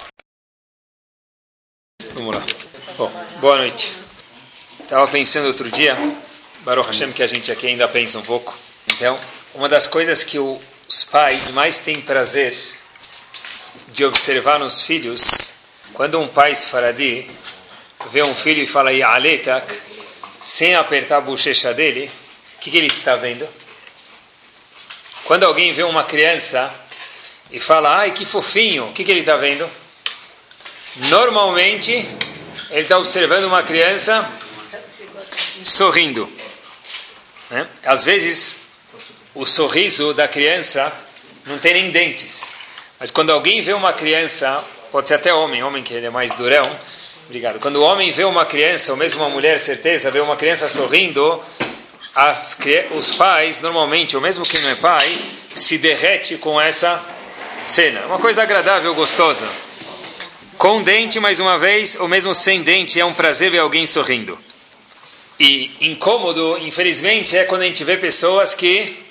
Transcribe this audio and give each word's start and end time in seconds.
Vamos 2.14 2.36
lá. 2.36 2.42
Bom, 2.96 3.10
boa 3.40 3.56
noite. 3.56 3.98
Estava 4.78 5.08
pensando 5.08 5.48
outro 5.48 5.68
dia, 5.68 5.98
Baruch 6.60 6.86
Hashem, 6.86 7.10
que 7.10 7.24
a 7.24 7.26
gente 7.26 7.50
aqui 7.50 7.66
ainda 7.66 7.88
pensa 7.88 8.20
um 8.20 8.22
pouco. 8.22 8.56
Então, 8.94 9.18
uma 9.56 9.68
das 9.68 9.88
coisas 9.88 10.22
que 10.22 10.38
os 10.38 11.02
pais 11.10 11.50
mais 11.50 11.80
têm 11.80 12.00
prazer 12.00 12.78
de 13.88 14.04
observar 14.04 14.58
nos 14.58 14.84
filhos, 14.84 15.52
quando 15.92 16.18
um 16.18 16.28
pai 16.28 16.54
faradi 16.54 17.28
vê 18.10 18.22
um 18.22 18.34
filho 18.34 18.62
e 18.62 18.66
fala 18.66 18.92
Ya'aletak, 18.92 19.78
sem 20.40 20.74
apertar 20.74 21.18
a 21.18 21.20
bochecha 21.20 21.74
dele, 21.74 22.10
o 22.56 22.60
que, 22.60 22.70
que 22.70 22.76
ele 22.78 22.86
está 22.86 23.16
vendo? 23.16 23.46
Quando 25.24 25.44
alguém 25.44 25.72
vê 25.72 25.82
uma 25.82 26.04
criança 26.04 26.72
e 27.50 27.60
fala, 27.60 27.98
ai 27.98 28.12
que 28.12 28.24
fofinho, 28.24 28.86
o 28.86 28.92
que, 28.92 29.04
que 29.04 29.10
ele 29.10 29.20
está 29.20 29.36
vendo? 29.36 29.68
Normalmente, 31.08 31.92
ele 32.70 32.80
está 32.80 32.98
observando 32.98 33.44
uma 33.44 33.62
criança 33.62 34.28
sorrindo. 35.64 36.30
Né? 37.50 37.66
Às 37.84 38.04
vezes, 38.04 38.56
o 39.34 39.44
sorriso 39.46 40.14
da 40.14 40.26
criança 40.26 40.92
não 41.46 41.58
tem 41.58 41.74
nem 41.74 41.90
dentes. 41.90 42.59
Mas 43.00 43.10
quando 43.10 43.30
alguém 43.30 43.62
vê 43.62 43.72
uma 43.72 43.94
criança, 43.94 44.62
pode 44.92 45.08
ser 45.08 45.14
até 45.14 45.32
homem, 45.32 45.62
homem 45.62 45.82
que 45.82 45.94
ele 45.94 46.04
é 46.04 46.10
mais 46.10 46.32
durão, 46.32 46.70
obrigado. 47.24 47.58
Quando 47.58 47.76
o 47.76 47.82
homem 47.82 48.10
vê 48.12 48.24
uma 48.24 48.44
criança, 48.44 48.92
ou 48.92 48.98
mesmo 48.98 49.22
uma 49.22 49.30
mulher, 49.30 49.58
certeza, 49.58 50.10
vê 50.10 50.20
uma 50.20 50.36
criança 50.36 50.68
sorrindo, 50.68 51.40
as, 52.14 52.58
os 52.90 53.12
pais, 53.12 53.58
normalmente, 53.62 54.16
ou 54.16 54.20
mesmo 54.20 54.44
quem 54.44 54.60
não 54.60 54.68
é 54.68 54.74
pai, 54.74 55.18
se 55.54 55.78
derrete 55.78 56.36
com 56.36 56.60
essa 56.60 57.02
cena. 57.64 58.04
Uma 58.04 58.18
coisa 58.18 58.42
agradável, 58.42 58.94
gostosa. 58.94 59.48
Com 60.58 60.82
dente, 60.82 61.18
mais 61.18 61.40
uma 61.40 61.56
vez, 61.56 61.96
ou 61.98 62.06
mesmo 62.06 62.34
sem 62.34 62.62
dente, 62.62 63.00
é 63.00 63.04
um 63.06 63.14
prazer 63.14 63.50
ver 63.50 63.60
alguém 63.60 63.86
sorrindo. 63.86 64.38
E 65.38 65.70
incômodo, 65.80 66.58
infelizmente, 66.58 67.34
é 67.34 67.44
quando 67.44 67.62
a 67.62 67.64
gente 67.64 67.82
vê 67.82 67.96
pessoas 67.96 68.54
que 68.54 69.09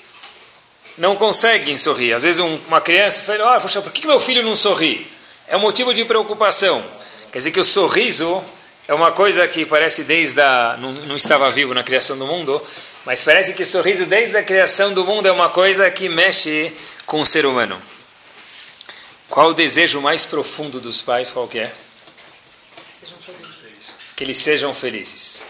não 0.98 1.16
conseguem 1.16 1.76
sorrir. 1.76 2.12
Às 2.12 2.22
vezes 2.22 2.40
um, 2.40 2.58
uma 2.66 2.80
criança 2.80 3.22
fala, 3.22 3.56
ah, 3.56 3.60
poxa, 3.60 3.80
por 3.80 3.92
que 3.92 4.06
meu 4.06 4.20
filho 4.20 4.42
não 4.42 4.54
sorri? 4.56 5.10
É 5.46 5.56
um 5.56 5.60
motivo 5.60 5.92
de 5.92 6.04
preocupação. 6.04 6.84
Quer 7.32 7.38
dizer 7.38 7.50
que 7.50 7.60
o 7.60 7.64
sorriso 7.64 8.42
é 8.86 8.94
uma 8.94 9.12
coisa 9.12 9.46
que 9.48 9.64
parece 9.64 10.04
desde 10.04 10.40
a... 10.40 10.76
Não, 10.78 10.92
não 10.92 11.16
estava 11.16 11.50
vivo 11.50 11.74
na 11.74 11.82
criação 11.82 12.18
do 12.18 12.26
mundo, 12.26 12.60
mas 13.04 13.24
parece 13.24 13.54
que 13.54 13.62
o 13.62 13.66
sorriso 13.66 14.06
desde 14.06 14.36
a 14.36 14.42
criação 14.42 14.92
do 14.92 15.04
mundo 15.04 15.26
é 15.26 15.32
uma 15.32 15.48
coisa 15.48 15.90
que 15.90 16.08
mexe 16.08 16.72
com 17.06 17.20
o 17.20 17.26
ser 17.26 17.46
humano. 17.46 17.80
Qual 19.28 19.50
o 19.50 19.54
desejo 19.54 20.00
mais 20.00 20.26
profundo 20.26 20.80
dos 20.80 21.00
pais? 21.02 21.30
Qual 21.30 21.46
que 21.46 21.60
é? 21.60 21.72
Que 24.16 24.24
eles 24.24 24.38
sejam 24.38 24.74
felizes. 24.74 25.44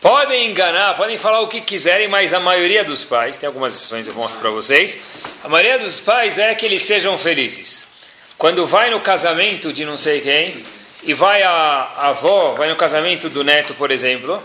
Podem 0.00 0.50
enganar, 0.50 0.94
podem 0.94 1.16
falar 1.16 1.40
o 1.40 1.48
que 1.48 1.60
quiserem, 1.60 2.06
mas 2.06 2.34
a 2.34 2.40
maioria 2.40 2.84
dos 2.84 3.02
pais, 3.02 3.36
tem 3.36 3.46
algumas 3.46 3.74
exceções 3.74 4.06
eu 4.06 4.14
mostro 4.14 4.40
para 4.40 4.50
vocês, 4.50 4.98
a 5.42 5.48
maioria 5.48 5.78
dos 5.78 6.00
pais 6.00 6.38
é 6.38 6.54
que 6.54 6.66
eles 6.66 6.82
sejam 6.82 7.16
felizes. 7.16 7.88
Quando 8.36 8.66
vai 8.66 8.90
no 8.90 9.00
casamento 9.00 9.72
de 9.72 9.86
não 9.86 9.96
sei 9.96 10.20
quem, 10.20 10.62
e 11.02 11.14
vai 11.14 11.42
a, 11.42 11.50
a 11.50 12.08
avó, 12.08 12.54
vai 12.54 12.68
no 12.68 12.76
casamento 12.76 13.30
do 13.30 13.42
neto, 13.42 13.74
por 13.74 13.90
exemplo, 13.90 14.42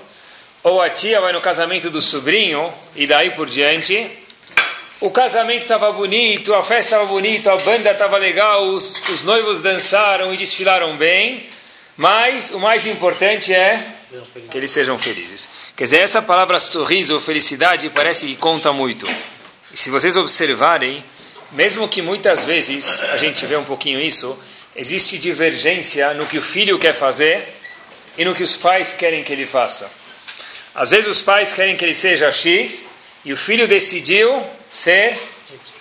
ou 0.63 0.81
a 0.81 0.89
tia 0.89 1.19
vai 1.19 1.33
no 1.33 1.41
casamento 1.41 1.89
do 1.89 1.99
sobrinho, 1.99 2.73
e 2.95 3.05
daí 3.05 3.31
por 3.31 3.49
diante, 3.49 4.09
o 5.01 5.11
casamento 5.11 5.63
estava 5.63 5.91
bonito, 5.91 6.53
a 6.53 6.63
festa 6.63 6.95
estava 6.95 7.05
bonita, 7.05 7.51
a 7.51 7.57
banda 7.57 7.91
estava 7.91 8.17
legal, 8.17 8.67
os, 8.67 9.01
os 9.09 9.23
noivos 9.23 9.59
dançaram 9.59 10.33
e 10.33 10.37
desfilaram 10.37 10.95
bem, 10.95 11.45
mas 11.97 12.51
o 12.51 12.59
mais 12.59 12.87
importante 12.87 13.53
é 13.53 13.83
que 14.49 14.57
eles 14.57 14.71
sejam 14.71 14.97
felizes. 14.97 15.49
Quer 15.75 15.85
dizer, 15.85 15.97
essa 15.97 16.21
palavra 16.21 16.59
sorriso 16.59 17.19
felicidade 17.19 17.89
parece 17.89 18.27
que 18.27 18.35
conta 18.35 18.73
muito. 18.73 19.07
E 19.73 19.77
se 19.77 19.89
vocês 19.89 20.17
observarem, 20.17 21.03
mesmo 21.51 21.87
que 21.87 22.01
muitas 22.01 22.43
vezes 22.45 23.01
a 23.01 23.17
gente 23.17 23.45
vê 23.45 23.55
um 23.55 23.63
pouquinho 23.63 24.01
isso, 24.01 24.37
existe 24.75 25.17
divergência 25.17 26.13
no 26.13 26.25
que 26.25 26.37
o 26.37 26.41
filho 26.41 26.77
quer 26.77 26.93
fazer 26.93 27.47
e 28.17 28.25
no 28.25 28.35
que 28.35 28.43
os 28.43 28.55
pais 28.55 28.93
querem 28.93 29.23
que 29.23 29.31
ele 29.31 29.45
faça. 29.45 29.91
Às 30.75 30.91
vezes 30.91 31.09
os 31.09 31.21
pais 31.21 31.53
querem 31.53 31.75
que 31.75 31.83
ele 31.83 31.93
seja 31.93 32.31
X 32.31 32.87
e 33.25 33.33
o 33.33 33.37
filho 33.37 33.67
decidiu 33.67 34.43
ser 34.69 35.17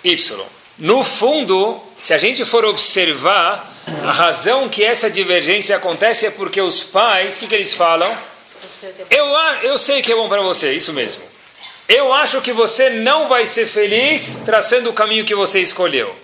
Y. 0.03 0.45
No 0.77 1.03
fundo, 1.03 1.81
se 1.97 2.13
a 2.13 2.17
gente 2.17 2.43
for 2.43 2.65
observar, 2.65 3.70
a 4.03 4.11
razão 4.11 4.69
que 4.69 4.83
essa 4.83 5.09
divergência 5.09 5.75
acontece 5.75 6.25
é 6.25 6.31
porque 6.31 6.61
os 6.61 6.83
pais, 6.83 7.37
o 7.37 7.39
que, 7.39 7.47
que 7.47 7.55
eles 7.55 7.73
falam? 7.73 8.15
Eu, 9.09 9.25
eu 9.63 9.77
sei 9.77 10.01
que 10.01 10.11
é 10.11 10.15
bom 10.15 10.29
para 10.29 10.41
você, 10.41 10.73
isso 10.73 10.93
mesmo. 10.93 11.23
Eu 11.87 12.13
acho 12.13 12.41
que 12.41 12.53
você 12.53 12.89
não 12.89 13.27
vai 13.27 13.45
ser 13.45 13.67
feliz 13.67 14.41
traçando 14.45 14.89
o 14.89 14.93
caminho 14.93 15.25
que 15.25 15.35
você 15.35 15.59
escolheu. 15.59 16.15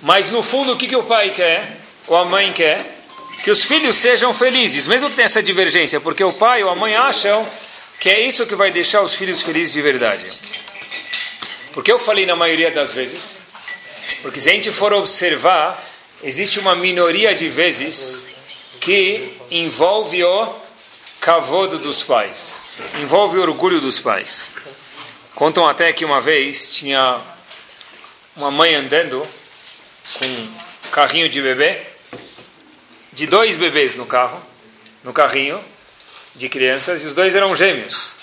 Mas 0.00 0.30
no 0.30 0.42
fundo, 0.42 0.72
o 0.72 0.76
que, 0.76 0.88
que 0.88 0.96
o 0.96 1.02
pai 1.02 1.30
quer, 1.30 1.76
ou 2.06 2.16
a 2.16 2.24
mãe 2.24 2.52
quer? 2.52 2.98
Que 3.44 3.50
os 3.50 3.62
filhos 3.62 3.96
sejam 3.96 4.32
felizes, 4.32 4.86
mesmo 4.86 5.10
que 5.10 5.16
tenha 5.16 5.26
essa 5.26 5.42
divergência, 5.42 6.00
porque 6.00 6.24
o 6.24 6.32
pai 6.34 6.62
ou 6.64 6.70
a 6.70 6.74
mãe 6.74 6.96
acham 6.96 7.46
que 8.00 8.10
é 8.10 8.20
isso 8.20 8.46
que 8.46 8.54
vai 8.54 8.70
deixar 8.70 9.02
os 9.02 9.14
filhos 9.14 9.42
felizes 9.42 9.72
de 9.72 9.80
verdade. 9.80 10.32
Porque 11.72 11.92
eu 11.92 11.98
falei 11.98 12.26
na 12.26 12.34
maioria 12.34 12.70
das 12.70 12.92
vezes, 12.92 13.42
porque 14.22 14.40
se 14.40 14.50
a 14.50 14.52
gente 14.52 14.72
for 14.72 14.92
observar, 14.92 15.82
existe 16.22 16.60
uma 16.60 16.74
minoria 16.74 17.34
de 17.34 17.48
vezes 17.48 18.26
que 18.80 19.36
envolve 19.50 20.22
o 20.24 20.54
cavodo 21.20 21.78
dos 21.78 22.02
pais, 22.02 22.58
envolve 23.00 23.38
o 23.38 23.42
orgulho 23.42 23.80
dos 23.80 24.00
pais. 24.00 24.50
Contam 25.34 25.66
até 25.66 25.92
que 25.92 26.04
uma 26.04 26.20
vez 26.20 26.72
tinha 26.72 27.20
uma 28.36 28.50
mãe 28.50 28.74
andando 28.74 29.26
com 30.14 30.26
um 30.26 30.54
carrinho 30.90 31.28
de 31.28 31.40
bebê, 31.40 31.82
de 33.12 33.26
dois 33.26 33.56
bebês 33.56 33.94
no 33.94 34.06
carro, 34.06 34.40
no 35.02 35.12
carrinho 35.12 35.62
de 36.34 36.48
crianças, 36.48 37.02
e 37.02 37.06
os 37.06 37.14
dois 37.14 37.34
eram 37.34 37.54
gêmeos. 37.54 38.16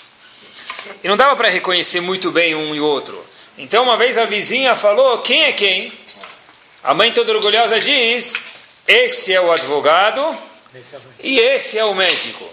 E 1.02 1.08
não 1.08 1.16
dava 1.16 1.36
para 1.36 1.48
reconhecer 1.48 2.00
muito 2.00 2.30
bem 2.30 2.54
um 2.54 2.74
e 2.74 2.80
o 2.80 2.84
outro. 2.84 3.24
Então 3.58 3.84
uma 3.84 3.96
vez 3.96 4.16
a 4.16 4.24
vizinha 4.24 4.74
falou: 4.74 5.18
quem 5.18 5.44
é 5.44 5.52
quem? 5.52 5.92
A 6.82 6.94
mãe 6.94 7.12
toda 7.12 7.32
orgulhosa 7.32 7.78
diz: 7.80 8.34
esse 8.86 9.32
é 9.32 9.40
o 9.40 9.52
advogado 9.52 10.36
e 11.22 11.38
esse 11.38 11.78
é 11.78 11.84
o 11.84 11.94
médico. 11.94 12.48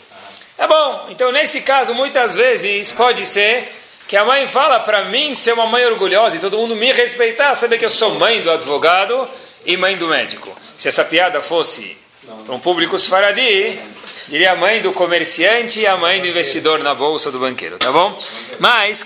É 0.58 0.68
bom, 0.68 1.08
então 1.10 1.32
nesse 1.32 1.62
caso 1.62 1.94
muitas 1.94 2.36
vezes 2.36 2.92
pode 2.92 3.26
ser 3.26 3.72
que 4.08 4.18
a 4.18 4.26
mãe 4.26 4.48
fala 4.48 4.80
para 4.80 5.06
mim 5.06 5.34
ser 5.34 5.54
uma 5.54 5.68
mãe 5.68 5.86
orgulhosa 5.86 6.36
e 6.36 6.40
todo 6.40 6.58
mundo 6.58 6.76
me 6.76 6.92
respeitar, 6.92 7.54
saber 7.56 7.78
que 7.78 7.86
eu 7.86 7.90
sou 7.90 8.16
mãe 8.16 8.42
do 8.42 8.52
advogado 8.52 9.28
e 9.66 9.78
mãe 9.78 9.98
do 9.98 10.08
médico. 10.08 10.56
Se 10.78 10.88
essa 10.88 11.04
piada 11.04 11.42
fosse 11.42 11.98
para 12.46 12.56
um 12.56 12.59
público 12.59 12.98
faradi, 13.09 13.80
diria 14.28 14.52
a 14.52 14.56
mãe 14.56 14.82
do 14.82 14.92
comerciante 14.94 15.80
e 15.80 15.88
a 15.88 15.96
mãe 15.98 16.22
do 16.22 16.28
investidor 16.28 16.80
na 16.80 16.94
bolsa 16.94 17.32
do 17.32 17.40
banqueiro, 17.40 17.78
tá 17.78 17.92
bom? 17.92 18.18
Mas, 18.59 19.04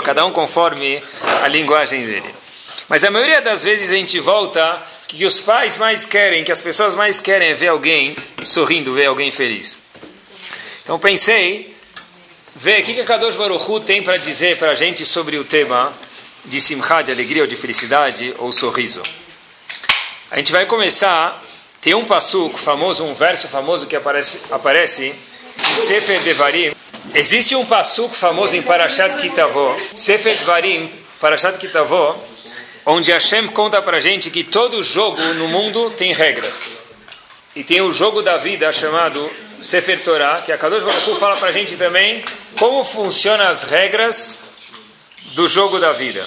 cada 0.00 0.24
um 0.24 0.32
conforme 0.32 1.02
a 1.42 1.48
linguagem 1.48 2.04
dele. 2.04 2.34
Mas 2.88 3.04
a 3.04 3.10
maioria 3.10 3.42
das 3.42 3.62
vezes 3.62 3.90
a 3.90 3.94
gente 3.94 4.18
volta 4.18 4.82
que 5.06 5.24
os 5.26 5.38
pais 5.40 5.76
mais 5.76 6.06
querem, 6.06 6.42
que 6.42 6.52
as 6.52 6.62
pessoas 6.62 6.94
mais 6.94 7.20
querem 7.20 7.50
é 7.50 7.54
ver 7.54 7.68
alguém 7.68 8.16
sorrindo, 8.42 8.94
ver 8.94 9.06
alguém 9.06 9.30
feliz. 9.30 9.82
Então 10.82 10.98
pensei, 10.98 11.76
ver 12.56 12.80
o 12.80 12.84
que 12.84 12.98
a 13.00 13.04
Kadosh 13.04 13.36
Baruch 13.36 13.70
Hu 13.70 13.80
tem 13.80 14.02
para 14.02 14.16
dizer 14.16 14.56
para 14.56 14.70
a 14.70 14.74
gente 14.74 15.04
sobre 15.04 15.36
o 15.36 15.44
tema 15.44 15.92
de 16.46 16.60
simcha, 16.60 17.02
de 17.02 17.12
alegria 17.12 17.42
ou 17.42 17.48
de 17.48 17.56
felicidade, 17.56 18.34
ou 18.38 18.50
sorriso. 18.50 19.02
A 20.30 20.36
gente 20.36 20.50
vai 20.50 20.64
começar, 20.64 21.42
tem 21.80 21.94
um 21.94 22.04
passuco 22.04 22.56
famoso, 22.56 23.04
um 23.04 23.14
verso 23.14 23.48
famoso 23.48 23.86
que 23.86 23.96
aparece, 23.96 24.40
aparece 24.50 25.14
em 25.70 25.76
Sefer 25.76 26.20
Devarim. 26.20 26.72
Existe 27.14 27.54
um 27.54 27.66
passuco 27.66 28.14
famoso 28.14 28.56
em 28.56 28.62
Parashat 28.62 29.16
Kitavó, 29.16 29.76
Sefer 29.94 30.36
Devarim, 30.38 30.90
Parashat 31.20 31.58
Kitavó, 31.58 32.18
onde 32.90 33.12
Hashem 33.12 33.48
conta 33.48 33.82
para 33.82 33.98
a 33.98 34.00
gente 34.00 34.30
que 34.30 34.42
todo 34.42 34.82
jogo 34.82 35.22
no 35.34 35.48
mundo 35.48 35.90
tem 35.90 36.14
regras. 36.14 36.82
E 37.54 37.62
tem 37.62 37.82
o 37.82 37.92
jogo 37.92 38.22
da 38.22 38.38
vida 38.38 38.72
chamado 38.72 39.30
Sefer 39.60 40.02
Torah, 40.02 40.40
que 40.40 40.50
a 40.50 40.56
Kadosh 40.56 40.82
Baruch 40.82 41.20
fala 41.20 41.36
para 41.36 41.48
a 41.48 41.52
gente 41.52 41.76
também 41.76 42.24
como 42.58 42.82
funcionam 42.82 43.46
as 43.46 43.64
regras 43.64 44.42
do 45.34 45.46
jogo 45.46 45.78
da 45.78 45.92
vida. 45.92 46.26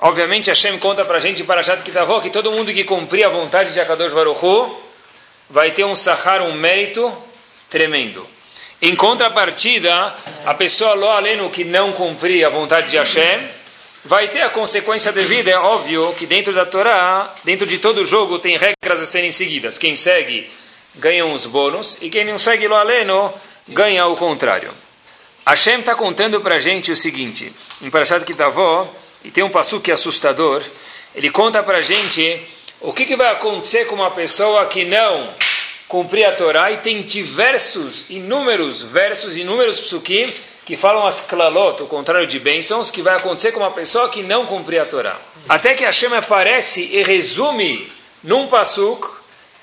Obviamente, 0.00 0.50
Hashem 0.50 0.78
conta 0.78 1.02
para 1.02 1.16
a 1.16 1.20
gente 1.20 1.42
para 1.42 1.62
Parashat 1.62 1.82
Kitavó 1.82 2.20
que 2.20 2.28
todo 2.28 2.52
mundo 2.52 2.70
que 2.70 2.84
cumprir 2.84 3.24
a 3.24 3.30
vontade 3.30 3.72
de 3.72 3.80
Akadosh 3.80 4.12
Baruch 4.12 4.76
vai 5.48 5.70
ter 5.70 5.84
um 5.84 5.94
sahar, 5.94 6.42
um 6.42 6.52
mérito 6.52 7.10
tremendo. 7.70 8.26
Em 8.82 8.94
contrapartida, 8.94 10.14
a 10.44 10.52
pessoa 10.52 10.92
lo 10.92 11.08
aleno 11.08 11.48
que 11.48 11.64
não 11.64 11.92
cumprir 11.92 12.44
a 12.44 12.50
vontade 12.50 12.90
de 12.90 12.98
Hashem 12.98 13.55
vai 14.06 14.28
ter 14.28 14.42
a 14.42 14.48
consequência 14.48 15.12
devida. 15.12 15.50
É 15.50 15.58
óbvio 15.58 16.14
que 16.14 16.26
dentro 16.26 16.52
da 16.52 16.64
Torá, 16.64 17.34
dentro 17.44 17.66
de 17.66 17.78
todo 17.78 18.04
jogo, 18.04 18.38
tem 18.38 18.56
regras 18.56 19.00
a 19.00 19.06
serem 19.06 19.32
seguidas. 19.32 19.78
Quem 19.78 19.94
segue 19.94 20.48
ganha 20.94 21.26
uns 21.26 21.44
bônus 21.44 21.98
e 22.00 22.08
quem 22.08 22.24
não 22.24 22.38
segue 22.38 22.68
lo 22.68 22.76
aleno 22.76 23.32
ganha 23.68 24.06
o 24.06 24.16
contrário. 24.16 24.72
Hashem 25.44 25.80
está 25.80 25.94
contando 25.94 26.40
para 26.40 26.56
a 26.56 26.58
gente 26.58 26.90
o 26.90 26.96
seguinte, 26.96 27.52
em 27.82 27.90
Parashat 27.90 28.24
Kitavó, 28.24 28.92
e 29.24 29.30
tem 29.30 29.44
um 29.44 29.50
passo 29.50 29.80
que 29.80 29.90
é 29.90 29.94
assustador, 29.94 30.62
ele 31.14 31.30
conta 31.30 31.62
para 31.62 31.78
a 31.78 31.82
gente 31.82 32.40
o 32.80 32.92
que, 32.92 33.04
que 33.04 33.16
vai 33.16 33.30
acontecer 33.30 33.86
com 33.86 33.94
uma 33.94 34.10
pessoa 34.10 34.66
que 34.66 34.84
não 34.84 35.28
cumprir 35.86 36.24
a 36.24 36.32
Torá, 36.32 36.72
e 36.72 36.78
tem 36.78 37.02
diversos, 37.02 38.06
inúmeros 38.10 38.82
versos, 38.82 39.36
inúmeros 39.36 39.78
psukim, 39.78 40.32
que 40.66 40.76
falam 40.76 41.06
as 41.06 41.20
klalot, 41.20 41.80
o 41.80 41.86
contrário 41.86 42.26
de 42.26 42.40
bênçãos, 42.40 42.90
que 42.90 43.00
vai 43.00 43.14
acontecer 43.14 43.52
com 43.52 43.60
uma 43.60 43.70
pessoa 43.70 44.08
que 44.08 44.24
não 44.24 44.44
cumprir 44.44 44.80
a 44.80 44.84
Torá. 44.84 45.16
Até 45.48 45.74
que 45.74 45.84
Hashem 45.84 46.12
aparece 46.12 46.82
e 46.92 47.04
resume 47.04 47.88
num 48.22 48.48
pasuk, 48.48 49.06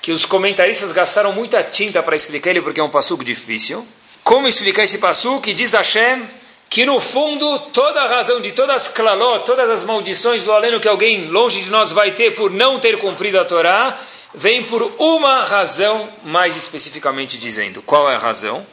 que 0.00 0.10
os 0.10 0.24
comentaristas 0.24 0.92
gastaram 0.92 1.30
muita 1.30 1.62
tinta 1.62 2.02
para 2.02 2.16
explicar 2.16 2.50
ele, 2.50 2.62
porque 2.62 2.80
é 2.80 2.82
um 2.82 2.88
pasuk 2.88 3.22
difícil. 3.22 3.86
Como 4.22 4.48
explicar 4.48 4.84
esse 4.84 4.96
pasuk? 4.96 5.52
Diz 5.52 5.74
Hashem 5.74 6.26
que 6.70 6.86
no 6.86 6.98
fundo 6.98 7.58
toda 7.74 8.02
a 8.02 8.06
razão 8.06 8.40
de 8.40 8.52
todas 8.52 8.74
as 8.74 8.88
klalot, 8.88 9.44
todas 9.44 9.68
as 9.68 9.84
maldições 9.84 10.44
do 10.44 10.52
aleno 10.52 10.80
que 10.80 10.88
alguém 10.88 11.26
longe 11.26 11.62
de 11.62 11.70
nós 11.70 11.92
vai 11.92 12.12
ter 12.12 12.34
por 12.34 12.50
não 12.50 12.80
ter 12.80 12.98
cumprido 12.98 13.38
a 13.38 13.44
Torá, 13.44 13.96
vem 14.34 14.62
por 14.62 14.82
uma 14.98 15.44
razão, 15.44 16.08
mais 16.24 16.56
especificamente 16.56 17.38
dizendo. 17.38 17.82
Qual 17.82 18.10
é 18.10 18.16
a 18.16 18.18
razão? 18.18 18.66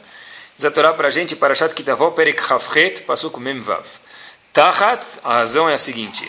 Diz 0.62 0.66
a 0.66 0.70
Torá 0.70 0.92
para 0.92 1.08
a 1.08 1.10
gente, 1.10 1.34
Parashat 1.34 1.74
Kitavó, 1.74 2.12
Perek 2.12 2.40
Chavchet, 2.40 3.02
Pasuk 3.02 3.40
Mem 3.40 3.60
Vav. 3.60 3.84
Tachat, 4.52 5.04
a 5.24 5.38
razão 5.38 5.68
é 5.68 5.74
a 5.74 5.78
seguinte. 5.78 6.24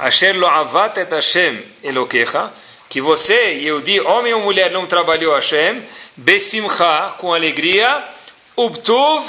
Asher 0.00 0.34
lo 0.34 0.46
avat 0.46 0.96
et 0.96 1.12
Hashem 1.12 1.62
elokecha, 1.82 2.50
que 2.88 3.02
você, 3.02 3.34
Yehudi, 3.34 4.00
homem 4.00 4.32
ou 4.32 4.40
mulher, 4.40 4.70
não 4.70 4.86
trabalhou 4.86 5.34
Hashem, 5.34 5.84
besimcha, 6.16 7.12
com 7.18 7.34
alegria, 7.34 8.08
ubtuv, 8.56 9.22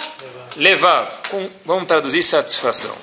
levav, 0.55 1.11
com, 1.29 1.49
vamos 1.65 1.85
traduzir 1.85 2.23
satisfação. 2.23 2.95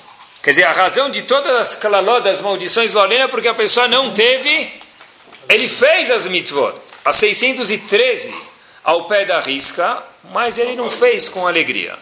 Quer 0.43 0.51
dizer, 0.53 0.65
a 0.65 0.73
razão 0.73 1.11
de 1.11 1.21
todas 1.21 1.55
as 1.55 2.23
das 2.23 2.41
maldições 2.41 2.95
lolena, 2.95 3.25
é 3.25 3.29
porque 3.29 3.49
a 3.49 3.55
pessoa 3.55 3.87
não 3.87 4.15
teve 4.15 4.73
ele 5.51 5.69
fez 5.69 6.11
as 6.11 6.27
mitzvot, 6.27 6.73
as 7.05 7.17
613 7.17 8.52
ao 8.85 9.07
pé 9.07 9.25
da 9.25 9.41
risca, 9.41 10.03
mas 10.33 10.59
ele 10.59 10.75
não 10.75 10.91
fez 10.91 11.29
com 11.29 11.47
alegria. 11.47 11.99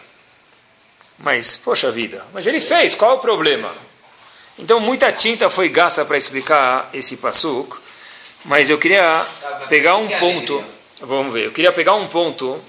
Mas, 1.19 1.55
poxa 1.55 1.91
vida, 1.91 2.25
mas 2.33 2.47
ele 2.47 2.59
fez, 2.59 2.95
qual 2.95 3.15
o 3.15 3.19
problema? 3.19 3.71
Então, 4.57 4.79
muita 4.79 5.11
tinta 5.11 5.49
foi 5.49 5.69
gasta 5.69 6.03
para 6.03 6.17
explicar 6.17 6.89
esse 6.93 7.17
passuk, 7.17 7.77
mas 8.43 8.69
eu 8.69 8.77
queria 8.77 9.25
pegar 9.69 9.97
um 9.97 10.07
ponto, 10.07 10.63
vamos 11.01 11.33
ver, 11.33 11.45
eu 11.45 11.51
queria 11.51 11.71
pegar 11.71 11.93
um 11.93 12.07
ponto 12.07 12.59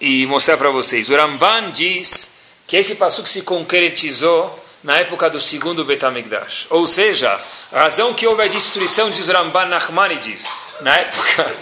e 0.00 0.26
mostrar 0.26 0.56
para 0.56 0.70
vocês. 0.70 1.10
O 1.10 1.16
Ramban 1.16 1.70
diz 1.70 2.32
que 2.66 2.76
esse 2.76 2.94
passuk 2.94 3.28
se 3.28 3.42
concretizou 3.42 4.58
na 4.82 4.98
época 4.98 5.28
do 5.30 5.40
segundo 5.40 5.84
Betamigdash. 5.84 6.66
Ou 6.70 6.86
seja, 6.86 7.40
a 7.72 7.80
razão 7.80 8.14
que 8.14 8.26
houve 8.26 8.42
a 8.42 8.48
destruição 8.48 9.10
de 9.10 9.22
Ramban 9.30 9.66
Nachmanides 9.66 10.46
na 10.80 10.96
época 10.96 11.56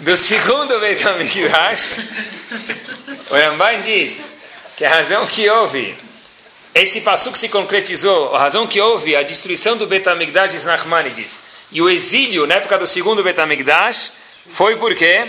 do 0.00 0.16
segundo 0.16 0.78
Betamigdash, 0.80 1.98
o 3.30 3.34
Ramban 3.34 3.80
diz 3.80 4.24
que 4.76 4.84
a 4.84 4.90
razão 4.90 5.26
que 5.26 5.48
houve 5.48 5.96
esse 6.74 7.00
passo 7.00 7.32
que 7.32 7.38
se 7.38 7.48
concretizou, 7.48 8.34
a 8.34 8.38
razão 8.38 8.66
que 8.66 8.80
houve 8.80 9.16
a 9.16 9.22
destruição 9.22 9.76
do 9.76 9.86
Betamigdash 9.86 10.52
de 10.52 10.64
Nachmanides 10.64 11.38
e 11.72 11.82
o 11.82 11.88
exílio 11.88 12.46
na 12.46 12.56
época 12.56 12.78
do 12.78 12.86
segundo 12.86 13.22
Betamigdash 13.22 14.12
foi 14.48 14.76
por 14.76 14.94
quê? 14.94 15.28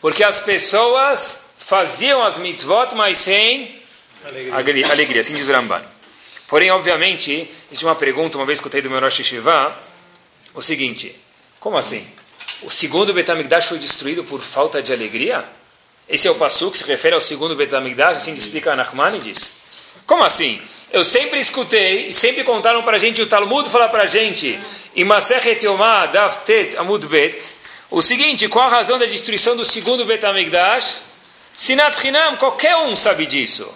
Porque 0.00 0.24
as 0.24 0.40
pessoas 0.40 1.50
faziam 1.58 2.22
as 2.22 2.38
mitzvot, 2.38 2.94
mas 2.94 3.18
sem 3.18 3.80
Alegria. 4.24 4.90
Alegria, 4.90 5.20
assim 5.20 5.34
diz 5.34 5.48
o 5.48 5.52
Ramban. 5.52 5.82
Porém, 6.46 6.70
obviamente, 6.70 7.50
existe 7.70 7.84
uma 7.84 7.94
pergunta, 7.94 8.36
uma 8.36 8.44
vez 8.44 8.58
escutei 8.58 8.82
do 8.82 8.90
meu 8.90 9.00
Rosh 9.00 9.22
Shiva, 9.24 9.74
o 10.54 10.62
seguinte, 10.62 11.14
como 11.58 11.76
assim? 11.76 12.06
O 12.62 12.70
segundo 12.70 13.14
Betamigdash 13.14 13.66
foi 13.66 13.78
destruído 13.78 14.24
por 14.24 14.40
falta 14.40 14.82
de 14.82 14.92
alegria? 14.92 15.48
Esse 16.08 16.26
é 16.26 16.30
o 16.30 16.34
passo 16.34 16.70
que 16.70 16.78
se 16.78 16.84
refere 16.84 17.14
ao 17.14 17.20
segundo 17.20 17.54
Betamigdash, 17.54 18.16
assim 18.16 18.34
explica 18.34 18.74
Nachmanides? 18.74 19.54
Como 20.06 20.24
assim? 20.24 20.60
Eu 20.92 21.04
sempre 21.04 21.38
escutei, 21.38 22.08
e 22.08 22.12
sempre 22.12 22.42
contaram 22.42 22.82
para 22.82 22.96
a 22.96 22.98
gente, 22.98 23.22
o 23.22 23.26
Talmud 23.26 23.70
fala 23.70 23.88
para 23.88 24.02
a 24.02 24.06
gente, 24.06 24.58
em 24.96 25.04
Masechet 25.04 25.64
Yomah, 25.64 26.06
Davtet 26.06 26.76
Amud 26.76 27.06
Bet, 27.06 27.54
o 27.90 28.02
seguinte, 28.02 28.48
qual 28.48 28.66
a 28.66 28.70
razão 28.70 28.98
da 28.98 29.06
destruição 29.06 29.56
do 29.56 29.64
segundo 29.64 30.04
Betamigdash? 30.04 31.02
Sinat 31.54 32.06
Hinam, 32.06 32.36
qualquer 32.36 32.76
um 32.76 32.94
sabe 32.94 33.26
disso. 33.26 33.68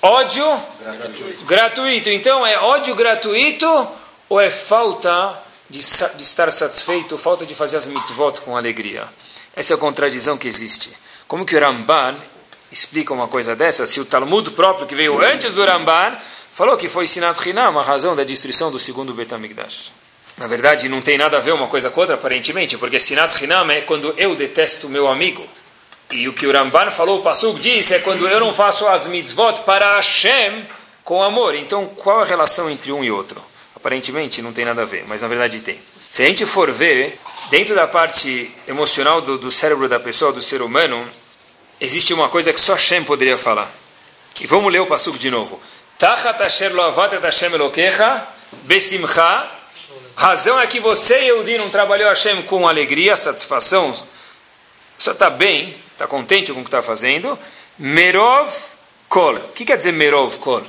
Ódio 0.00 0.44
gratuito. 0.80 1.44
gratuito. 1.44 2.10
Então, 2.10 2.46
é 2.46 2.58
ódio 2.58 2.94
gratuito 2.94 3.88
ou 4.28 4.40
é 4.40 4.50
falta 4.50 5.42
de, 5.68 5.80
de, 5.80 6.22
estar 6.22 6.50
satisfeito, 6.50 7.18
falta 7.18 7.44
de 7.44 7.54
fazer 7.54 7.76
as 7.76 7.86
mitzvot 7.86 8.40
com 8.40 8.56
alegria? 8.56 9.08
Essa 9.54 9.74
é 9.74 9.76
a 9.76 9.78
contradição 9.78 10.38
que 10.38 10.48
existe. 10.48 10.90
Como 11.26 11.44
que 11.44 11.56
o 11.56 11.60
Ramban 11.60 12.16
explica 12.72 13.12
uma 13.12 13.28
coisa 13.28 13.54
dessa? 13.54 13.86
Se 13.86 14.00
o 14.00 14.04
Talmud 14.04 14.50
próprio, 14.52 14.86
que 14.86 14.94
veio 14.94 15.20
antes 15.20 15.52
do 15.52 15.64
Ramban, 15.64 16.16
falou 16.52 16.76
que 16.76 16.88
foi 16.88 17.06
Sinat 17.06 17.46
Hinam 17.48 17.78
a 17.78 17.82
razão 17.82 18.16
da 18.16 18.24
destruição 18.24 18.70
do 18.70 18.78
segundo 18.78 19.12
Betamigdash. 19.12 19.92
Na 20.36 20.46
verdade, 20.46 20.88
não 20.88 21.02
tem 21.02 21.18
nada 21.18 21.36
a 21.36 21.40
ver 21.40 21.52
uma 21.52 21.66
coisa 21.66 21.90
com 21.90 22.00
outra, 22.00 22.14
aparentemente, 22.14 22.78
porque 22.78 22.98
Sinat 22.98 23.42
Hinam 23.42 23.70
é 23.70 23.80
quando 23.82 24.14
eu 24.16 24.34
detesto 24.34 24.88
meu 24.88 25.08
amigo. 25.08 25.46
E 26.10 26.26
o 26.28 26.32
que 26.32 26.46
o 26.46 26.52
Ramban 26.52 26.90
falou, 26.90 27.18
o 27.18 27.22
Pasuk 27.22 27.60
diz, 27.60 27.90
é 27.90 27.98
quando 27.98 28.26
eu 28.26 28.40
não 28.40 28.54
faço 28.54 28.86
as 28.86 29.06
mitzvot 29.06 29.60
para 29.66 29.96
Hashem 29.96 30.66
com 31.04 31.22
amor. 31.22 31.54
Então, 31.54 31.86
qual 31.86 32.20
a 32.20 32.24
relação 32.24 32.70
entre 32.70 32.90
um 32.92 33.04
e 33.04 33.10
outro? 33.10 33.42
Aparentemente 33.78 34.42
não 34.42 34.52
tem 34.52 34.64
nada 34.64 34.82
a 34.82 34.84
ver, 34.84 35.04
mas 35.06 35.22
na 35.22 35.28
verdade 35.28 35.60
tem. 35.60 35.80
Se 36.10 36.22
a 36.22 36.26
gente 36.26 36.44
for 36.44 36.70
ver, 36.72 37.18
dentro 37.50 37.74
da 37.74 37.86
parte 37.86 38.50
emocional 38.66 39.20
do, 39.20 39.38
do 39.38 39.50
cérebro 39.50 39.88
da 39.88 40.00
pessoa, 40.00 40.32
do 40.32 40.40
ser 40.42 40.62
humano, 40.62 41.08
existe 41.80 42.12
uma 42.12 42.28
coisa 42.28 42.52
que 42.52 42.60
só 42.60 42.72
Hashem 42.72 43.04
poderia 43.04 43.38
falar. 43.38 43.70
E 44.40 44.46
vamos 44.46 44.72
ler 44.72 44.80
o 44.80 44.86
Pasuk 44.86 45.18
de 45.18 45.30
novo. 45.30 45.60
Tachat 45.98 46.42
asher 46.42 46.72
lo 46.74 46.82
avat 46.82 47.14
et 47.14 47.22
Hashem 47.22 47.52
elokecha 47.54 48.26
besimcha 48.64 49.50
Razão 50.16 50.58
é 50.58 50.66
que 50.66 50.80
você, 50.80 51.14
Yehudi, 51.26 51.58
não 51.58 51.70
trabalhou 51.70 52.08
Hashem 52.08 52.42
com 52.42 52.66
alegria, 52.66 53.16
satisfação, 53.16 53.94
só 54.98 55.12
está 55.12 55.30
bem, 55.30 55.80
Está 55.98 56.06
contente 56.06 56.52
com 56.52 56.60
o 56.60 56.62
que 56.62 56.68
está 56.68 56.80
fazendo? 56.80 57.36
Merov 57.76 58.54
kol. 59.08 59.34
O 59.34 59.48
que 59.48 59.64
quer 59.64 59.76
dizer 59.76 59.90
merov 59.90 60.38
kol? 60.38 60.62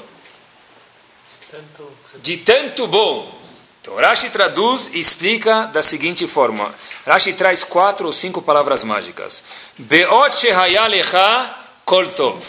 De 2.16 2.38
tanto 2.38 2.88
bom. 2.88 3.39
Então, 3.82 3.96
Rashi 3.96 4.30
traduz 4.30 4.89
e 4.94 5.00
explica 5.00 5.63
da 5.68 5.82
seguinte 5.82 6.28
forma. 6.28 6.74
Rashi 7.06 7.34
traz 7.34 7.63
quatro 7.63 8.08
ou 8.08 8.12
cinco 8.12 8.42
palavras 8.42 8.84
mágicas. 8.84 9.44
Beot 9.78 10.38
shehayalecha 10.38 11.56
kol 11.86 12.08
tov. 12.10 12.44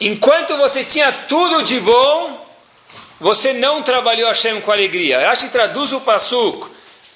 Enquanto 0.00 0.56
você 0.56 0.84
tinha 0.84 1.12
tudo 1.12 1.62
de 1.62 1.78
bom, 1.80 2.46
você 3.20 3.52
não 3.52 3.82
trabalhou 3.82 4.28
Hashem 4.28 4.60
com 4.60 4.72
alegria. 4.72 5.26
Rashi 5.26 5.48
traduz 5.48 5.92
o 5.92 6.00
pasuk. 6.00 6.68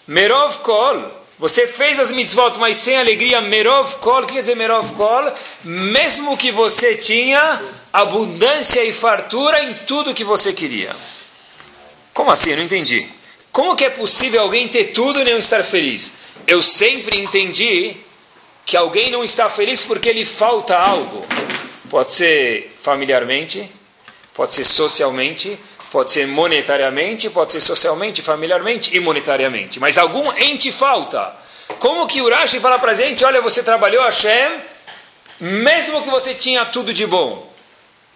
Merov 0.06 0.58
kol 0.58 1.16
você 1.38 1.68
fez 1.68 1.98
as 1.98 2.10
mitzvot, 2.10 2.58
mas 2.58 2.78
sem 2.78 2.96
alegria, 2.96 3.42
merov 3.42 3.96
kol, 3.96 4.22
o 4.22 4.26
que 4.26 4.34
quer 4.34 4.40
dizer 4.40 4.56
merov 4.56 4.94
kol? 4.94 5.30
Mesmo 5.62 6.34
que 6.34 6.50
você 6.50 6.94
tinha 6.94 7.62
abundância 7.92 8.82
e 8.82 8.90
fartura 8.90 9.62
em 9.62 9.74
tudo 9.74 10.14
que 10.14 10.24
você 10.24 10.54
queria. 10.54 10.96
Como 12.26 12.34
assim? 12.34 12.50
Eu 12.50 12.56
não 12.56 12.64
entendi. 12.64 13.08
Como 13.52 13.76
que 13.76 13.84
é 13.84 13.88
possível 13.88 14.40
alguém 14.40 14.66
ter 14.66 14.86
tudo 14.86 15.20
e 15.20 15.24
não 15.24 15.38
estar 15.38 15.62
feliz? 15.62 16.10
Eu 16.44 16.60
sempre 16.60 17.20
entendi 17.20 17.98
que 18.64 18.76
alguém 18.76 19.12
não 19.12 19.22
está 19.22 19.48
feliz 19.48 19.84
porque 19.84 20.12
lhe 20.12 20.26
falta 20.26 20.76
algo. 20.76 21.24
Pode 21.88 22.12
ser 22.12 22.74
familiarmente, 22.82 23.70
pode 24.34 24.54
ser 24.54 24.64
socialmente, 24.64 25.56
Pode 25.88 26.10
ser 26.10 26.26
monetariamente, 26.26 27.30
pode 27.30 27.52
ser 27.52 27.60
socialmente, 27.60 28.20
familiarmente 28.20 28.94
e 28.94 28.98
monetariamente. 28.98 29.78
Mas 29.78 29.96
algum 29.96 30.32
ente 30.36 30.72
falta. 30.72 31.32
Como 31.78 32.08
que 32.08 32.20
Urashi 32.20 32.58
fala 32.58 32.76
para 32.76 32.90
a 32.90 32.94
gente, 32.94 33.24
olha, 33.24 33.40
você 33.40 33.62
trabalhou 33.62 34.02
Hashem, 34.02 34.60
mesmo 35.38 36.02
que 36.02 36.10
você 36.10 36.34
tinha 36.34 36.64
tudo 36.64 36.92
de 36.92 37.06
bom, 37.06 37.48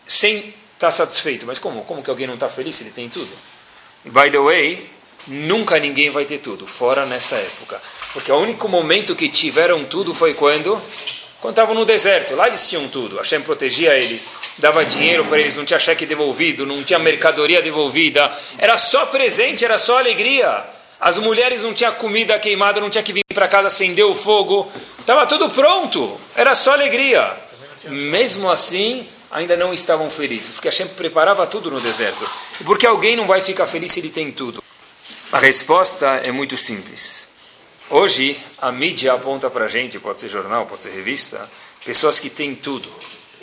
sem 0.05 0.38
estar 0.38 0.55
tá 0.79 0.90
satisfeito. 0.90 1.47
Mas 1.47 1.61
como? 1.61 1.85
Como 1.85 2.02
que 2.02 2.11
alguém 2.11 2.26
não 2.26 2.35
está 2.35 2.49
feliz 2.49 2.75
se 2.75 2.83
ele 2.83 2.90
tem 2.90 3.09
tudo? 3.09 3.31
By 4.04 4.30
the 4.30 4.38
way, 4.38 4.88
nunca 5.26 5.78
ninguém 5.78 6.11
vai 6.11 6.25
ter 6.25 6.38
tudo, 6.38 6.66
fora 6.66 7.04
nessa 7.04 7.37
época. 7.37 7.80
Porque 8.12 8.33
o 8.33 8.37
único 8.37 8.69
momento 8.69 9.14
que 9.14 9.28
tiveram 9.28 9.85
tudo 9.85 10.14
foi 10.14 10.35
quando? 10.35 10.80
Quando 11.40 11.52
estavam 11.52 11.75
no 11.75 11.85
deserto. 11.85 12.35
Lá 12.35 12.49
eles 12.49 12.69
tinham 12.69 12.88
tudo. 12.88 13.16
Hashem 13.16 13.42
protegia 13.42 13.95
eles, 13.97 14.28
dava 14.59 14.85
dinheiro 14.85 15.25
para 15.25 15.38
eles, 15.38 15.57
não 15.57 15.64
tinha 15.64 15.78
cheque 15.78 16.07
devolvido, 16.07 16.66
não 16.66 16.83
tinha 16.83 16.99
mercadoria 16.99 17.62
devolvida. 17.62 18.30
Era 18.59 18.76
só 18.78 19.07
presente, 19.07 19.64
era 19.64 19.78
só 19.78 19.99
alegria. 19.99 20.64
As 20.99 21.19
mulheres 21.19 21.62
não 21.62 21.73
tinham 21.73 21.95
comida 21.95 22.38
queimada, 22.38 22.80
não 22.80 22.90
tinha 22.90 23.02
que 23.02 23.12
vir 23.12 23.25
para 23.35 23.49
casa 23.49 23.69
acender 23.69 24.04
o 24.04 24.14
fogo. 24.14 24.71
Estava 24.99 25.26
tudo 25.26 25.49
pronto. 25.49 26.21
Era 26.35 26.54
só 26.54 26.73
alegria. 26.73 27.33
Mesmo 27.85 28.50
assim, 28.50 29.09
ainda 29.31 29.57
não 29.57 29.73
estavam 29.73 30.11
felizes, 30.11 30.51
porque 30.51 30.69
Hashem 30.69 30.89
preparava 30.89 31.47
tudo 31.47 31.71
no 31.71 31.81
deserto. 31.81 32.29
E 32.61 32.65
por 32.65 32.77
que 32.77 32.87
alguém 32.87 33.17
não 33.17 33.27
vai 33.27 33.41
ficar 33.41 33.67
feliz 33.67 33.93
se 33.93 34.01
ele 34.01 34.11
tem 34.11 34.33
tudo? 34.33 34.63
A 35.31 35.39
resposta 35.39 36.07
é 36.25 36.33
muito 36.33 36.57
simples. 36.57 37.29
Hoje, 37.89 38.43
a 38.59 38.73
mídia 38.73 39.13
aponta 39.13 39.49
para 39.51 39.67
a 39.67 39.69
gente, 39.69 39.99
pode 39.99 40.21
ser 40.21 40.29
jornal, 40.29 40.67
pode 40.67 40.83
ser 40.83 40.91
revista, 40.91 41.49
pessoas 41.85 42.19
que 42.19 42.31
têm 42.31 42.55
tudo, 42.55 42.89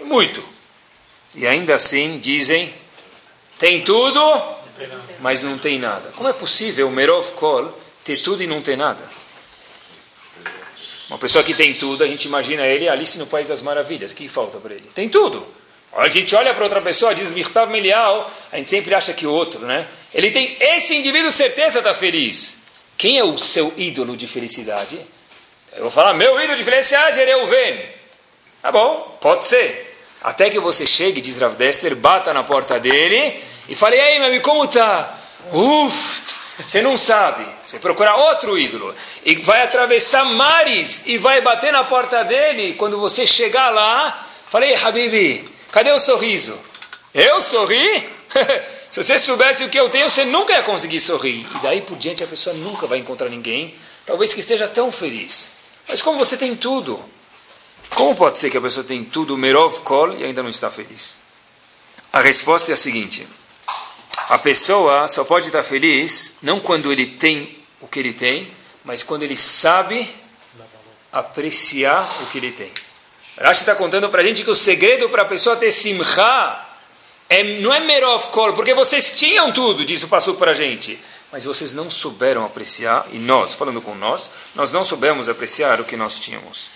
muito. 0.03 0.44
E 1.34 1.46
ainda 1.46 1.75
assim 1.75 2.17
dizem, 2.17 2.74
tem 3.58 3.84
tudo, 3.84 4.22
mas 5.20 5.44
não 5.44 5.58
tem 5.58 5.79
nada. 5.79 6.12
Como 6.15 6.27
é 6.27 6.34
possível 6.34 6.88
o 6.88 6.91
Merov 6.91 7.32
Kol 7.34 7.77
ter 8.03 8.17
tudo 8.17 8.44
e 8.44 8.48
não 8.48 8.62
ter 8.62 8.77
nada? 8.77 9.03
Uma 11.10 11.17
pessoa 11.17 11.44
que 11.44 11.53
tem 11.53 11.74
tudo, 11.74 12.03
a 12.03 12.08
gente 12.08 12.25
imagina 12.25 12.65
ele 12.65 12.89
Alice 12.89 13.17
no 13.17 13.27
País 13.27 13.48
das 13.48 13.62
Maravilhas. 13.62 14.12
O 14.12 14.15
que 14.15 14.27
falta 14.27 14.58
para 14.58 14.74
ele? 14.74 14.89
Tem 14.94 15.08
tudo. 15.08 15.46
A 15.94 16.10
gente 16.10 16.36
olha 16.36 16.53
para 16.53 16.63
outra 16.63 16.82
pessoa, 16.82 17.15
diz 17.15 17.32
Mirtav 17.32 17.72
Melial, 17.72 18.32
a 18.51 18.58
gente 18.58 18.70
sempre 18.70 18.94
acha 18.94 19.13
que 19.13 19.25
o 19.25 19.32
outro, 19.32 19.62
né? 19.62 19.88
Ele 20.13 20.32
tem 20.32 20.56
esse 20.60 20.96
indivíduo 20.96 21.32
certeza 21.32 21.79
está 21.79 21.94
feliz. 21.94 22.60
Quem 22.98 23.17
é 23.17 23.24
o 23.24 23.38
seu 23.38 23.74
ídolo 23.77 24.15
de 24.15 24.27
felicidade? 24.27 25.00
Eu 25.75 25.84
vou 25.84 25.91
falar, 25.91 26.13
meu 26.13 26.39
ídolo 26.39 26.58
de 26.58 26.63
felicidade 26.63 27.20
é 27.20 27.25
Reuven. 27.25 27.79
Tá 28.62 28.72
bom, 28.72 29.17
pode 29.22 29.46
ser. 29.46 29.96
Até 30.22 30.50
que 30.50 30.60
você 30.60 30.86
chegue, 30.86 31.22
diz 31.22 31.39
Rav 31.39 31.56
Dessler, 31.56 31.96
bata 31.96 32.34
na 32.34 32.44
porta 32.44 32.79
dele 32.79 33.41
e 33.70 33.75
fale, 33.75 33.96
ei, 33.96 34.20
meu 34.20 34.27
amigo, 34.27 34.44
como 34.44 34.67
tá? 34.67 35.15
Uf, 35.51 36.36
você 36.58 36.82
não 36.82 36.98
sabe. 36.98 37.46
Você 37.65 37.79
procura 37.79 38.15
outro 38.15 38.58
ídolo. 38.58 38.94
E 39.24 39.36
vai 39.36 39.62
atravessar 39.62 40.25
mares 40.25 41.03
e 41.06 41.17
vai 41.17 41.41
bater 41.41 41.72
na 41.72 41.84
porta 41.84 42.24
dele. 42.24 42.74
Quando 42.74 43.00
você 43.00 43.27
chegar 43.27 43.70
lá, 43.70 44.27
falei, 44.50 44.75
Habibi, 44.75 45.48
cadê 45.71 45.91
o 45.91 46.00
sorriso? 46.00 46.57
Eu 47.13 47.41
sorri? 47.41 48.09
Se 48.91 49.03
você 49.03 49.19
soubesse 49.19 49.63
o 49.63 49.69
que 49.69 49.79
eu 49.79 49.89
tenho, 49.89 50.09
você 50.09 50.25
nunca 50.25 50.53
ia 50.53 50.63
conseguir 50.63 51.00
sorrir. 51.00 51.45
E 51.55 51.59
daí 51.59 51.81
por 51.81 51.97
diante 51.97 52.24
a 52.24 52.27
pessoa 52.27 52.55
nunca 52.55 52.88
vai 52.88 53.00
encontrar 53.00 53.29
ninguém, 53.29 53.75
talvez 54.05 54.33
que 54.33 54.39
esteja 54.39 54.67
tão 54.67 54.91
feliz. 54.91 55.50
Mas 55.88 56.01
como 56.01 56.17
você 56.17 56.38
tem 56.38 56.55
tudo, 56.55 57.03
como 57.91 58.15
pode 58.15 58.38
ser 58.38 58.50
que 58.50 58.57
a 58.57 58.62
pessoa 58.62 58.86
tem 58.86 59.03
tudo, 59.03 59.38
Merov 59.38 59.79
Kol, 59.81 60.17
e 60.17 60.24
ainda 60.24 60.43
não 60.43 60.50
está 60.50 60.69
feliz? 60.69 61.19
A 62.12 62.21
resposta 62.21 62.71
é 62.71 62.74
a 62.74 62.77
seguinte: 62.77 63.27
a 64.29 64.38
pessoa 64.38 65.07
só 65.07 65.24
pode 65.24 65.47
estar 65.47 65.63
feliz 65.63 66.36
não 66.41 66.59
quando 66.59 66.91
ele 66.91 67.07
tem 67.07 67.57
o 67.79 67.88
que 67.88 68.00
ele 68.00 68.13
tem, 68.13 68.51
mas 68.83 69.03
quando 69.03 69.24
ele 69.24 69.36
sabe 69.36 70.13
apreciar 71.12 72.03
o 72.21 72.25
que 72.27 72.38
ele 72.38 72.51
tem. 72.51 72.71
Rashi 73.39 73.62
está 73.62 73.75
contando 73.75 74.10
para 74.10 74.22
a 74.22 74.25
gente 74.25 74.44
que 74.44 74.50
o 74.50 74.56
segredo 74.56 75.10
para 75.10 75.22
a 75.22 75.25
pessoa 75.25 75.56
ter 75.56 75.72
simcha 75.72 76.65
é, 77.29 77.44
não 77.60 77.74
é 77.74 77.79
merov 77.79 78.27
kol, 78.27 78.53
porque 78.53 78.74
vocês 78.74 79.12
tinham 79.12 79.51
tudo, 79.51 79.86
diz 79.86 80.01
o 80.03 80.08
passou 80.08 80.36
para 80.36 80.51
a 80.51 80.53
gente. 80.53 80.98
Mas 81.32 81.46
vocês 81.46 81.74
não 81.74 81.89
souberam 81.89 82.46
apreciar, 82.46 83.06
e 83.12 83.20
nós, 83.20 83.53
falando 83.53 83.82
com 83.82 83.94
nós, 83.94 84.29
nós 84.56 84.72
não 84.72 84.84
soubemos 84.84 85.27
apreciar 85.27 85.82
o 85.82 85.84
que 85.84 85.98
nós 85.98 86.17
tínhamos. 86.17 86.70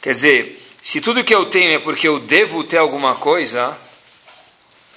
Quer 0.00 0.10
dizer, 0.10 0.68
se 0.82 1.00
tudo 1.00 1.24
que 1.24 1.34
eu 1.34 1.46
tenho 1.46 1.76
é 1.76 1.78
porque 1.78 2.08
eu 2.08 2.18
devo 2.18 2.64
ter 2.64 2.78
alguma 2.78 3.14
coisa, 3.14 3.76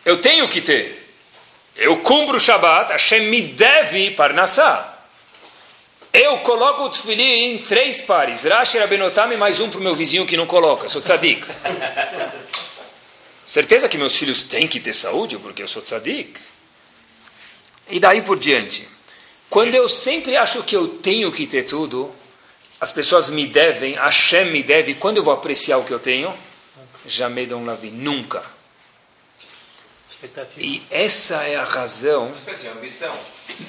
eu 0.04 0.18
tenho 0.18 0.50
que 0.50 0.62
ter. 0.62 1.16
Eu 1.76 1.98
cumpro 1.98 2.38
o 2.38 2.40
Shabat, 2.40 2.92
Hashem 2.92 3.28
me 3.28 3.42
deve 3.42 4.12
parnassá. 4.12 4.91
Eu 6.14 6.40
coloco 6.40 6.84
o 6.84 6.90
tefilim 6.90 7.54
em 7.54 7.58
três 7.58 8.02
pares. 8.02 8.44
Rashi 8.44 8.78
Rabenotami 8.78 9.38
mais 9.38 9.62
um 9.62 9.70
para 9.70 9.80
o 9.80 9.84
meu 9.84 9.96
vizinho 9.96 10.26
que 10.26 10.36
não 10.36 10.46
coloca. 10.46 10.90
Sou 10.90 11.02
tzadik. 11.02 11.48
Certeza 13.46 13.88
que 13.88 13.98
meus 13.98 14.18
filhos 14.18 14.44
têm 14.44 14.68
que 14.68 14.80
ter 14.80 14.94
saúde, 14.94 15.38
porque 15.38 15.64
eu 15.64 15.68
sou 15.68 15.82
tzadik. 15.82 16.40
E 17.90 18.00
daí 18.00 18.22
por 18.22 18.38
diante. 18.38 18.88
Quando 19.50 19.74
eu 19.74 19.88
sempre 19.88 20.36
acho 20.36 20.64
que 20.64 20.76
eu 20.76 20.88
tenho 20.88 21.32
que 21.32 21.48
ter 21.48 21.64
tudo, 21.64 22.14
as 22.80 22.92
pessoas 22.92 23.30
me 23.30 23.48
devem, 23.48 23.96
Hashem 23.96 24.52
me 24.52 24.64
deve, 24.64 24.96
quando 24.96 25.18
eu 25.18 25.24
vou 25.24 25.34
apreciar 25.34 25.78
o 25.78 25.84
que 25.86 25.92
eu 25.92 26.00
tenho? 26.00 26.34
Jamais 27.06 27.48
dão 27.48 27.64
lavi, 27.64 27.90
nunca. 27.90 28.44
E 30.58 30.84
essa 30.92 31.44
é 31.44 31.56
a 31.56 31.64
razão. 31.64 32.32
Ambição. 32.78 33.14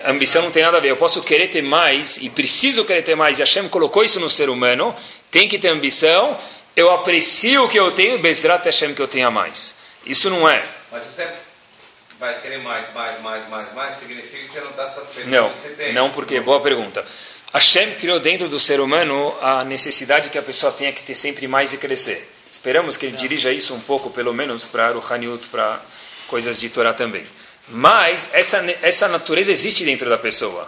Ambição 0.05 0.43
não 0.43 0.51
tem 0.51 0.63
nada 0.63 0.77
a 0.77 0.81
ver. 0.81 0.91
Eu 0.91 0.97
posso 0.97 1.23
querer 1.23 1.49
ter 1.49 1.63
mais 1.63 2.19
e 2.19 2.29
preciso 2.29 2.85
querer 2.85 3.03
ter 3.03 3.15
mais. 3.15 3.39
E 3.39 3.43
Hashem 3.43 3.69
colocou 3.69 4.05
isso 4.05 4.21
no 4.21 4.29
ser 4.29 4.51
humano. 4.51 4.95
Tem 5.31 5.49
que 5.49 5.59
ter 5.59 5.69
ambição 5.69 6.39
eu 6.75 6.91
aprecio 6.91 7.65
o 7.65 7.69
que 7.69 7.79
eu 7.79 7.91
tenho, 7.93 8.19
Bezrat 8.19 8.65
Hashem 8.65 8.95
que 8.95 9.03
eu 9.03 9.09
tenha 9.09 9.31
mais. 9.31 9.77
Isso 10.07 10.31
não 10.31 10.49
é. 10.49 10.65
Mas 10.91 11.05
você 11.05 11.29
vai 12.19 12.41
querer 12.41 12.59
mais, 12.59 12.93
mais, 12.95 13.21
mais, 13.21 13.49
mais, 13.49 13.75
mais, 13.75 13.95
significa 13.95 14.45
que 14.45 14.51
você 14.51 14.61
não 14.61 14.71
está 14.71 14.89
satisfeito 14.89 15.29
não, 15.29 15.45
com 15.45 15.51
o 15.51 15.53
que 15.53 15.61
você 15.61 15.69
tem. 15.71 15.93
Não, 15.93 16.11
porque, 16.11 16.41
boa 16.41 16.61
pergunta. 16.61 17.05
Hashem 17.53 17.95
criou 17.97 18.19
dentro 18.19 18.49
do 18.49 18.59
ser 18.59 18.81
humano 18.81 19.37
a 19.43 19.65
necessidade 19.65 20.31
que 20.31 20.39
a 20.39 20.43
pessoa 20.43 20.73
tenha 20.73 20.93
que 20.93 21.03
ter 21.03 21.15
sempre 21.15 21.47
mais 21.47 21.75
e 21.75 21.79
crescer. 21.79 22.31
Esperamos 22.51 22.97
que 22.97 23.07
ele 23.07 23.17
dirija 23.17 23.53
isso 23.53 23.75
um 23.75 23.81
pouco, 23.81 24.09
pelo 24.09 24.33
menos, 24.33 24.65
para 24.65 24.91
Ruhaniut, 24.93 25.49
para 25.49 25.81
coisas 26.33 26.59
de 26.59 26.71
Torá 26.71 26.95
também. 26.95 27.27
Mas 27.69 28.27
essa, 28.33 28.59
essa 28.81 29.07
natureza 29.07 29.53
existe 29.53 29.85
dentro 29.85 30.09
da 30.09 30.17
pessoa. 30.17 30.63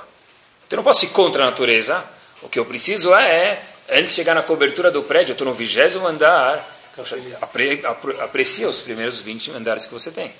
Então 0.66 0.76
eu 0.76 0.76
não 0.76 0.84
posso 0.84 1.06
ir 1.06 1.08
contra 1.08 1.42
a 1.42 1.46
natureza. 1.46 2.04
O 2.42 2.50
que 2.50 2.58
eu 2.58 2.66
preciso 2.66 3.14
é 3.14 3.62
antes 3.88 4.10
de 4.10 4.16
chegar 4.16 4.34
na 4.34 4.42
cobertura 4.42 4.90
do 4.90 5.02
prédio, 5.02 5.30
eu 5.30 5.34
estou 5.34 5.46
no 5.46 5.54
vigésimo 5.54 6.06
andar, 6.06 6.62
apre, 7.40 7.80
apre, 7.82 8.20
aprecia 8.20 8.68
os 8.68 8.80
primeiros 8.80 9.20
20 9.20 9.52
andares 9.52 9.86
que 9.86 9.94
você 9.94 10.10
tem. 10.10 10.34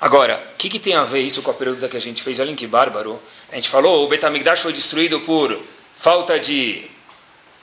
Agora, 0.00 0.40
o 0.54 0.56
que, 0.56 0.68
que, 0.68 0.78
tem 0.78 0.94
a 0.94 1.02
ver 1.02 1.20
isso 1.20 1.42
com 1.42 1.50
a 1.50 1.54
pergunta 1.54 1.88
que 1.88 1.96
a 1.96 2.00
gente 2.00 2.22
fez? 2.22 2.38
Olha 2.38 2.54
que 2.54 2.66
bárbaro. 2.66 3.20
A 3.50 3.56
gente 3.56 3.68
falou, 3.68 4.04
o 4.04 4.08
Betamigdash 4.08 4.60
foi 4.60 4.72
destruído 4.72 5.20
por 5.22 5.60
falta 5.96 6.38
de 6.38 6.88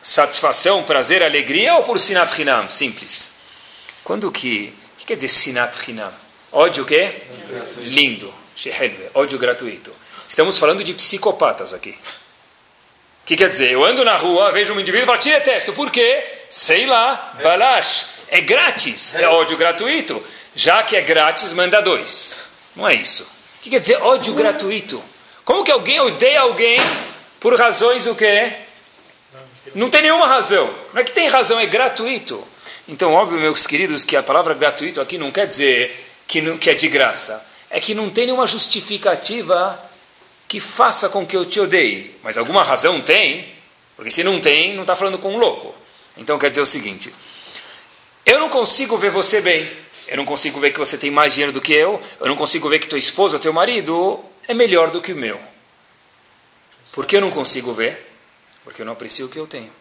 satisfação, 0.02 0.84
prazer, 0.84 1.24
alegria 1.24 1.76
ou 1.76 1.84
por 1.84 1.98
sinat 1.98 2.38
hinam? 2.38 2.70
Simples. 2.70 3.32
Quando 4.04 4.30
que... 4.32 4.74
O 5.10 5.12
que 5.12 5.16
quer 5.16 5.26
dizer 5.26 5.28
sinat 5.28 5.90
hinam? 5.90 6.14
Ódio 6.52 6.84
o 6.84 6.86
quê? 6.86 7.24
Lindo. 7.80 8.32
Ódio 9.16 9.40
gratuito. 9.40 9.92
Estamos 10.28 10.60
falando 10.60 10.84
de 10.84 10.94
psicopatas 10.94 11.74
aqui 11.74 11.98
que 13.30 13.36
quer 13.36 13.50
dizer? 13.50 13.72
Eu 13.72 13.86
ando 13.86 14.04
na 14.04 14.16
rua, 14.16 14.52
vejo 14.52 14.74
um 14.74 14.80
indivíduo 14.80 15.04
e 15.04 15.06
falo, 15.06 15.20
te 15.20 15.30
detesto. 15.30 15.72
Por 15.74 15.92
quê? 15.92 16.24
Sei 16.50 16.88
lá, 16.88 17.38
balash. 17.44 18.08
É 18.28 18.42
grátis, 18.42 19.14
é 19.14 19.28
ódio 19.28 19.56
gratuito. 19.56 20.24
Já 20.56 20.82
que 20.82 20.96
é 20.96 21.02
grátis, 21.02 21.54
manda 21.54 21.80
dois. 21.80 22.40
Não 22.76 22.88
é 22.88 22.96
isso. 22.96 23.24
O 23.24 23.62
que 23.62 23.70
quer 23.70 23.80
dizer 23.80 24.02
ódio 24.02 24.34
gratuito? 24.34 25.04
Como 25.46 25.64
que 25.64 25.72
alguém 25.72 26.00
odeia 26.00 26.42
alguém 26.42 26.80
por 27.40 27.56
razões 27.56 28.08
o 28.08 28.16
quê? 28.16 28.52
Não 29.76 29.92
tem 29.92 30.02
nenhuma 30.02 30.26
razão. 30.26 30.74
Não 30.92 31.02
é 31.02 31.04
que 31.04 31.12
tem 31.12 31.28
razão, 31.28 31.60
é 31.60 31.68
gratuito. 31.68 32.44
Então, 32.90 33.14
óbvio, 33.14 33.40
meus 33.40 33.68
queridos, 33.68 34.04
que 34.04 34.16
a 34.16 34.24
palavra 34.24 34.56
gratuito 34.56 35.00
aqui 35.00 35.16
não 35.16 35.30
quer 35.32 35.46
dizer 35.46 35.96
que, 36.28 36.42
não, 36.42 36.58
que 36.58 36.72
é 36.72 36.74
de 36.74 36.88
graça. 36.88 37.46
É 37.70 37.80
que 37.80 37.94
não 37.94 38.10
tem 38.10 38.26
nenhuma 38.26 38.48
justificativa 38.48 39.80
que 40.48 40.60
faça 40.60 41.08
com 41.08 41.24
que 41.24 41.38
eu 41.38 41.46
te 41.46 41.60
odeie. 41.60 42.18
Mas 42.24 42.36
alguma 42.36 42.64
razão 42.64 43.00
tem, 43.00 43.54
porque 43.96 44.10
se 44.10 44.24
não 44.24 44.40
tem, 44.40 44.74
não 44.74 44.82
está 44.82 44.96
falando 44.96 45.20
com 45.20 45.36
um 45.36 45.38
louco. 45.38 45.76
Então 46.18 46.40
quer 46.40 46.50
dizer 46.50 46.62
o 46.62 46.66
seguinte: 46.66 47.14
eu 48.26 48.40
não 48.40 48.50
consigo 48.50 48.98
ver 48.98 49.12
você 49.12 49.40
bem, 49.40 49.70
eu 50.08 50.18
não 50.18 50.26
consigo 50.26 50.60
ver 50.60 50.72
que 50.72 50.80
você 50.80 50.98
tem 50.98 51.12
mais 51.12 51.34
dinheiro 51.34 51.54
do 51.54 51.62
que 51.62 51.74
eu, 51.74 52.02
eu 52.20 52.28
não 52.28 52.36
consigo 52.36 52.68
ver 52.68 52.80
que 52.80 52.88
tua 52.88 52.98
esposa 52.98 53.38
teu 53.38 53.54
marido 53.54 54.20
é 54.48 54.54
melhor 54.56 54.90
do 54.90 55.00
que 55.00 55.14
o 55.14 55.16
meu. 55.16 55.40
Por 56.92 57.06
que 57.06 57.18
eu 57.18 57.22
não 57.22 57.30
consigo 57.30 57.72
ver? 57.72 58.12
Porque 58.64 58.82
eu 58.82 58.86
não 58.88 58.94
aprecio 58.94 59.28
o 59.28 59.30
que 59.30 59.38
eu 59.38 59.46
tenho. 59.46 59.79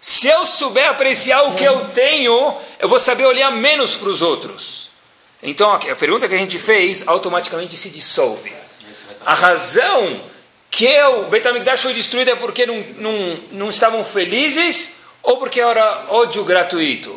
Se 0.00 0.28
eu 0.28 0.46
souber 0.46 0.88
apreciar 0.88 1.42
o 1.42 1.54
que 1.54 1.64
eu 1.64 1.88
tenho, 1.88 2.54
eu 2.78 2.88
vou 2.88 2.98
saber 2.98 3.26
olhar 3.26 3.50
menos 3.50 3.94
para 3.94 4.08
os 4.08 4.22
outros. 4.22 4.88
Então 5.42 5.72
a 5.72 5.78
pergunta 5.78 6.28
que 6.28 6.34
a 6.34 6.38
gente 6.38 6.58
fez 6.58 7.06
automaticamente 7.06 7.76
se 7.76 7.90
dissolve. 7.90 8.52
A 9.24 9.34
razão 9.34 10.20
que 10.70 11.00
o 11.02 11.24
Betamigdash 11.24 11.82
foi 11.82 11.94
destruído 11.94 12.30
é 12.30 12.36
porque 12.36 12.66
não, 12.66 12.84
não, 12.96 13.38
não 13.52 13.70
estavam 13.70 14.02
felizes 14.04 14.98
ou 15.22 15.36
porque 15.36 15.60
era 15.60 16.06
ódio 16.08 16.44
gratuito? 16.44 17.16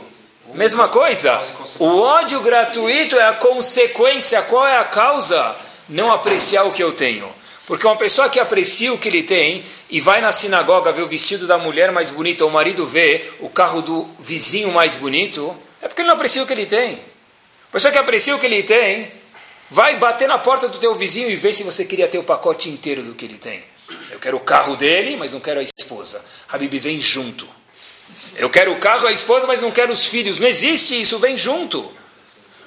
Mesma 0.54 0.88
coisa. 0.88 1.42
O 1.80 2.00
ódio 2.00 2.42
gratuito 2.42 3.16
é 3.16 3.28
a 3.28 3.34
consequência. 3.34 4.42
Qual 4.42 4.68
é 4.68 4.78
a 4.78 4.84
causa? 4.84 5.56
não 5.92 6.12
apreciar 6.12 6.64
o 6.64 6.72
que 6.72 6.82
eu 6.82 6.94
tenho. 6.94 7.28
Porque 7.72 7.88
uma 7.88 7.96
pessoa 7.96 8.30
que 8.30 8.38
aprecia 8.38 8.92
o 8.94 8.98
que 8.98 9.08
ele 9.08 9.24
tem 9.24 9.64
e 9.90 10.02
vai 10.02 10.20
na 10.20 10.34
sinagoga 10.34 10.92
ver 10.92 11.04
o 11.04 11.08
vestido 11.08 11.48
da 11.48 11.58
mulher 11.58 11.90
mais 11.90 12.12
bonita, 12.12 12.44
ou 12.44 12.50
o 12.50 12.54
marido 12.54 12.86
vê 12.86 13.32
o 13.40 13.48
carro 13.48 13.82
do 13.82 14.10
vizinho 14.20 14.70
mais 14.74 14.98
bonito, 14.98 15.58
é 15.82 15.88
porque 15.88 16.02
ele 16.02 16.10
não 16.10 16.16
aprecia 16.16 16.44
o 16.44 16.46
que 16.46 16.52
ele 16.52 16.66
tem. 16.66 16.96
A 16.96 17.72
pessoa 17.72 17.90
que 17.90 17.98
aprecia 17.98 18.36
o 18.36 18.40
que 18.40 18.46
ele 18.46 18.62
tem, 18.62 19.10
vai 19.70 19.98
bater 19.98 20.28
na 20.28 20.38
porta 20.38 20.68
do 20.68 20.80
teu 20.80 20.94
vizinho 20.94 21.32
e 21.32 21.36
ver 21.38 21.54
se 21.54 21.64
você 21.64 21.86
queria 21.86 22.10
ter 22.10 22.18
o 22.18 22.26
pacote 22.26 22.70
inteiro 22.70 23.04
do 23.04 23.16
que 23.16 23.24
ele 23.24 23.38
tem. 23.38 23.64
Eu 24.12 24.20
quero 24.20 24.36
o 24.36 24.42
carro 24.42 24.76
dele, 24.76 25.16
mas 25.16 25.32
não 25.32 25.40
quero 25.40 25.62
a 25.62 25.64
esposa. 25.64 26.22
Habib 26.50 26.78
vem 26.78 27.00
junto. 27.00 27.48
Eu 28.36 28.50
quero 28.50 28.74
o 28.74 28.80
carro, 28.82 29.08
a 29.08 29.14
esposa, 29.14 29.48
mas 29.48 29.62
não 29.62 29.72
quero 29.72 29.94
os 29.94 30.08
filhos. 30.08 30.40
Não 30.40 30.48
existe 30.50 31.00
isso, 31.00 31.18
vem 31.20 31.38
junto. 31.38 31.90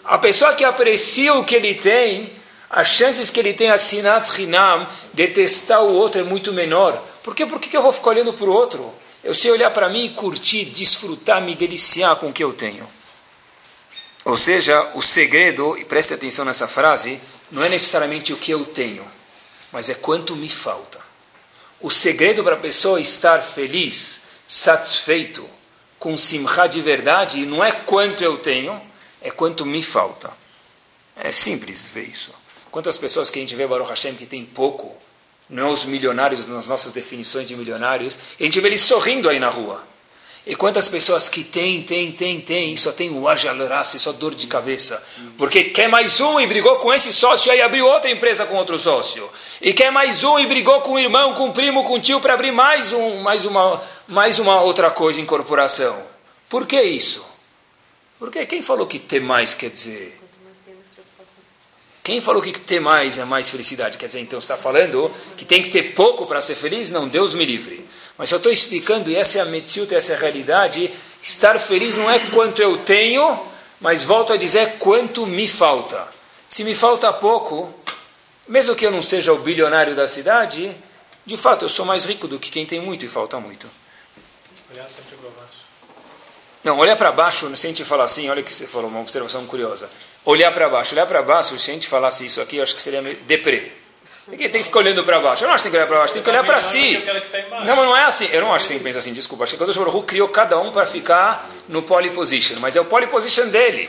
A 0.02 0.16
pessoa 0.16 0.54
que 0.54 0.64
aprecia 0.64 1.34
o 1.34 1.44
que 1.44 1.54
ele 1.54 1.75
tem, 1.75 2.32
as 2.75 2.88
chances 2.88 3.31
que 3.31 3.38
ele 3.38 3.54
tem 3.54 3.71
a 3.71 3.78
sinat 3.78 4.28
rinam, 4.31 4.85
detestar 5.12 5.81
o 5.81 5.95
outro 5.95 6.21
é 6.21 6.25
muito 6.25 6.52
menor. 6.52 7.00
Por 7.23 7.33
quê? 7.33 7.47
Por 7.47 7.61
que 7.61 7.76
eu 7.76 7.81
vou 7.81 7.93
ficar 7.93 8.11
olhando 8.11 8.33
para 8.33 8.50
o 8.50 8.52
outro? 8.52 8.93
Eu 9.23 9.33
sei 9.33 9.52
olhar 9.52 9.71
para 9.71 9.88
mim 9.88 10.07
e 10.07 10.11
curtir, 10.11 10.64
desfrutar, 10.64 11.40
me 11.40 11.54
deliciar 11.54 12.16
com 12.16 12.31
o 12.31 12.33
que 12.33 12.43
eu 12.43 12.52
tenho. 12.52 12.85
Ou 14.25 14.37
seja, 14.37 14.90
o 14.93 15.00
segredo, 15.00 15.78
e 15.78 15.85
preste 15.85 16.14
atenção 16.14 16.45
nessa 16.45 16.66
frase, 16.66 17.21
não 17.49 17.62
é 17.62 17.69
necessariamente 17.69 18.33
o 18.33 18.37
que 18.37 18.50
eu 18.50 18.64
tenho, 18.64 19.07
mas 19.71 19.88
é 19.88 19.95
quanto 19.95 20.35
me 20.35 20.49
falta. 20.49 20.99
O 21.81 21.93
segredo 21.93 22.43
para 22.43 22.57
a 22.57 22.59
pessoa 22.59 23.00
estar 23.00 23.40
feliz, 23.40 24.23
satisfeito, 24.49 25.49
com 25.97 26.16
simcha 26.16 26.66
de 26.66 26.81
verdade, 26.81 27.47
não 27.47 27.62
é 27.62 27.71
quanto 27.71 28.25
eu 28.25 28.37
tenho, 28.37 28.83
é 29.23 29.31
quanto 29.31 29.64
me 29.64 29.81
falta. 29.81 30.33
É 31.14 31.31
simples 31.31 31.87
ver 31.87 32.09
isso. 32.09 32.35
Quantas 32.75 32.99
pessoas 32.99 33.31
que 33.31 33.38
a 33.38 33.40
gente 33.40 33.54
vê, 33.54 33.69
Baruch 33.69 33.88
Hashem, 33.88 34.16
que 34.16 34.26
tem 34.26 34.45
pouco, 34.45 34.93
não 35.49 35.69
é 35.69 35.71
os 35.71 35.85
milionários 35.85 36.49
nas 36.49 36.66
nossas 36.66 36.90
definições 36.90 37.47
de 37.47 37.54
milionários, 37.54 38.19
a 38.40 38.43
gente 38.43 38.59
vê 38.59 38.66
eles 38.66 38.81
sorrindo 38.81 39.28
aí 39.28 39.38
na 39.38 39.49
rua. 39.49 39.81
E 40.45 40.57
quantas 40.57 40.88
pessoas 40.88 41.28
que 41.28 41.45
tem, 41.45 41.85
tem, 41.85 42.11
tem, 42.11 42.40
tem, 42.40 42.76
só 42.76 42.90
tem 42.90 43.11
o 43.11 43.28
ajalerace, 43.28 44.00
só 44.00 44.11
dor 44.11 44.35
de 44.35 44.49
cabeça. 44.49 45.00
Porque 45.38 45.62
quer 45.62 45.88
mais 45.88 46.19
um 46.19 46.40
e 46.40 46.49
brigou 46.49 46.75
com 46.81 46.93
esse 46.93 47.12
sócio, 47.12 47.52
aí 47.52 47.62
abriu 47.62 47.87
outra 47.87 48.11
empresa 48.11 48.45
com 48.45 48.57
outro 48.57 48.76
sócio. 48.76 49.31
E 49.62 49.73
quer 49.73 49.93
mais 49.93 50.25
um 50.25 50.37
e 50.40 50.47
brigou 50.49 50.81
com 50.81 50.95
o 50.95 50.99
irmão, 50.99 51.33
com 51.35 51.50
o 51.50 51.52
primo, 51.52 51.85
com 51.85 51.95
o 51.95 52.00
tio 52.00 52.21
para 52.21 52.35
abrir 52.35 52.50
mais, 52.50 52.93
um, 52.93 53.23
mais, 53.23 53.45
uma, 53.45 53.81
mais 54.09 54.40
uma 54.40 54.61
outra 54.62 54.90
coisa 54.90 55.21
em 55.21 55.25
corporação. 55.25 55.97
Por 56.49 56.66
que 56.66 56.83
isso? 56.83 57.25
Porque 58.19 58.45
quem 58.47 58.61
falou 58.61 58.85
que 58.85 58.99
ter 58.99 59.21
mais 59.21 59.54
quer 59.54 59.71
dizer? 59.71 60.24
Quem 62.04 62.20
falou 62.20 62.42
que 62.42 62.52
ter 62.52 62.80
mais 62.80 63.16
é 63.16 63.25
mais 63.25 63.49
felicidade? 63.49 63.96
Quer 63.96 64.04
dizer, 64.04 64.20
então 64.20 64.38
está 64.38 64.58
falando 64.58 65.11
que 65.38 65.44
tem 65.46 65.62
que 65.62 65.70
ter 65.70 65.94
pouco 65.94 66.26
para 66.26 66.38
ser 66.38 66.54
feliz? 66.54 66.90
Não, 66.90 67.08
Deus 67.08 67.34
me 67.34 67.46
livre. 67.46 67.82
Mas 68.18 68.30
eu 68.30 68.37
estou 68.37 68.52
explicando, 68.52 69.11
e 69.11 69.16
essa 69.16 69.38
é 69.38 69.40
a 69.40 69.46
metziut, 69.46 69.92
essa 69.94 70.12
é 70.12 70.16
a 70.16 70.18
realidade, 70.18 70.92
estar 71.23 71.58
feliz 71.58 71.96
não 71.96 72.11
é 72.11 72.18
quanto 72.28 72.61
eu 72.61 72.76
tenho, 72.76 73.40
mas 73.80 74.04
volto 74.04 74.34
a 74.34 74.37
dizer 74.37 74.76
quanto 74.78 75.26
me 75.26 75.49
falta. 75.49 76.06
Se 76.46 76.62
me 76.62 76.75
falta 76.75 77.11
pouco, 77.11 77.73
mesmo 78.46 78.75
que 78.75 78.84
eu 78.84 78.90
não 78.90 79.00
seja 79.00 79.32
o 79.32 79.38
bilionário 79.38 79.96
da 79.96 80.06
cidade, 80.06 80.76
de 81.25 81.38
fato 81.38 81.64
eu 81.64 81.70
sou 81.70 81.87
mais 81.87 82.04
rico 82.04 82.28
do 82.28 82.38
que 82.38 82.50
quem 82.50 82.66
tem 82.66 82.80
muito 82.80 83.06
e 83.06 83.08
falta 83.08 83.40
muito. 83.40 83.66
Olhar 84.70 84.87
sempre 84.87 85.16
para 85.16 85.30
baixo. 85.30 85.56
Não, 86.62 86.78
olhar 86.78 86.96
para 86.96 87.11
baixo, 87.11 87.56
se 87.56 87.66
a 87.66 87.70
gente 87.70 87.82
falar 87.82 88.04
assim, 88.04 88.28
olha 88.28 88.42
que 88.42 88.52
você 88.52 88.66
falou, 88.66 88.90
uma 88.90 89.00
observação 89.00 89.46
curiosa. 89.46 89.88
Olhar 90.25 90.50
para 90.52 90.69
baixo, 90.69 90.95
olhar 90.95 91.07
para 91.07 91.23
baixo, 91.23 91.59
se 91.59 91.71
a 91.71 91.75
gente 91.75 91.87
falasse 91.87 92.25
isso 92.25 92.40
aqui, 92.40 92.57
eu 92.57 92.62
acho 92.62 92.75
que 92.75 92.81
seria 92.81 93.02
meio 93.02 93.16
deprê. 93.26 93.73
Ninguém 94.26 94.49
tem 94.49 94.62
que 94.62 94.69
ficar 94.69 94.78
olhando 94.78 95.04
para 95.04 95.21
baixo. 95.21 95.45
Eu 95.45 95.49
não 95.49 95.54
acho 95.54 95.64
que 95.64 95.71
tem 95.71 95.73
que 95.73 95.76
olhar 95.76 95.87
para 95.87 95.99
baixo, 95.99 96.14
tem 96.14 96.23
que 96.23 96.31
olhar 96.31 96.45
para 96.45 96.61
si. 96.61 97.04
Não, 97.66 97.76
mas 97.76 97.85
não 97.85 97.97
é 97.97 98.04
assim. 98.04 98.28
Eu 98.33 98.40
não 98.40 98.54
acho 98.54 98.64
que 98.64 98.69
tem 98.71 98.78
que 98.78 98.85
pensar 98.85 99.00
assim, 99.00 99.12
desculpa. 99.12 99.45
Acho 99.45 99.57
que 99.57 99.62
o 99.62 99.66
Baruch 99.66 100.07
criou 100.07 100.29
cada 100.29 100.59
um 100.59 100.72
para 100.72 100.87
ficar 100.87 101.51
no 101.68 101.83
pole 101.83 102.11
position. 102.11 102.57
Mas 102.59 102.75
é 102.75 102.81
o 102.81 102.87
pole 102.87 103.07
position 103.07 103.48
dele. 103.48 103.88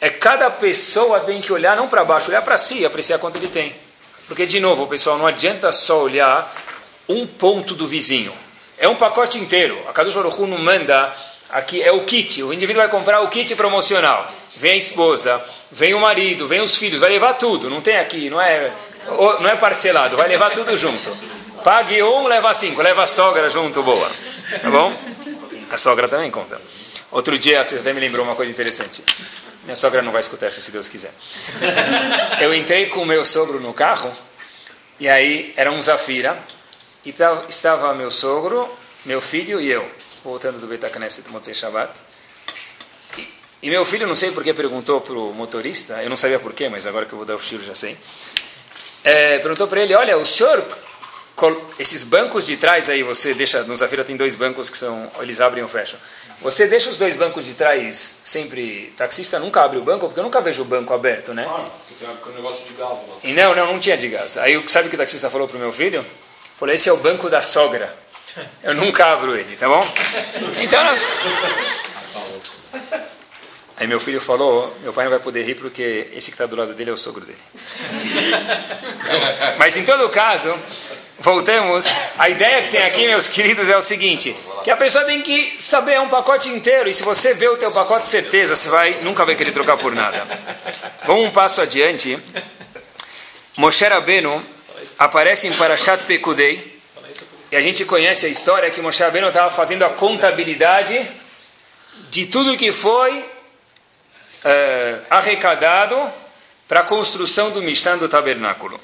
É 0.00 0.10
cada 0.10 0.48
pessoa 0.48 1.20
tem 1.20 1.40
que 1.40 1.52
olhar 1.52 1.76
não 1.76 1.88
para 1.88 2.04
baixo, 2.04 2.30
olhar 2.30 2.42
para 2.42 2.56
si 2.56 2.80
e 2.80 2.86
apreciar 2.86 3.18
quanto 3.18 3.36
ele 3.36 3.48
tem. 3.48 3.74
Porque, 4.28 4.46
de 4.46 4.60
novo, 4.60 4.86
pessoal, 4.86 5.18
não 5.18 5.26
adianta 5.26 5.72
só 5.72 6.02
olhar 6.02 6.54
um 7.08 7.26
ponto 7.26 7.74
do 7.74 7.86
vizinho. 7.86 8.32
É 8.78 8.86
um 8.86 8.94
pacote 8.94 9.38
inteiro. 9.38 9.82
A 9.88 9.92
Kadosh 9.92 10.14
Baruch 10.14 10.40
não 10.42 10.58
manda 10.58 11.12
aqui, 11.54 11.80
é 11.80 11.92
o 11.92 12.04
kit. 12.04 12.42
O 12.42 12.52
indivíduo 12.52 12.82
vai 12.82 12.90
comprar 12.90 13.20
o 13.20 13.28
kit 13.28 13.54
promocional. 13.54 14.28
Vem 14.56 14.72
a 14.72 14.76
esposa, 14.76 15.42
vem 15.70 15.94
o 15.94 16.00
marido, 16.00 16.48
vem 16.48 16.60
os 16.60 16.76
filhos, 16.76 17.00
vai 17.00 17.10
levar 17.10 17.34
tudo. 17.34 17.70
Não 17.70 17.80
tem 17.80 17.96
aqui, 17.96 18.28
não 18.28 18.40
é 18.40 18.72
não 19.06 19.48
é 19.48 19.56
parcelado, 19.56 20.16
vai 20.16 20.28
levar 20.28 20.50
tudo 20.50 20.76
junto. 20.76 21.16
Pague 21.62 22.02
um, 22.02 22.26
leva 22.26 22.52
cinco, 22.52 22.82
leva 22.82 23.04
a 23.04 23.06
sogra 23.06 23.48
junto, 23.48 23.82
boa. 23.82 24.10
Tá 24.60 24.70
bom? 24.70 24.92
A 25.70 25.76
sogra 25.76 26.08
também 26.08 26.30
conta. 26.30 26.60
Outro 27.10 27.38
dia, 27.38 27.62
você 27.62 27.76
até 27.76 27.92
me 27.92 28.00
lembrou 28.00 28.24
uma 28.24 28.34
coisa 28.34 28.50
interessante. 28.50 29.02
Minha 29.64 29.76
sogra 29.76 30.02
não 30.02 30.12
vai 30.12 30.20
escutar 30.20 30.46
essa, 30.46 30.60
se 30.60 30.70
Deus 30.70 30.88
quiser. 30.88 31.12
Eu 32.40 32.52
entrei 32.54 32.86
com 32.86 33.00
o 33.02 33.06
meu 33.06 33.24
sogro 33.24 33.60
no 33.60 33.72
carro, 33.72 34.12
e 34.98 35.08
aí 35.08 35.52
era 35.56 35.70
um 35.70 35.80
Zafira, 35.80 36.38
e 37.04 37.14
estava 37.48 37.94
meu 37.94 38.10
sogro, 38.10 38.68
meu 39.04 39.20
filho 39.20 39.60
e 39.60 39.70
eu, 39.70 39.88
voltando 40.24 40.58
do 40.58 40.66
Betacneset 40.66 41.28
Motzei 41.30 41.54
Shabbat. 41.54 42.00
E, 43.18 43.28
e 43.62 43.70
meu 43.70 43.84
filho, 43.84 44.06
não 44.06 44.14
sei 44.14 44.32
porque, 44.32 44.52
perguntou 44.54 45.00
para 45.00 45.14
o 45.14 45.32
motorista, 45.32 46.02
eu 46.02 46.08
não 46.08 46.16
sabia 46.16 46.40
porquê, 46.40 46.68
mas 46.68 46.86
agora 46.86 47.06
que 47.06 47.12
eu 47.12 47.18
vou 47.18 47.26
dar 47.26 47.36
o 47.36 47.38
tiro 47.38 47.62
já 47.62 47.74
sei 47.74 47.96
é, 49.04 49.38
perguntou 49.38 49.68
para 49.68 49.82
ele, 49.82 49.94
olha, 49.94 50.16
o 50.16 50.24
senhor, 50.24 50.66
esses 51.78 52.02
bancos 52.02 52.46
de 52.46 52.56
trás 52.56 52.88
aí, 52.88 53.02
você 53.02 53.34
deixa, 53.34 53.62
no 53.64 53.76
Zafira 53.76 54.02
tem 54.02 54.16
dois 54.16 54.34
bancos 54.34 54.70
que 54.70 54.78
são, 54.78 55.10
eles 55.20 55.42
abrem 55.42 55.62
ou 55.62 55.68
fecham. 55.68 56.00
Você 56.40 56.66
deixa 56.66 56.88
os 56.88 56.96
dois 56.96 57.14
bancos 57.14 57.44
de 57.44 57.52
trás 57.52 58.16
sempre, 58.24 58.94
taxista 58.96 59.38
nunca 59.38 59.62
abre 59.62 59.78
o 59.78 59.82
banco, 59.82 60.06
porque 60.06 60.18
eu 60.18 60.24
nunca 60.24 60.40
vejo 60.40 60.62
o 60.62 60.64
banco 60.64 60.94
aberto, 60.94 61.34
né? 61.34 61.46
Ah, 61.46 61.66
tem 61.98 62.08
um 62.32 62.36
negócio 62.36 62.64
de 62.66 62.74
gás 62.74 62.98
E 63.22 63.32
não, 63.32 63.54
não, 63.54 63.66
não 63.74 63.78
tinha 63.78 63.96
de 63.96 64.08
gás. 64.08 64.38
Aí 64.38 64.62
sabe 64.66 64.86
o 64.86 64.90
que 64.90 64.96
o 64.96 64.98
taxista 64.98 65.28
falou 65.28 65.46
para 65.46 65.58
o 65.58 65.60
meu 65.60 65.70
filho? 65.70 66.04
Falou, 66.56 66.74
esse 66.74 66.88
é 66.88 66.92
o 66.92 66.96
banco 66.96 67.28
da 67.28 67.42
sogra. 67.42 67.94
Eu 68.62 68.74
nunca 68.74 69.12
abro 69.12 69.36
ele, 69.36 69.56
tá 69.56 69.68
bom? 69.68 69.86
Então... 70.60 70.94
Aí 73.76 73.88
meu 73.88 73.98
filho 73.98 74.20
falou, 74.20 74.76
meu 74.82 74.92
pai 74.92 75.04
não 75.04 75.10
vai 75.10 75.18
poder 75.20 75.42
rir 75.42 75.56
porque 75.56 76.08
esse 76.14 76.30
que 76.30 76.34
está 76.34 76.46
do 76.46 76.54
lado 76.54 76.74
dele 76.74 76.90
é 76.90 76.92
o 76.92 76.96
sogro 76.96 77.24
dele. 77.24 77.38
Mas 79.58 79.76
em 79.76 79.84
todo 79.84 80.08
caso, 80.08 80.54
voltemos. 81.18 81.84
A 82.16 82.28
ideia 82.28 82.62
que 82.62 82.68
tem 82.68 82.84
aqui, 82.84 83.06
meus 83.08 83.28
queridos, 83.28 83.68
é 83.68 83.76
o 83.76 83.82
seguinte: 83.82 84.34
que 84.62 84.70
a 84.70 84.76
pessoa 84.76 85.04
tem 85.04 85.20
que 85.22 85.56
saber 85.58 86.00
um 86.00 86.08
pacote 86.08 86.48
inteiro. 86.50 86.88
E 86.88 86.94
se 86.94 87.02
você 87.02 87.34
vê 87.34 87.48
o 87.48 87.56
teu 87.56 87.72
pacote, 87.72 88.06
certeza, 88.06 88.54
você 88.54 88.68
vai 88.68 89.00
nunca 89.02 89.24
vai 89.24 89.34
querer 89.34 89.52
trocar 89.52 89.76
por 89.76 89.92
nada. 89.92 90.24
Vamos 91.04 91.26
um 91.26 91.30
passo 91.30 91.60
adiante. 91.60 92.16
Moshe 93.56 93.84
Rabbeinu 93.84 94.44
aparece 94.98 95.48
em 95.48 95.52
Parashat 95.52 96.04
Pekudei. 96.04 96.73
E 97.54 97.56
a 97.56 97.60
gente 97.60 97.84
conhece 97.84 98.26
a 98.26 98.28
história 98.28 98.68
que 98.68 98.82
Moshe 98.82 99.00
Rabbeinu 99.00 99.28
estava 99.28 99.48
fazendo 99.48 99.84
a 99.84 99.90
contabilidade 99.90 101.08
de 102.10 102.26
tudo 102.26 102.56
que 102.56 102.72
foi 102.72 103.24
é, 104.44 104.98
arrecadado 105.08 105.96
para 106.66 106.80
a 106.80 106.82
construção 106.82 107.52
do 107.52 107.62
Mishkan 107.62 107.96
do 107.96 108.08
tabernáculo. 108.08 108.80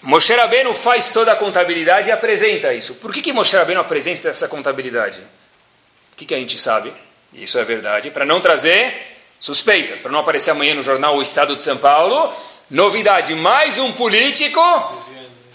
Moshe 0.00 0.32
Rabbeinu 0.34 0.72
faz 0.72 1.10
toda 1.10 1.32
a 1.32 1.36
contabilidade 1.36 2.08
e 2.08 2.12
apresenta 2.12 2.72
isso. 2.72 2.94
Por 2.94 3.12
que, 3.12 3.20
que 3.20 3.30
Moshe 3.30 3.54
Rabbeinu 3.54 3.82
apresenta 3.82 4.30
essa 4.30 4.48
contabilidade? 4.48 5.20
O 5.20 6.16
que, 6.16 6.24
que 6.24 6.34
a 6.34 6.38
gente 6.38 6.58
sabe? 6.58 6.94
Isso 7.30 7.58
é 7.58 7.64
verdade. 7.64 8.10
Para 8.10 8.24
não 8.24 8.40
trazer 8.40 9.18
suspeitas, 9.38 10.00
para 10.00 10.10
não 10.10 10.20
aparecer 10.20 10.52
amanhã 10.52 10.74
no 10.74 10.82
jornal 10.82 11.18
O 11.18 11.20
Estado 11.20 11.56
de 11.56 11.62
São 11.62 11.76
Paulo, 11.76 12.34
novidade, 12.70 13.34
mais 13.34 13.78
um 13.78 13.92
político 13.92 14.62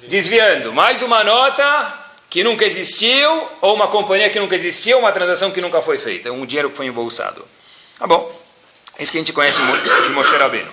desviando, 0.08 0.74
mais 0.74 1.02
uma 1.02 1.24
nota 1.24 2.00
que 2.30 2.44
nunca 2.44 2.66
existiu, 2.66 3.48
ou 3.60 3.76
uma 3.76 3.88
companhia 3.88 4.30
que 4.30 4.40
nunca 4.40 4.56
existiu, 4.56 5.00
uma 5.00 5.12
transação 5.12 5.52
que 5.52 5.60
nunca 5.60 5.82
foi 5.82 5.98
feita, 5.98 6.32
um 6.32 6.46
dinheiro 6.46 6.70
que 6.70 6.78
foi 6.78 6.86
embolsado. 6.86 7.46
Tá 8.00 8.08
bom. 8.08 8.32
Isso 9.00 9.12
que 9.12 9.18
a 9.18 9.22
gente 9.22 9.34
conhece 9.34 9.58
de 9.58 10.10
Moshe 10.12 10.36
Rabbeinu. 10.36 10.72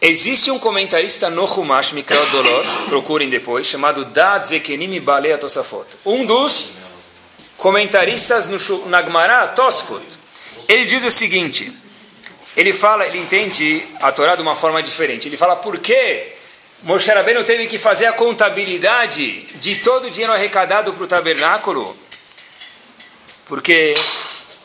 Existe 0.00 0.50
um 0.50 0.58
comentarista 0.58 1.28
no 1.28 1.44
Humash, 1.44 1.92
Mikral 1.92 2.24
Dolor, 2.26 2.64
procurem 2.88 3.28
depois, 3.28 3.66
chamado 3.66 4.04
Dad 4.06 4.44
Zekenim 4.44 4.98
Balei 5.00 5.36
Tosafot. 5.36 5.86
Um 6.06 6.24
dos 6.24 6.72
comentaristas 7.58 8.48
no 8.48 8.86
Nagmará 8.86 9.48
Tosfot. 9.48 10.02
Ele 10.66 10.86
diz 10.86 11.04
o 11.04 11.10
seguinte, 11.10 11.70
ele 12.56 12.72
fala, 12.72 13.06
ele 13.06 13.18
entende 13.18 13.86
a 14.00 14.10
Torá 14.10 14.36
de 14.36 14.42
uma 14.42 14.56
forma 14.56 14.82
diferente. 14.82 15.28
Ele 15.28 15.36
fala 15.36 15.56
por 15.56 15.78
que 15.78 16.32
Moshe 16.82 17.10
Rabbeinu 17.12 17.44
teve 17.44 17.66
que 17.66 17.78
fazer 17.78 18.06
a 18.06 18.12
contabilidade 18.14 19.42
de 19.42 19.76
todo 19.80 20.06
o 20.06 20.10
dinheiro 20.10 20.32
arrecadado 20.32 20.94
para 20.94 21.04
o 21.04 21.06
tabernáculo. 21.06 21.94
Porque 23.44 23.94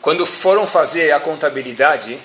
quando 0.00 0.24
foram 0.24 0.66
fazer 0.66 1.12
a 1.12 1.20
contabilidade 1.20 2.18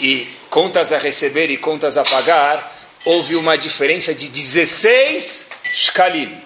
e 0.00 0.26
contas 0.50 0.92
a 0.92 0.98
receber 0.98 1.50
e 1.50 1.56
contas 1.56 1.96
a 1.96 2.02
pagar, 2.02 2.76
houve 3.04 3.36
uma 3.36 3.56
diferença 3.56 4.12
de 4.12 4.28
16 4.28 5.50
shkalim. 5.62 6.42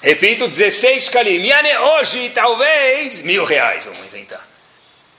Repito, 0.00 0.46
16 0.46 1.04
shkalim. 1.06 1.44
Yane, 1.44 1.76
hoje, 1.78 2.30
talvez, 2.30 3.22
mil 3.22 3.44
reais, 3.44 3.86
vamos 3.86 3.98
inventar. 3.98 4.46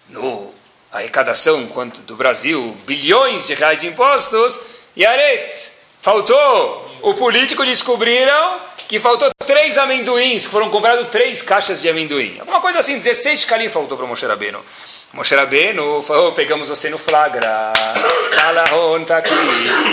No 0.07 0.53
arrecadação 0.93 1.67
quanto 1.67 2.01
do 2.03 2.15
Brasil, 2.15 2.77
bilhões 2.85 3.47
de 3.47 3.53
reais 3.53 3.81
de 3.81 3.87
impostos, 3.87 4.84
Yaret, 4.97 5.71
faltou. 6.01 6.85
O 7.01 7.13
político 7.13 7.63
descobriram 7.65 8.61
que 8.87 8.99
faltou 8.99 9.29
três 9.45 9.77
amendoins, 9.77 10.45
foram 10.45 10.69
comprados 10.69 11.09
três 11.09 11.41
caixas 11.41 11.81
de 11.81 11.89
amendoim. 11.89 12.37
Alguma 12.39 12.61
coisa 12.61 12.79
assim, 12.79 12.97
16 12.97 13.41
shkalim 13.41 13.69
faltou 13.69 13.97
para 13.97 14.07
Moshe 14.07 14.25
Rabbeinu. 14.25 14.59
Moshe 15.13 15.35
Rabbeinu 15.35 16.01
falou, 16.01 16.31
pegamos 16.33 16.69
você 16.69 16.89
no 16.89 16.97
flagra, 16.97 17.71
Alahon 18.43 19.01
está 19.01 19.17
aqui, 19.17 19.31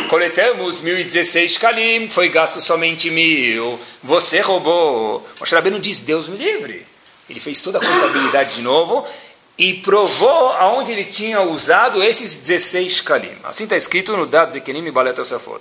coletamos 0.09 0.83
1.016 0.83 1.59
kalim, 1.59 2.11
foi 2.11 2.29
gasto 2.29 2.61
somente 2.61 3.11
mil, 3.11 3.79
você 4.03 4.41
roubou. 4.41 5.27
Moshe 5.39 5.55
Rabbeinu 5.55 5.79
diz, 5.79 6.01
Deus 6.01 6.29
me 6.29 6.37
livre. 6.37 6.87
Ele 7.31 7.41
fez 7.41 7.61
toda 7.61 7.79
a 7.79 7.81
contabilidade 7.81 8.57
de 8.57 8.63
novo 8.63 9.07
e 9.63 9.75
provou 9.75 10.51
aonde 10.55 10.91
ele 10.91 11.05
tinha 11.05 11.41
usado 11.41 12.03
esses 12.03 12.35
16 12.35 13.01
kalim. 13.03 13.37
Assim 13.45 13.63
está 13.63 13.77
escrito 13.77 14.17
no 14.17 14.27
Dad 14.27 14.51
Zekenim 14.51 14.85
e 14.85 14.91
Balet 14.91 15.21
Osafot. 15.21 15.61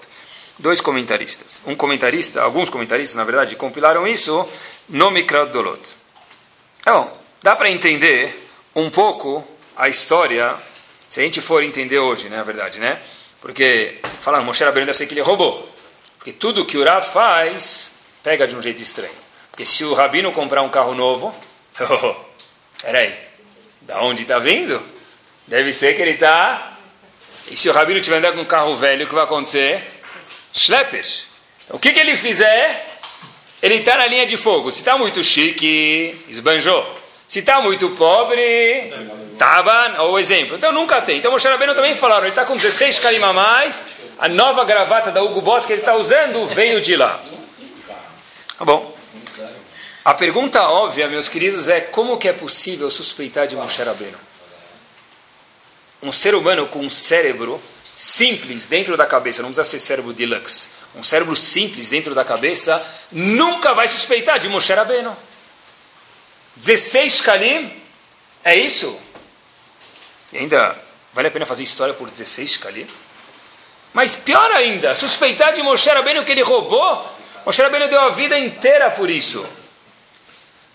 Dois 0.58 0.82
comentaristas. 0.82 1.62
Um 1.68 1.76
comentarista, 1.76 2.42
alguns 2.42 2.68
comentaristas, 2.68 3.16
na 3.16 3.24
verdade, 3.24 3.56
compilaram 3.56 4.08
isso 4.08 4.48
no 4.90 5.12
Mikrat 5.12 5.52
Dolot. 5.52 5.80
Então, 6.80 7.12
dá 7.44 7.56
para 7.56 7.70
entender 7.70 8.50
um 8.76 8.90
pouco 8.90 9.48
a 9.78 9.88
história, 9.88 10.56
se 11.08 11.20
a 11.20 11.24
gente 11.24 11.40
for 11.40 11.64
entender 11.64 12.00
hoje, 12.00 12.28
né, 12.28 12.40
a 12.40 12.44
verdade, 12.44 12.80
né? 12.80 13.00
Porque, 13.40 14.00
falando, 14.20 14.46
Moshe 14.46 14.64
Rabbeinu 14.64 14.88
deve 14.88 14.98
ser 14.98 15.06
que 15.06 15.14
ele 15.14 15.22
roubou. 15.22 15.70
Porque 16.18 16.34
tudo 16.34 16.66
que 16.66 16.76
o 16.76 16.84
Rav 16.84 17.06
faz, 17.06 17.94
pega 18.24 18.48
de 18.48 18.56
um 18.56 18.62
jeito 18.64 18.82
estranho. 18.82 19.14
Porque 19.52 19.64
se 19.64 19.86
o 19.86 19.94
Rabino 19.94 20.32
comprar 20.32 20.64
um 20.64 20.70
carro 20.70 20.96
novo, 20.96 21.32
oh, 21.80 22.16
peraí, 22.82 23.31
da 23.82 24.02
onde 24.02 24.24
está 24.24 24.40
vindo? 24.40 24.82
Deve 25.48 25.74
ser 25.74 25.96
que 25.96 26.02
ele 26.02 26.12
está... 26.12 26.78
E 27.50 27.58
se 27.58 27.70
o 27.70 27.74
Rabino 27.74 28.00
tiver 28.00 28.18
andando 28.18 28.36
com 28.36 28.42
um 28.42 28.46
carro 28.46 28.76
velho, 28.76 29.06
o 29.06 29.08
que 29.10 29.14
vai 29.14 29.24
acontecer? 29.24 29.82
Schlepper. 30.54 31.06
Então, 31.64 31.76
o 31.76 31.80
que, 31.80 31.92
que 31.92 32.00
ele 32.00 32.16
fizer, 32.16 33.00
ele 33.62 33.76
está 33.76 33.98
na 33.98 34.08
linha 34.08 34.26
de 34.26 34.38
fogo. 34.38 34.72
Se 34.72 34.80
está 34.80 34.98
muito 34.98 35.24
chique, 35.24 36.16
esbanjou. 36.30 37.00
Se 37.28 37.40
está 37.40 37.62
muito 37.62 37.90
pobre, 37.92 38.92
Taban, 39.38 40.02
ou 40.02 40.20
exemplo. 40.20 40.56
Então 40.56 40.72
nunca 40.72 41.02
tem. 41.02 41.18
Então 41.18 41.32
Moshe 41.32 41.48
Rabbeinu 41.48 41.74
também 41.74 41.96
falaram, 41.96 42.24
ele 42.24 42.30
está 42.30 42.46
com 42.46 42.56
16 42.56 43.00
carim 43.00 43.24
a 43.24 43.34
mais, 43.34 43.84
a 44.20 44.28
nova 44.28 44.64
gravata 44.64 45.12
da 45.12 45.24
Hugo 45.24 45.42
Boss 45.42 45.66
que 45.66 45.74
ele 45.74 45.82
está 45.82 45.96
usando 45.96 46.46
veio 46.48 46.82
de 46.82 46.96
lá. 46.96 47.20
Tá 48.58 48.66
bom. 48.66 48.96
A 50.04 50.16
pergunta 50.16 50.64
óbvia, 50.64 51.08
meus 51.08 51.30
queridos, 51.30 51.68
é 51.68 51.80
como 51.80 52.18
que 52.18 52.28
é 52.28 52.34
possível 52.34 52.90
suspeitar 52.90 53.46
de 53.46 53.56
Moshe 53.56 53.84
Rabbeinu? 53.84 54.18
Um 56.02 56.12
ser 56.12 56.34
humano 56.34 56.66
com 56.66 56.80
um 56.80 56.90
cérebro 56.90 57.62
simples 57.96 58.66
dentro 58.66 58.98
da 58.98 59.06
cabeça, 59.06 59.44
não 59.44 59.50
precisa 59.50 59.64
ser 59.64 59.78
cérebro 59.78 60.12
deluxe, 60.12 60.70
um 60.96 61.04
cérebro 61.04 61.36
simples 61.36 61.90
dentro 61.90 62.16
da 62.16 62.26
cabeça, 62.26 62.84
nunca 63.12 63.76
vai 63.76 63.88
suspeitar 63.88 64.40
de 64.40 64.50
Moshe 64.50 64.74
Rabbeinu. 64.74 65.16
16 66.56 67.22
Kalim, 67.22 67.72
é 68.44 68.56
isso? 68.56 69.00
E 70.34 70.40
ainda 70.40 70.76
vale 71.14 71.28
a 71.28 71.32
pena 71.32 71.46
fazer 71.46 71.62
história 71.62 71.94
por 71.94 72.10
16 72.10 72.58
Kalim? 72.58 72.88
Mas 73.94 74.16
pior 74.16 74.50
ainda, 74.54 74.96
suspeitar 74.96 75.54
de 75.54 75.62
Moshe 75.62 75.88
Rabbeinu 75.88 76.26
que 76.26 76.32
ele 76.32 76.42
roubou, 76.42 77.08
Moshe 77.46 77.62
Rabbeinu 77.62 77.88
deu 77.88 78.02
a 78.02 78.10
vida 78.10 78.40
inteira 78.40 78.90
por 78.90 79.08
isso. 79.08 79.48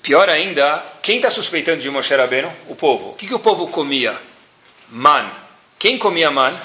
Pior 0.07 0.31
ainda, 0.31 0.87
quem 1.03 1.17
está 1.17 1.29
suspeitando 1.29 1.83
de 1.83 1.91
Moshe 1.91 2.15
Rabbeinu? 2.15 2.55
O 2.69 2.77
povo. 2.77 3.11
O 3.11 3.15
que, 3.15 3.27
que 3.27 3.35
o 3.35 3.41
povo 3.41 3.67
comia? 3.67 4.17
Man. 4.89 5.29
Quem 5.81 5.99
comia 5.99 6.31
man? 6.31 6.57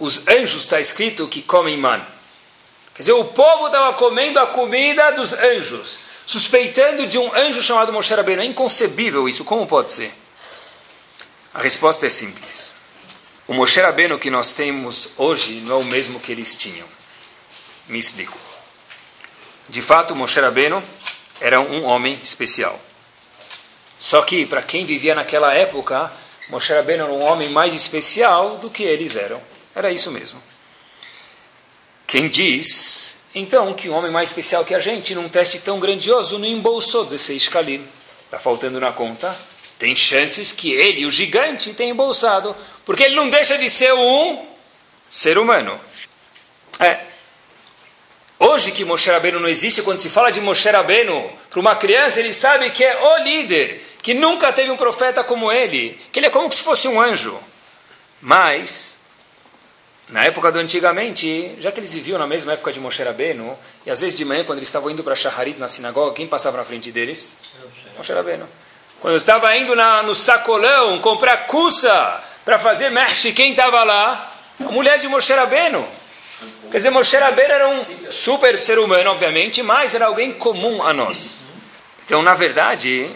Os 0.00 0.26
anjos 0.26 0.62
está 0.62 0.80
escrito 0.80 1.28
que 1.28 1.42
comem 1.42 1.76
man. 1.76 2.04
Quer 2.92 3.02
dizer, 3.02 3.12
o 3.12 3.26
povo 3.26 3.66
estava 3.66 3.94
comendo 3.94 4.40
a 4.40 4.48
comida 4.48 5.12
dos 5.12 5.32
anjos 5.32 6.00
suspeitando 6.26 7.06
de 7.06 7.18
um 7.18 7.32
anjo 7.36 7.62
chamado 7.62 7.92
Moshe 7.92 8.12
Rabbeinu. 8.12 8.42
É 8.42 8.46
inconcebível 8.46 9.28
isso, 9.28 9.44
como 9.44 9.64
pode 9.64 9.92
ser? 9.92 10.12
A 11.54 11.62
resposta 11.62 12.04
é 12.04 12.08
simples. 12.08 12.72
O 13.46 13.54
Moshe 13.54 13.80
Rabbeinu 13.80 14.18
que 14.18 14.28
nós 14.28 14.52
temos 14.52 15.10
hoje 15.16 15.60
não 15.60 15.76
é 15.76 15.78
o 15.78 15.84
mesmo 15.84 16.18
que 16.18 16.32
eles 16.32 16.56
tinham. 16.56 16.88
Me 17.86 17.96
explico. 17.96 18.36
De 19.68 19.80
fato, 19.80 20.16
Moshe 20.16 20.40
Rabbeinu 20.40 20.82
era 21.40 21.60
um 21.60 21.84
homem 21.84 22.18
especial. 22.22 22.78
Só 23.96 24.22
que, 24.22 24.46
para 24.46 24.62
quem 24.62 24.84
vivia 24.84 25.14
naquela 25.14 25.52
época, 25.54 26.12
Moshe 26.48 26.72
Rabbeinu 26.72 27.04
era 27.04 27.12
um 27.12 27.24
homem 27.24 27.48
mais 27.50 27.72
especial 27.72 28.58
do 28.58 28.70
que 28.70 28.82
eles 28.82 29.16
eram. 29.16 29.40
Era 29.74 29.90
isso 29.90 30.10
mesmo. 30.10 30.42
Quem 32.06 32.28
diz 32.28 33.18
então, 33.34 33.72
que 33.74 33.88
um 33.88 33.94
homem 33.94 34.10
mais 34.10 34.30
especial 34.30 34.64
que 34.64 34.74
a 34.74 34.80
gente, 34.80 35.14
num 35.14 35.28
teste 35.28 35.60
tão 35.60 35.78
grandioso, 35.78 36.38
não 36.38 36.46
embolsou 36.46 37.04
16 37.04 37.48
calim. 37.48 37.86
Está 38.24 38.38
faltando 38.38 38.80
na 38.80 38.92
conta. 38.92 39.36
Tem 39.78 39.94
chances 39.94 40.50
que 40.52 40.72
ele, 40.72 41.06
o 41.06 41.10
gigante, 41.10 41.72
tenha 41.72 41.92
embolsado. 41.92 42.56
Porque 42.84 43.04
ele 43.04 43.14
não 43.14 43.30
deixa 43.30 43.56
de 43.56 43.68
ser 43.70 43.92
um 43.92 44.46
ser 45.08 45.38
humano. 45.38 45.78
É. 46.80 47.07
Hoje 48.48 48.72
que 48.72 48.82
Moshe 48.82 49.10
Rabbeinu 49.10 49.38
não 49.38 49.48
existe, 49.48 49.82
quando 49.82 50.00
se 50.00 50.08
fala 50.08 50.32
de 50.32 50.40
Moshe 50.40 50.70
Rabbeinu, 50.70 51.30
para 51.50 51.60
uma 51.60 51.76
criança, 51.76 52.18
ele 52.18 52.32
sabe 52.32 52.70
que 52.70 52.82
é 52.82 52.98
o 52.98 53.18
líder, 53.18 53.78
que 54.00 54.14
nunca 54.14 54.50
teve 54.54 54.70
um 54.70 54.76
profeta 54.76 55.22
como 55.22 55.52
ele, 55.52 56.00
que 56.10 56.18
ele 56.18 56.28
é 56.28 56.30
como 56.30 56.50
se 56.50 56.62
fosse 56.62 56.88
um 56.88 56.98
anjo. 56.98 57.38
Mas, 58.22 59.00
na 60.08 60.24
época 60.24 60.50
do 60.50 60.58
antigamente, 60.58 61.56
já 61.58 61.70
que 61.70 61.78
eles 61.78 61.92
viviam 61.92 62.18
na 62.18 62.26
mesma 62.26 62.54
época 62.54 62.72
de 62.72 62.80
Moshe 62.80 63.02
Rabbeinu, 63.02 63.54
e 63.84 63.90
às 63.90 64.00
vezes 64.00 64.16
de 64.16 64.24
manhã, 64.24 64.42
quando 64.44 64.60
eles 64.60 64.68
estavam 64.68 64.90
indo 64.90 65.04
para 65.04 65.14
Shaharit 65.14 65.60
na 65.60 65.68
sinagoga, 65.68 66.14
quem 66.14 66.26
passava 66.26 66.56
na 66.56 66.64
frente 66.64 66.90
deles? 66.90 67.36
Moshe 67.98 68.14
Rabbeinu. 68.14 68.48
Quando 68.98 69.14
estava 69.18 69.54
indo 69.58 69.76
na, 69.76 70.02
no 70.02 70.14
sacolão 70.14 70.98
comprar 71.00 71.46
cussa 71.46 72.24
para 72.46 72.58
fazer 72.58 72.88
merch, 72.88 73.30
quem 73.34 73.50
estava 73.50 73.84
lá? 73.84 74.32
A 74.58 74.70
mulher 74.70 74.98
de 74.98 75.06
Moshe 75.06 75.34
Rabbeinu. 75.34 75.86
Quer 76.70 76.76
dizer, 76.76 76.90
Moshe 76.90 77.16
Rabbeinu 77.16 77.52
era 77.52 77.68
um 77.68 78.10
super 78.10 78.58
ser 78.58 78.78
humano, 78.78 79.10
obviamente, 79.10 79.62
mas 79.62 79.94
era 79.94 80.04
alguém 80.04 80.32
comum 80.32 80.82
a 80.82 80.92
nós. 80.92 81.46
Então, 82.04 82.20
na 82.20 82.34
verdade, 82.34 83.10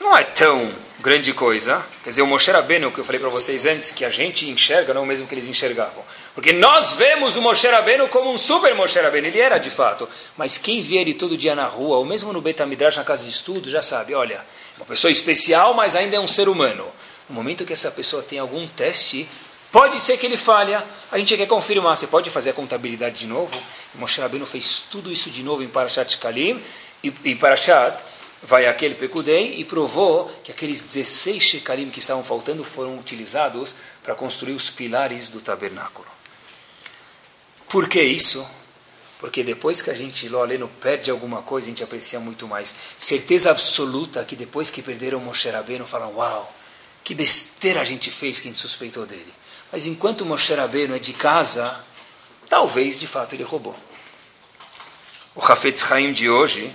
não 0.00 0.16
é 0.16 0.24
tão 0.24 0.74
grande 0.98 1.32
coisa. 1.32 1.84
Quer 2.02 2.10
dizer, 2.10 2.22
o 2.22 2.26
Moshe 2.26 2.50
Rabbeinu, 2.50 2.90
que 2.90 2.98
eu 2.98 3.04
falei 3.04 3.20
para 3.20 3.28
vocês 3.28 3.64
antes, 3.64 3.92
que 3.92 4.04
a 4.04 4.10
gente 4.10 4.50
enxerga, 4.50 4.92
não 4.92 5.04
o 5.04 5.06
mesmo 5.06 5.28
que 5.28 5.34
eles 5.34 5.46
enxergavam. 5.46 6.02
Porque 6.34 6.52
nós 6.52 6.92
vemos 6.94 7.36
o 7.36 7.42
Moshe 7.42 7.68
Rabbeinu 7.68 8.08
como 8.08 8.32
um 8.32 8.38
super 8.38 8.74
Moshe 8.74 8.98
Rabbeinu. 8.98 9.28
Ele 9.28 9.40
era, 9.40 9.58
de 9.58 9.70
fato. 9.70 10.08
Mas 10.36 10.58
quem 10.58 10.82
vê 10.82 10.96
ele 10.96 11.14
todo 11.14 11.36
dia 11.36 11.54
na 11.54 11.66
rua, 11.66 11.98
ou 11.98 12.04
mesmo 12.04 12.32
no 12.32 12.40
Betamidrash, 12.40 12.96
na 12.96 13.04
casa 13.04 13.24
de 13.24 13.30
estudo, 13.30 13.70
já 13.70 13.82
sabe, 13.82 14.14
olha, 14.14 14.44
uma 14.76 14.86
pessoa 14.86 15.12
especial, 15.12 15.74
mas 15.74 15.94
ainda 15.94 16.16
é 16.16 16.20
um 16.20 16.26
ser 16.26 16.48
humano. 16.48 16.86
No 17.28 17.36
momento 17.36 17.64
que 17.64 17.72
essa 17.72 17.90
pessoa 17.92 18.20
tem 18.20 18.40
algum 18.40 18.66
teste, 18.66 19.28
pode 19.72 19.98
ser 19.98 20.16
que 20.18 20.26
ele 20.26 20.36
falha. 20.36 20.84
A 21.10 21.18
gente 21.18 21.36
quer 21.36 21.46
confirmar. 21.46 21.96
Você 21.96 22.06
pode 22.06 22.30
fazer 22.30 22.50
a 22.50 22.52
contabilidade 22.52 23.18
de 23.18 23.26
novo? 23.26 23.50
O 23.94 23.98
Moshe 23.98 24.20
Rabbeinu 24.20 24.46
fez 24.46 24.84
tudo 24.90 25.10
isso 25.10 25.30
de 25.30 25.42
novo 25.42 25.62
em 25.64 25.68
Parashat 25.68 26.18
Kalim 26.18 26.62
e 27.02 27.34
Parashat 27.34 28.04
vai 28.42 28.66
aquele 28.66 28.94
Pekudei 28.94 29.54
e 29.58 29.64
provou 29.64 30.28
que 30.42 30.50
aqueles 30.50 30.82
16 30.82 31.42
shekalim 31.42 31.90
que 31.90 32.00
estavam 32.00 32.24
faltando 32.24 32.64
foram 32.64 32.98
utilizados 32.98 33.74
para 34.02 34.14
construir 34.14 34.52
os 34.52 34.68
pilares 34.68 35.28
do 35.30 35.40
tabernáculo. 35.40 36.08
Por 37.68 37.88
que 37.88 38.02
isso? 38.02 38.46
Porque 39.18 39.44
depois 39.44 39.80
que 39.80 39.88
a 39.88 39.94
gente, 39.94 40.28
Loleno, 40.28 40.68
perde 40.80 41.10
alguma 41.10 41.42
coisa, 41.42 41.68
a 41.68 41.70
gente 41.70 41.84
aprecia 41.84 42.18
muito 42.18 42.48
mais. 42.48 42.74
Certeza 42.98 43.50
absoluta 43.50 44.24
que 44.24 44.34
depois 44.34 44.68
que 44.68 44.82
perderam 44.82 45.20
Moshe 45.20 45.48
Rabbeinu, 45.48 45.86
falam, 45.86 46.12
uau, 46.16 46.52
que 47.04 47.14
besteira 47.14 47.80
a 47.80 47.84
gente 47.84 48.10
fez 48.10 48.40
que 48.40 48.48
a 48.48 48.50
gente 48.50 48.60
suspeitou 48.60 49.06
dele. 49.06 49.32
Mas 49.72 49.86
enquanto 49.86 50.24
Moshe 50.24 50.54
Rabbeinu 50.54 50.94
é 50.94 50.98
de 50.98 51.14
casa, 51.14 51.82
talvez 52.48 53.00
de 53.00 53.06
fato 53.06 53.34
ele 53.34 53.42
roubou. 53.42 53.74
O 55.34 55.40
Hafetz 55.42 55.90
Haim 55.90 56.12
de 56.12 56.28
hoje 56.28 56.70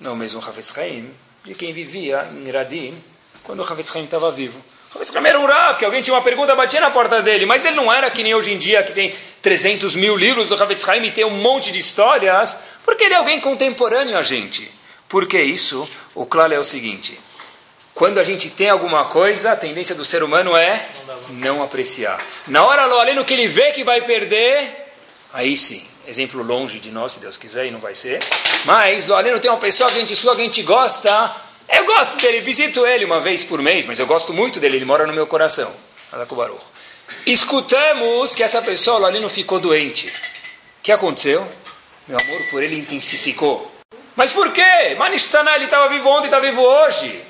não 0.00 0.14
mesmo 0.14 0.40
Havetz 0.40 0.76
Haim, 0.78 1.12
de 1.44 1.54
quem 1.54 1.72
vivia 1.72 2.28
em 2.32 2.50
Radin 2.50 2.96
quando 3.42 3.60
o 3.60 3.64
Havetz 3.64 3.94
Haim 3.94 4.04
estava 4.04 4.30
vivo. 4.30 4.62
O 4.92 4.96
Havetz 4.96 5.14
Haim 5.14 5.26
era 5.26 5.40
um 5.40 5.46
Rav, 5.46 5.78
que 5.78 5.84
alguém 5.84 6.02
tinha 6.02 6.14
uma 6.14 6.22
pergunta, 6.22 6.54
batia 6.54 6.80
na 6.80 6.90
porta 6.90 7.22
dele, 7.22 7.46
mas 7.46 7.64
ele 7.64 7.76
não 7.76 7.92
era 7.92 8.10
que 8.10 8.22
nem 8.22 8.34
hoje 8.34 8.52
em 8.52 8.58
dia, 8.58 8.82
que 8.82 8.92
tem 8.92 9.12
300 9.42 9.94
mil 9.94 10.16
livros 10.16 10.48
do 10.48 10.54
Havetz 10.54 10.88
Haim 10.88 11.04
e 11.04 11.10
tem 11.10 11.24
um 11.24 11.30
monte 11.30 11.72
de 11.72 11.78
histórias, 11.78 12.56
porque 12.84 13.04
ele 13.04 13.14
é 13.14 13.16
alguém 13.16 13.40
contemporâneo 13.40 14.16
a 14.16 14.22
gente. 14.22 14.70
Por 15.08 15.26
que 15.26 15.40
isso? 15.40 15.88
O 16.14 16.26
claro 16.26 16.54
é 16.54 16.58
o 16.58 16.64
seguinte, 16.64 17.18
Quando 17.98 18.20
a 18.20 18.22
gente 18.22 18.48
tem 18.50 18.70
alguma 18.70 19.06
coisa, 19.06 19.50
a 19.50 19.56
tendência 19.56 19.92
do 19.92 20.04
ser 20.04 20.22
humano 20.22 20.56
é 20.56 20.86
não 21.30 21.64
apreciar. 21.64 22.16
Na 22.46 22.64
hora, 22.64 22.82
além 22.82 23.24
que 23.24 23.34
ele 23.34 23.48
vê 23.48 23.72
que 23.72 23.82
vai 23.82 24.00
perder, 24.02 24.86
aí 25.32 25.56
sim. 25.56 25.84
Exemplo 26.06 26.40
longe 26.40 26.78
de 26.78 26.92
nós, 26.92 27.10
se 27.10 27.18
Deus 27.18 27.36
quiser, 27.36 27.66
e 27.66 27.72
não 27.72 27.80
vai 27.80 27.96
ser. 27.96 28.20
Mas, 28.64 29.10
além 29.10 29.36
tem 29.40 29.50
uma 29.50 29.58
pessoa 29.58 29.90
que 29.90 29.96
a 29.96 30.00
gente 30.00 30.12
estuda, 30.12 30.36
que 30.36 30.42
a 30.42 30.44
gente 30.44 30.62
gosta. 30.62 31.34
Eu 31.68 31.84
gosto 31.86 32.18
dele, 32.18 32.40
visito 32.40 32.86
ele 32.86 33.04
uma 33.04 33.18
vez 33.18 33.42
por 33.42 33.60
mês, 33.60 33.84
mas 33.84 33.98
eu 33.98 34.06
gosto 34.06 34.32
muito 34.32 34.60
dele, 34.60 34.76
ele 34.76 34.84
mora 34.84 35.04
no 35.04 35.12
meu 35.12 35.26
coração. 35.26 35.68
Escutamos 37.26 38.32
que 38.32 38.44
essa 38.44 38.62
pessoa, 38.62 39.08
ali 39.08 39.18
não 39.18 39.28
ficou 39.28 39.58
doente. 39.58 40.06
O 40.06 40.82
que 40.84 40.92
aconteceu? 40.92 41.44
Meu 42.06 42.16
amor 42.16 42.50
por 42.52 42.62
ele 42.62 42.78
intensificou. 42.78 43.68
Mas 44.14 44.32
por 44.32 44.52
quê? 44.52 44.94
Manishtaná, 44.96 45.56
ele 45.56 45.64
estava 45.64 45.88
vivo 45.88 46.08
ontem, 46.08 46.26
está 46.26 46.38
vivo 46.38 46.62
hoje. 46.62 47.27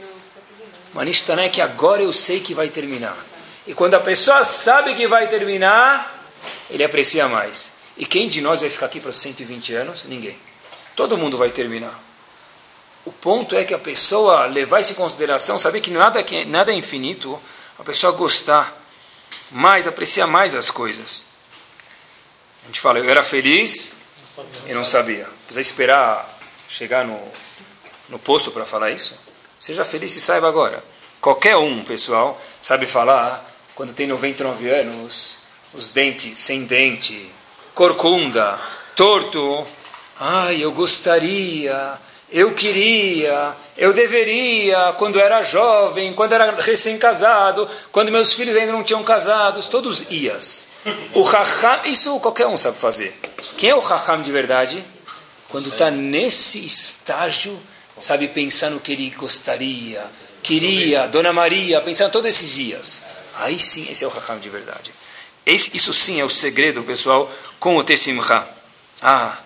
Manishtaná 0.95 1.45
é 1.45 1.49
que 1.49 1.61
agora 1.61 2.03
eu 2.03 2.13
sei 2.13 2.41
que 2.41 2.55
vai 2.55 2.69
terminar. 2.69 3.17
E 3.67 3.75
quando 3.75 3.95
a 3.95 4.01
pessoa 4.01 4.43
sabe 4.45 4.95
que 4.95 5.07
vai 5.07 5.29
terminar, 5.29 6.25
ele 6.71 6.83
aprecia 6.83 7.29
mais. 7.29 7.73
E 7.97 8.07
quem 8.07 8.29
de 8.29 8.41
nós 8.41 8.61
vai 8.61 8.71
ficar 8.71 8.87
aqui 8.87 9.01
para 9.01 9.13
120 9.13 9.75
anos? 9.75 10.05
Ninguém. 10.05 10.39
Todo 10.97 11.19
mundo 11.19 11.37
vai 11.37 11.51
terminar. 11.51 11.99
O 13.05 13.13
ponto 13.13 13.55
é 13.57 13.65
que 13.65 13.75
a 13.75 13.79
pessoa 13.79 14.47
levar 14.47 14.81
isso 14.81 14.93
em 14.93 14.95
consideração, 14.95 15.59
saber 15.59 15.81
que 15.81 15.91
nada, 15.91 16.25
nada 16.47 16.73
é 16.73 16.75
infinito, 16.75 17.41
a 17.79 17.85
pessoa 17.85 18.13
gostar 18.13 18.77
mais, 19.51 19.87
apreciar 19.87 20.27
mais 20.27 20.55
as 20.55 20.71
coisas. 20.71 21.25
A 22.65 22.67
gente 22.67 22.81
fala, 22.81 22.99
eu 22.99 23.09
era 23.09 23.23
feliz 23.23 23.95
e 24.67 24.75
não 24.75 24.85
sabia. 24.85 25.27
Precisa 25.47 25.61
esperar 25.61 26.39
chegar 26.69 27.05
no, 27.05 27.21
no 28.09 28.19
posto 28.19 28.51
para 28.51 28.67
falar 28.67 28.91
isso? 28.91 29.28
Seja 29.59 29.85
feliz 29.85 30.15
e 30.17 30.21
saiba 30.21 30.49
agora. 30.49 30.83
Qualquer 31.21 31.57
um, 31.57 31.83
pessoal, 31.83 32.41
sabe 32.61 32.87
falar 32.87 33.45
quando 33.75 33.93
tem 33.93 34.07
99 34.07 34.71
anos, 34.71 35.39
os 35.75 35.91
dentes 35.91 36.39
sem 36.39 36.65
dente, 36.65 37.31
corcunda, 37.75 38.59
torto. 38.97 39.67
Ai, 40.19 40.63
eu 40.63 40.73
gostaria, 40.73 41.99
eu 42.31 42.53
queria, 42.55 43.57
eu 43.77 43.93
deveria, 43.93 44.95
quando 44.99 45.19
era 45.19 45.43
jovem, 45.43 46.13
quando 46.13 46.33
era 46.33 46.61
recém-casado, 46.61 47.69
quando 47.91 48.13
meus 48.13 48.35
filhos 48.35 48.57
ainda 48.57 48.73
não 48.73 48.83
tinham 48.83 49.03
casados, 49.03 49.69
todos 49.69 50.05
ias. 50.11 50.69
O 51.15 51.23
raham, 51.23 51.87
isso 51.87 52.19
qualquer 52.21 52.47
um 52.47 52.57
sabe 52.57 52.77
fazer. 52.77 53.19
Quem 53.57 53.71
é 53.71 53.75
o 53.75 53.81
raham 53.81 54.23
de 54.23 54.31
verdade? 54.31 54.85
Quando 55.49 55.69
está 55.69 55.91
nesse 55.91 56.65
estágio, 56.65 57.59
sabe 58.01 58.29
pensar 58.29 58.71
no 58.71 58.81
que 58.81 58.93
ele 58.93 59.11
gostaria, 59.11 60.05
queria, 60.43 61.07
Dona 61.07 61.33
Maria, 61.33 61.81
pensar 61.81 62.09
todos 62.11 62.29
esses 62.29 62.55
dias. 62.55 63.03
Aí 63.35 63.59
sim, 63.59 63.87
esse 63.91 64.05
é 64.05 64.07
o 64.07 64.11
Raham 64.11 64.39
de 64.39 64.49
verdade. 64.49 64.93
Esse, 65.45 65.77
isso 65.77 65.93
sim 65.95 66.21
é 66.21 66.25
o 66.25 66.29
segredo, 66.29 66.83
pessoal, 66.83 67.31
com 67.59 67.77
o 67.77 67.85
Tessimcha. 67.85 68.47
Ah, 69.01 69.39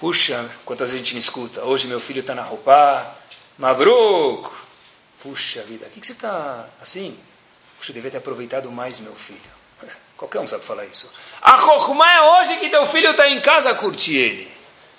puxa, 0.00 0.48
quantas 0.64 0.90
vezes 0.90 1.02
a 1.02 1.04
gente 1.04 1.14
me 1.14 1.20
escuta. 1.20 1.64
Hoje 1.64 1.88
meu 1.88 2.00
filho 2.00 2.20
está 2.20 2.34
na 2.34 2.42
roupa, 2.42 3.14
Mabruk. 3.58 4.50
Puxa 5.22 5.62
vida, 5.62 5.86
o 5.86 5.90
que, 5.90 6.00
que 6.00 6.06
você 6.06 6.12
está 6.12 6.68
assim? 6.80 7.18
Puxa, 7.76 7.90
eu 7.90 7.94
devia 7.94 8.10
ter 8.10 8.18
aproveitado 8.18 8.70
mais 8.70 9.00
meu 9.00 9.14
filho. 9.14 9.40
Qualquer 10.16 10.40
um 10.40 10.46
sabe 10.46 10.64
falar 10.64 10.86
isso. 10.86 11.10
A 11.42 11.56
Chokhmah 11.56 12.12
é 12.12 12.22
hoje 12.22 12.56
que 12.58 12.70
teu 12.70 12.86
filho 12.86 13.10
está 13.10 13.28
em 13.28 13.40
casa, 13.40 13.74
curte 13.74 14.14
ele. 14.14 14.55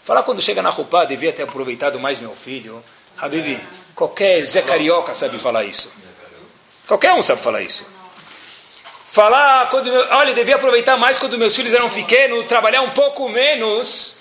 Falar 0.08 0.24
quando 0.24 0.42
chega 0.42 0.62
na 0.62 0.70
roupa, 0.70 1.06
devia 1.06 1.34
ter 1.34 1.44
aproveitado 1.44 2.00
mais 2.00 2.18
meu 2.18 2.34
filho. 2.34 2.82
Habibi, 3.18 3.60
qualquer 3.94 4.42
Zé 4.42 4.62
Carioca 4.62 5.14
sabe 5.14 5.38
falar 5.38 5.66
isso. 5.66 5.92
Qualquer 6.88 7.12
um 7.12 7.22
sabe 7.22 7.42
falar 7.42 7.62
isso. 7.62 7.86
Falar 9.06 9.70
quando, 9.70 9.92
meu, 9.92 10.08
olha, 10.12 10.34
devia 10.34 10.56
aproveitar 10.56 10.96
mais 10.96 11.18
quando 11.18 11.38
meus 11.38 11.54
filhos 11.54 11.74
eram 11.74 11.90
pequenos, 11.90 12.46
trabalhar 12.46 12.84
um 12.84 12.90
pouco 12.92 13.28
menos 13.28 14.20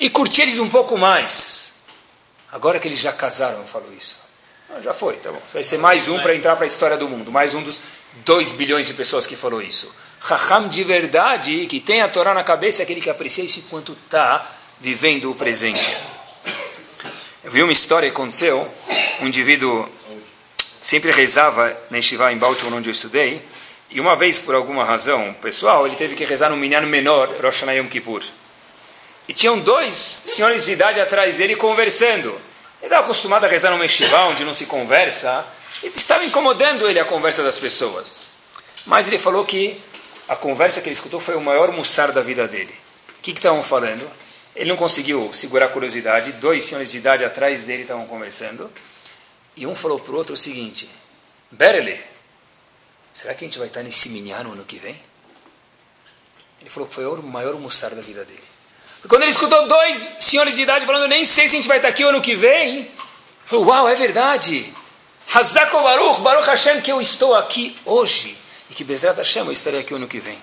e 0.00 0.08
curtir 0.08 0.40
eles 0.40 0.58
um 0.58 0.70
pouco 0.70 0.96
mais. 0.96 1.74
Agora 2.50 2.78
que 2.78 2.88
eles 2.88 2.98
já 2.98 3.12
casaram, 3.12 3.58
eu 3.58 3.66
falo 3.66 3.92
isso. 3.94 4.20
Ah, 4.74 4.80
já 4.80 4.94
foi, 4.94 5.18
tá 5.18 5.30
bom. 5.30 5.42
Você 5.46 5.52
vai 5.52 5.62
ser 5.62 5.76
mais 5.76 6.08
um 6.08 6.18
para 6.18 6.34
entrar 6.34 6.56
para 6.56 6.64
a 6.64 6.66
história 6.66 6.96
do 6.96 7.06
mundo. 7.10 7.30
Mais 7.30 7.52
um 7.52 7.62
dos 7.62 7.78
2 8.24 8.52
bilhões 8.52 8.86
de 8.86 8.94
pessoas 8.94 9.26
que 9.26 9.36
falou 9.36 9.60
isso. 9.60 9.94
Raham 10.18 10.66
de 10.66 10.82
verdade, 10.82 11.66
que 11.66 11.78
tem 11.78 12.00
a 12.00 12.08
Torá 12.08 12.32
na 12.32 12.42
cabeça, 12.42 12.80
é 12.80 12.84
aquele 12.84 13.02
que 13.02 13.10
aprecia 13.10 13.44
isso 13.44 13.58
enquanto 13.58 13.92
está 13.92 14.60
vivendo 14.82 15.30
o 15.30 15.34
presente. 15.36 15.96
Eu 17.44 17.52
vi 17.52 17.62
uma 17.62 17.70
história 17.70 18.10
que 18.10 18.16
aconteceu, 18.16 18.68
um 19.20 19.28
indivíduo 19.28 19.88
sempre 20.80 21.12
rezava 21.12 21.78
na 21.88 21.98
Yeshiva 21.98 22.32
em 22.32 22.36
Baltimore, 22.36 22.74
onde 22.74 22.88
eu 22.88 22.92
estudei, 22.92 23.40
e 23.88 24.00
uma 24.00 24.16
vez, 24.16 24.40
por 24.40 24.56
alguma 24.56 24.84
razão 24.84 25.32
pessoal, 25.40 25.86
ele 25.86 25.94
teve 25.94 26.16
que 26.16 26.24
rezar 26.24 26.50
no 26.50 26.56
minyan 26.56 26.80
menor, 26.80 27.28
Rosh 27.28 27.60
Hashanah 27.60 27.74
Yom 27.74 27.86
Kippur. 27.86 28.24
E 29.28 29.32
tinham 29.32 29.60
dois 29.60 29.94
senhores 29.94 30.64
de 30.64 30.72
idade 30.72 31.00
atrás 31.00 31.36
dele 31.36 31.54
conversando. 31.54 32.30
Ele 32.80 32.86
estava 32.86 33.04
acostumado 33.04 33.44
a 33.44 33.48
rezar 33.48 33.70
numa 33.70 33.84
Yeshiva, 33.84 34.24
onde 34.24 34.44
não 34.44 34.52
se 34.52 34.66
conversa, 34.66 35.46
e 35.84 35.86
estava 35.86 36.24
incomodando 36.24 36.88
ele 36.88 36.98
a 36.98 37.04
conversa 37.04 37.44
das 37.44 37.56
pessoas. 37.56 38.30
Mas 38.84 39.06
ele 39.06 39.18
falou 39.18 39.44
que 39.44 39.80
a 40.26 40.34
conversa 40.34 40.80
que 40.80 40.88
ele 40.88 40.94
escutou 40.94 41.20
foi 41.20 41.36
o 41.36 41.40
maior 41.40 41.70
mussar 41.70 42.10
da 42.10 42.20
vida 42.20 42.48
dele. 42.48 42.74
O 43.20 43.22
que 43.22 43.30
estavam 43.30 43.62
falando? 43.62 44.21
Ele 44.54 44.68
não 44.68 44.76
conseguiu 44.76 45.32
segurar 45.32 45.66
a 45.66 45.68
curiosidade. 45.68 46.32
Dois 46.32 46.64
senhores 46.64 46.90
de 46.90 46.98
idade 46.98 47.24
atrás 47.24 47.64
dele 47.64 47.82
estavam 47.82 48.06
conversando. 48.06 48.70
E 49.56 49.66
um 49.66 49.74
falou 49.74 49.98
para 49.98 50.12
o 50.12 50.16
outro 50.16 50.34
o 50.34 50.36
seguinte: 50.36 50.88
Berele, 51.50 51.98
será 53.12 53.34
que 53.34 53.44
a 53.44 53.48
gente 53.48 53.58
vai 53.58 53.68
estar 53.68 53.82
nesse 53.82 54.08
minhar 54.10 54.44
no 54.44 54.52
ano 54.52 54.64
que 54.64 54.76
vem? 54.78 55.00
Ele 56.60 56.70
falou 56.70 56.88
que 56.88 56.94
foi 56.94 57.04
o 57.06 57.22
maior 57.22 57.54
mussar 57.54 57.94
da 57.94 58.00
vida 58.00 58.24
dele. 58.24 58.44
E 59.04 59.08
quando 59.08 59.22
ele 59.22 59.32
escutou 59.32 59.66
dois 59.66 60.16
senhores 60.20 60.54
de 60.54 60.62
idade 60.62 60.86
falando, 60.86 61.08
nem 61.08 61.24
sei 61.24 61.48
se 61.48 61.56
a 61.56 61.58
gente 61.58 61.68
vai 61.68 61.78
estar 61.78 61.88
aqui 61.88 62.04
o 62.04 62.08
ano 62.10 62.20
que 62.20 62.34
vem, 62.34 62.90
falou: 63.44 63.66
Uau, 63.66 63.88
é 63.88 63.94
verdade. 63.94 64.72
Hazako 65.34 65.82
Baruch, 65.82 66.20
Baruch 66.20 66.46
Hashem, 66.46 66.80
que 66.82 66.92
eu 66.92 67.00
estou 67.00 67.34
aqui 67.34 67.76
hoje. 67.84 68.36
E 68.70 68.74
que 68.74 68.84
Bezerra 68.84 69.16
Hashem 69.16 69.44
eu 69.44 69.52
estarei 69.52 69.80
aqui 69.80 69.92
o 69.92 69.96
ano 69.96 70.06
que 70.06 70.18
vem. 70.18 70.38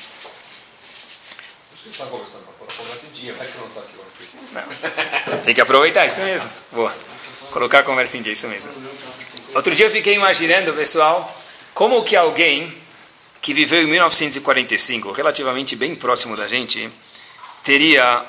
Acho 1.73 1.83
que 1.83 1.89
está 1.89 2.05
conversando, 2.05 2.49
conversa 2.77 3.07
em 3.07 3.11
dia, 3.11 3.33
vai 3.33 3.47
que 3.47 3.57
não 3.57 3.67
estou 3.67 3.83
aqui. 3.83 3.88
Não. 4.51 5.39
Tem 5.43 5.53
que 5.53 5.61
aproveitar, 5.61 6.05
isso 6.05 6.21
mesmo. 6.21 6.51
Boa. 6.71 6.93
Colocar 7.51 7.79
a 7.79 7.83
conversa 7.83 8.17
em 8.17 8.21
dia, 8.21 8.33
isso 8.33 8.47
mesmo. 8.47 8.73
Outro 9.55 9.73
dia 9.73 9.87
eu 9.87 9.89
fiquei 9.89 10.13
imaginando, 10.13 10.73
pessoal, 10.73 11.35
como 11.73 12.03
que 12.03 12.15
alguém 12.15 12.75
que 13.41 13.53
viveu 13.53 13.81
em 13.81 13.87
1945, 13.87 15.11
relativamente 15.11 15.75
bem 15.75 15.95
próximo 15.95 16.35
da 16.35 16.47
gente, 16.47 16.89
teria 17.63 18.25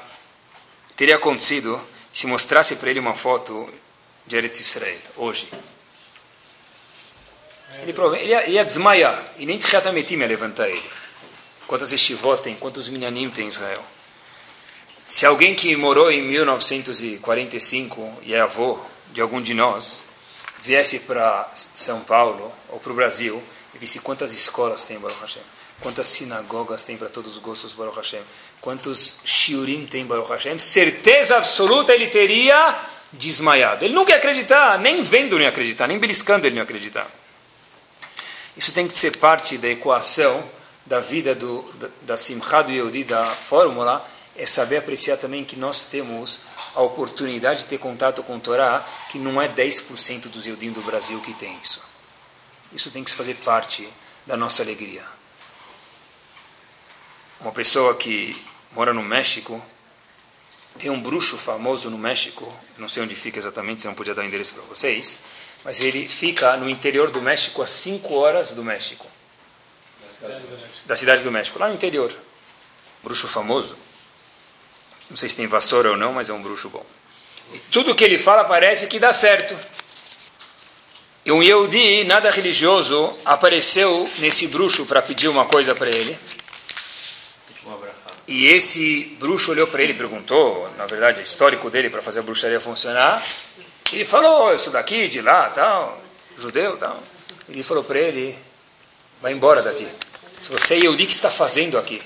teria 0.96 1.16
acontecido 1.16 1.80
se 2.12 2.26
mostrasse 2.26 2.76
para 2.76 2.90
ele 2.90 3.00
uma 3.00 3.14
foto 3.14 3.68
de 4.26 4.36
Eretz 4.36 4.60
Israel, 4.60 4.98
hoje. 5.16 5.48
Ele, 7.82 7.94
ele 8.18 8.28
ia, 8.28 8.46
ia 8.48 8.64
desmaiar, 8.64 9.32
e 9.38 9.46
nem 9.46 9.58
Tchiat 9.58 9.86
ia 9.86 10.26
levantar 10.26 10.68
ele. 10.68 10.82
Quantas 11.66 11.92
estivot 11.92 12.42
tem, 12.42 12.54
quantos 12.56 12.88
minyanim 12.88 13.30
tem 13.30 13.46
em 13.46 13.48
Israel. 13.48 13.82
Se 15.10 15.26
alguém 15.26 15.56
que 15.56 15.74
morou 15.74 16.08
em 16.08 16.22
1945 16.22 18.18
e 18.22 18.32
é 18.32 18.40
avô 18.40 18.78
de 19.12 19.20
algum 19.20 19.42
de 19.42 19.52
nós 19.52 20.06
viesse 20.62 21.00
para 21.00 21.50
São 21.52 21.98
Paulo 22.02 22.52
ou 22.68 22.78
para 22.78 22.92
o 22.92 22.94
Brasil 22.94 23.42
e 23.74 23.78
visse 23.78 23.98
quantas 23.98 24.32
escolas 24.32 24.84
tem 24.84 25.00
Baruch 25.00 25.20
Hashem, 25.20 25.42
quantas 25.80 26.06
sinagogas 26.06 26.84
tem 26.84 26.96
para 26.96 27.08
todos 27.08 27.32
os 27.32 27.38
gostos 27.38 27.72
Baruch 27.72 27.96
Hashem, 27.96 28.20
quantos 28.60 29.16
shiurim 29.24 29.84
tem 29.84 30.06
Baruch 30.06 30.30
Hashem, 30.30 30.60
certeza 30.60 31.38
absoluta 31.38 31.92
ele 31.92 32.06
teria 32.06 32.78
desmaiado. 33.12 33.84
Ele 33.84 33.94
nunca 33.94 34.12
ia 34.12 34.16
acreditar, 34.16 34.78
nem 34.78 35.02
vendo 35.02 35.34
não 35.34 35.42
ia 35.42 35.48
acreditar, 35.48 35.88
nem 35.88 35.98
beliscando 35.98 36.46
ele 36.46 36.54
não 36.54 36.60
ia 36.60 36.64
acreditar. 36.64 37.10
Isso 38.56 38.70
tem 38.70 38.86
que 38.86 38.96
ser 38.96 39.16
parte 39.16 39.58
da 39.58 39.66
equação 39.66 40.48
da 40.86 41.00
vida 41.00 41.34
do, 41.34 41.62
da, 41.74 41.88
da 42.02 42.16
Simcha 42.16 42.62
do 42.62 42.70
Yehudi, 42.70 43.02
da 43.02 43.34
fórmula 43.34 44.08
é 44.36 44.46
saber 44.46 44.78
apreciar 44.78 45.16
também 45.16 45.44
que 45.44 45.56
nós 45.56 45.84
temos 45.84 46.40
a 46.74 46.80
oportunidade 46.80 47.60
de 47.60 47.66
ter 47.66 47.78
contato 47.78 48.22
com 48.22 48.36
o 48.36 48.40
Torá, 48.40 48.84
que 49.10 49.18
não 49.18 49.40
é 49.40 49.48
10% 49.48 50.28
dos 50.28 50.46
Eudim 50.46 50.72
do 50.72 50.80
Brasil 50.82 51.20
que 51.20 51.34
tem 51.34 51.58
isso. 51.60 51.82
Isso 52.72 52.90
tem 52.90 53.02
que 53.02 53.10
fazer 53.12 53.34
parte 53.34 53.88
da 54.26 54.36
nossa 54.36 54.62
alegria. 54.62 55.04
Uma 57.40 57.52
pessoa 57.52 57.94
que 57.96 58.40
mora 58.72 58.92
no 58.92 59.02
México, 59.02 59.62
tem 60.78 60.90
um 60.90 61.00
bruxo 61.00 61.36
famoso 61.36 61.90
no 61.90 61.98
México, 61.98 62.52
não 62.78 62.88
sei 62.88 63.02
onde 63.02 63.14
fica 63.14 63.38
exatamente, 63.38 63.82
se 63.82 63.88
não 63.88 63.94
podia 63.94 64.14
dar 64.14 64.22
o 64.22 64.24
endereço 64.24 64.54
para 64.54 64.62
vocês, 64.64 65.20
mas 65.64 65.80
ele 65.80 66.08
fica 66.08 66.56
no 66.56 66.70
interior 66.70 67.10
do 67.10 67.20
México, 67.20 67.62
a 67.62 67.66
5 67.66 68.14
horas 68.14 68.52
do 68.52 68.62
México. 68.62 69.06
Da 70.86 70.96
cidade 70.96 71.22
do 71.22 71.32
México, 71.32 71.58
lá 71.58 71.68
no 71.68 71.74
interior. 71.74 72.14
Bruxo 73.02 73.26
famoso. 73.26 73.76
Não 75.10 75.16
sei 75.16 75.28
se 75.28 75.36
tem 75.36 75.48
vassoura 75.48 75.90
ou 75.90 75.96
não, 75.96 76.12
mas 76.12 76.30
é 76.30 76.32
um 76.32 76.40
bruxo 76.40 76.70
bom. 76.70 76.86
E 77.52 77.58
tudo 77.58 77.94
que 77.96 78.04
ele 78.04 78.16
fala 78.16 78.44
parece 78.44 78.86
que 78.86 79.00
dá 79.00 79.12
certo. 79.12 79.58
E 81.24 81.32
um 81.32 81.42
Yehudi, 81.42 82.04
nada 82.04 82.30
religioso, 82.30 83.14
apareceu 83.24 84.08
nesse 84.18 84.46
bruxo 84.46 84.86
para 84.86 85.02
pedir 85.02 85.28
uma 85.28 85.44
coisa 85.44 85.74
para 85.74 85.90
ele. 85.90 86.16
E 88.26 88.46
esse 88.46 89.16
bruxo 89.18 89.50
olhou 89.50 89.66
para 89.66 89.82
ele 89.82 89.92
e 89.92 89.96
perguntou, 89.96 90.70
na 90.78 90.86
verdade, 90.86 91.18
o 91.18 91.22
histórico 91.22 91.68
dele 91.68 91.90
para 91.90 92.00
fazer 92.00 92.20
a 92.20 92.22
bruxaria 92.22 92.60
funcionar. 92.60 93.20
Ele 93.92 94.04
falou, 94.04 94.54
isso 94.54 94.70
daqui, 94.70 95.08
de 95.08 95.20
lá, 95.20 95.50
tal, 95.50 96.00
judeu, 96.38 96.76
tal. 96.76 97.02
Ele 97.48 97.64
falou 97.64 97.82
para 97.82 97.98
ele, 97.98 98.38
vai 99.20 99.32
embora 99.32 99.60
daqui. 99.62 99.86
Se 100.40 100.48
você 100.48 100.74
é 100.74 100.78
Yehudi, 100.78 101.04
o 101.04 101.06
que 101.08 101.12
está 101.12 101.28
fazendo 101.28 101.76
aqui? 101.76 102.00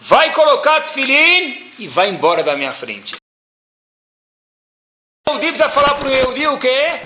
Vai 0.00 0.32
colocar 0.32 0.80
tefilim 0.80 1.69
e 1.80 1.88
vai 1.88 2.10
embora 2.10 2.42
da 2.42 2.54
minha 2.54 2.74
frente. 2.74 3.16
O 5.26 5.30
Yehudi 5.30 5.46
precisa 5.46 5.70
falar 5.70 5.94
para 5.94 6.08
o 6.08 6.10
Yehudi 6.10 6.46
o 6.46 6.58
quê? 6.58 7.00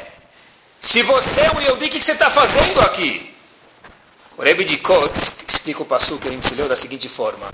Se 0.80 1.02
você 1.02 1.42
é 1.42 1.52
um 1.52 1.60
Yehudi, 1.60 1.86
o 1.86 1.88
que 1.88 2.00
você 2.00 2.12
está 2.12 2.28
fazendo 2.28 2.80
aqui? 2.80 3.32
O 4.36 4.42
Rebbe 4.42 4.64
de 4.64 4.78
Kot 4.78 5.12
explica 5.46 5.82
o 5.82 5.84
passo 5.84 6.18
que 6.18 6.28
gente 6.28 6.52
leu 6.54 6.68
da 6.68 6.76
seguinte 6.76 7.08
forma. 7.08 7.52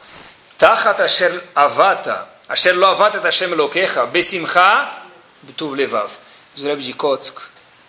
Tachat 0.56 1.02
asher 1.02 1.42
avata, 1.54 2.26
asher 2.48 2.72
lo 2.74 2.87
avata 2.87 3.18
et 3.18 3.24
Hashem 3.24 3.52
elokecha, 3.52 4.06
besimcha, 4.06 5.04
betuv 5.42 5.74
levav. 5.74 6.11
O 6.59 6.62
Rebbe 6.62 6.83
de 6.83 6.94
Kotsk, 6.94 7.38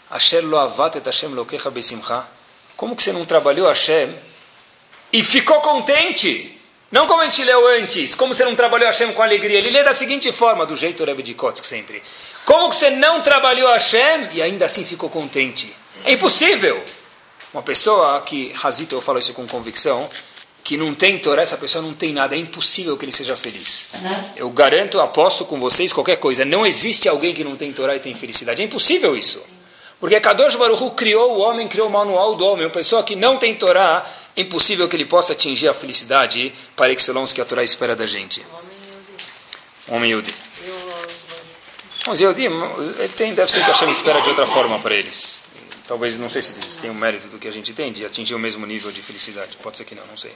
asher 0.10 0.44
lo 0.44 0.60
avata 0.60 0.98
et 0.98 1.06
Hashem 1.06 1.32
elokecha 1.32 1.70
besimcha. 1.70 2.28
Como 2.76 2.98
que 2.98 3.04
você 3.04 3.13
não 3.13 3.26
trabalhou 3.26 3.67
Hashem 3.67 4.13
e 5.13 5.24
ficou 5.24 5.62
contente? 5.62 6.61
Não 6.91 7.08
como 7.08 7.21
a 7.21 7.25
gente 7.25 7.43
leu 7.43 7.65
antes, 7.67 8.13
como 8.13 8.36
você 8.36 8.43
não 8.43 8.54
trabalhou 8.54 8.88
Hashem 8.88 9.13
com 9.13 9.21
alegria. 9.21 9.58
Ele 9.58 9.69
lê 9.69 9.82
da 9.82 9.93
seguinte 9.93 10.30
forma, 10.32 10.65
do 10.65 10.75
jeito 10.75 11.06
Rebbe 11.06 11.23
de 11.23 11.34
Kotsk 11.34 11.63
sempre. 11.63 12.04
Como 12.45 12.67
que 12.69 12.75
você 12.75 12.89
não 12.89 13.21
trabalhou 13.21 13.71
Hashem 13.71 14.30
e 14.34 14.41
ainda 14.41 14.65
assim 14.65 14.84
ficou 14.84 15.10
contente? 15.10 15.73
É 16.04 16.12
impossível. 16.12 16.84
Uma 17.54 17.63
pessoa 17.63 18.19
que, 18.21 18.54
Hazito, 18.62 18.95
eu 18.95 19.01
falo 19.01 19.19
isso 19.19 19.34
com 19.34 19.47
convicção, 19.47 20.10
que 20.63 20.77
não 20.77 20.93
tem 20.93 21.17
Torá, 21.17 21.41
essa 21.41 21.58
pessoa 21.58 21.82
não 21.82 21.93
tem 21.93 22.13
nada, 22.13 22.36
é 22.36 22.38
impossível 22.38 22.97
que 22.97 23.06
ele 23.06 23.12
seja 23.12 23.36
feliz. 23.36 23.88
Eu 24.36 24.49
garanto, 24.49 24.99
aposto 24.99 25.45
com 25.45 25.60
vocês 25.60 25.91
qualquer 25.93 26.17
coisa, 26.17 26.45
não 26.45 26.65
existe 26.65 27.08
alguém 27.08 27.34
que 27.34 27.43
não 27.43 27.56
tem 27.56 27.71
Torá 27.71 27.95
e 27.95 27.99
tem 27.99 28.13
felicidade. 28.13 28.62
É 28.62 28.65
impossível 28.65 29.15
isso. 29.15 29.41
Porque 30.02 30.20
Kadosh 30.20 30.56
Baruch 30.56 30.96
criou 30.96 31.38
o 31.38 31.42
homem, 31.42 31.68
criou 31.68 31.88
o 31.88 31.92
manual 31.92 32.36
do 32.36 32.44
homem. 32.44 32.66
Uma 32.66 32.72
pessoa 32.72 33.04
que 33.04 33.16
não 33.16 33.38
tem 33.38 33.54
Torá, 33.54 34.04
é 34.36 34.42
impossível 34.42 34.90
que 34.90 34.96
ele 34.96 35.06
possa 35.06 35.34
atingir 35.34 35.68
a 35.68 35.76
felicidade 35.76 36.52
para 36.76 36.92
excelência 36.92 37.36
que 37.36 37.40
a 37.40 37.46
Torá 37.46 37.64
espera 37.64 37.96
da 37.96 38.08
gente. 38.08 38.44
Homem 39.88 40.12
Yudi. 40.12 40.34
Os 42.10 42.20
Yehudi, 42.20 42.46
ele 42.46 43.10
tem, 43.10 43.36
deve 43.36 43.52
ser 43.52 43.64
que 43.64 43.70
a 43.70 43.74
Hashem 43.74 43.92
espera 43.92 44.20
de 44.22 44.30
outra 44.30 44.48
forma 44.48 44.80
para 44.80 44.96
eles. 44.96 45.44
Talvez, 45.88 46.18
não 46.18 46.30
sei 46.30 46.42
se 46.42 46.54
eles 46.54 46.78
têm 46.78 46.90
o 46.90 46.96
mérito 46.96 47.28
do 47.28 47.38
que 47.38 47.48
a 47.48 47.52
gente 47.52 47.72
tem, 47.72 47.92
de 47.92 48.04
atingir 48.04 48.34
o 48.34 48.40
mesmo 48.40 48.66
nível 48.66 48.92
de 48.92 49.04
felicidade. 49.04 49.56
Pode 49.62 49.78
ser 49.78 49.86
que 49.86 49.94
não, 49.94 50.06
não 50.08 50.18
sei. 50.18 50.32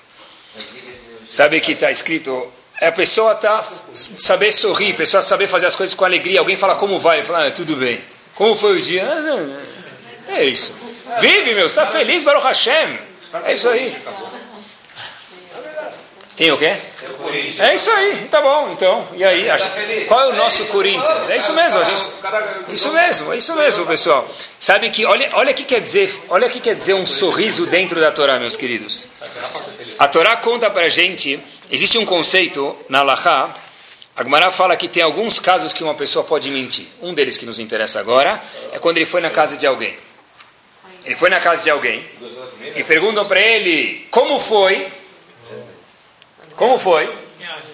Sabe 1.28 1.60
que 1.60 1.72
está 1.72 1.90
escrito, 1.90 2.52
é 2.80 2.88
a 2.88 2.92
pessoa 2.92 3.34
tá 3.34 3.68
saber 3.94 4.52
sorrir, 4.52 4.92
a 4.92 4.98
pessoa 4.98 5.24
saber 5.24 5.48
fazer 5.48 5.66
as 5.66 5.76
coisas 5.76 5.96
com 5.96 6.06
alegria. 6.06 6.40
Alguém 6.40 6.56
fala 6.56 6.76
como 6.76 7.00
vai, 7.00 7.18
ele 7.18 7.26
fala, 7.26 7.48
ah, 7.48 7.52
tudo 7.52 7.76
bem. 7.78 8.00
Como 8.36 8.56
foi 8.56 8.80
o 8.80 8.82
dia? 8.82 9.08
É 10.28 10.44
isso. 10.44 10.74
Vive, 11.20 11.54
meu, 11.54 11.68
está 11.68 11.86
feliz, 11.86 12.24
Baruch 12.24 12.46
Hashem. 12.46 13.00
É 13.46 13.54
isso 13.54 13.70
aí. 13.70 13.96
Tem 16.36 16.52
o 16.52 16.58
quê? 16.58 16.76
É 17.60 17.74
isso 17.74 17.90
aí, 17.92 18.28
tá 18.30 18.42
bom, 18.42 18.72
então. 18.74 19.08
E 19.16 19.24
aí, 19.24 19.50
acha, 19.50 19.72
qual 20.08 20.22
é 20.22 20.28
o 20.28 20.36
nosso 20.36 20.66
Corinthians? 20.66 21.30
É 21.30 21.38
isso 21.38 21.54
mesmo, 21.54 21.84
gente. 21.84 22.06
Isso 22.70 22.92
mesmo, 22.92 23.34
é 23.34 23.38
isso 23.38 23.56
mesmo, 23.56 23.86
pessoal. 23.86 24.28
Sabe 24.60 24.90
que 24.90 25.06
olha, 25.06 25.30
olha 25.34 25.54
que 25.54 25.64
quer 25.64 25.80
dizer, 25.80 26.14
olha 26.30 26.50
que 26.50 26.60
quer 26.60 26.76
dizer 26.76 26.94
um 26.94 27.06
sorriso 27.06 27.66
dentro 27.68 28.00
da 28.00 28.12
Torá, 28.12 28.38
meus 28.38 28.56
queridos. 28.56 29.08
A 29.98 30.08
Torá 30.08 30.36
conta 30.38 30.70
pra 30.70 30.90
gente, 30.90 31.40
existe 31.72 31.98
um 31.98 32.06
conceito 32.06 32.76
na 32.90 33.00
Allahá, 33.00 33.54
a 34.16 34.24
Gemara 34.24 34.50
fala 34.50 34.78
que 34.78 34.88
tem 34.88 35.04
alguns 35.04 35.40
casos 35.40 35.74
que 35.74 35.84
uma 35.84 35.94
pessoa 35.94 36.24
pode 36.24 36.50
mentir. 36.50 36.88
Um 37.02 37.14
deles 37.14 37.38
que 37.38 37.46
nos 37.46 37.60
interessa 37.60 38.00
agora 38.00 38.42
é 38.72 38.80
quando 38.80 38.96
ele 38.96 39.06
foi 39.06 39.20
na 39.20 39.30
casa 39.30 39.58
de 39.58 39.68
alguém. 39.68 39.98
Ele 41.04 41.16
foi 41.16 41.30
na 41.30 41.40
casa 41.40 41.64
de 41.64 41.70
alguém 41.70 42.04
e 42.76 42.84
perguntam 42.84 43.26
para 43.26 43.42
ele 43.42 44.08
como 44.10 44.40
foi. 44.40 44.88
Como 46.56 46.80
foi? 46.80 47.14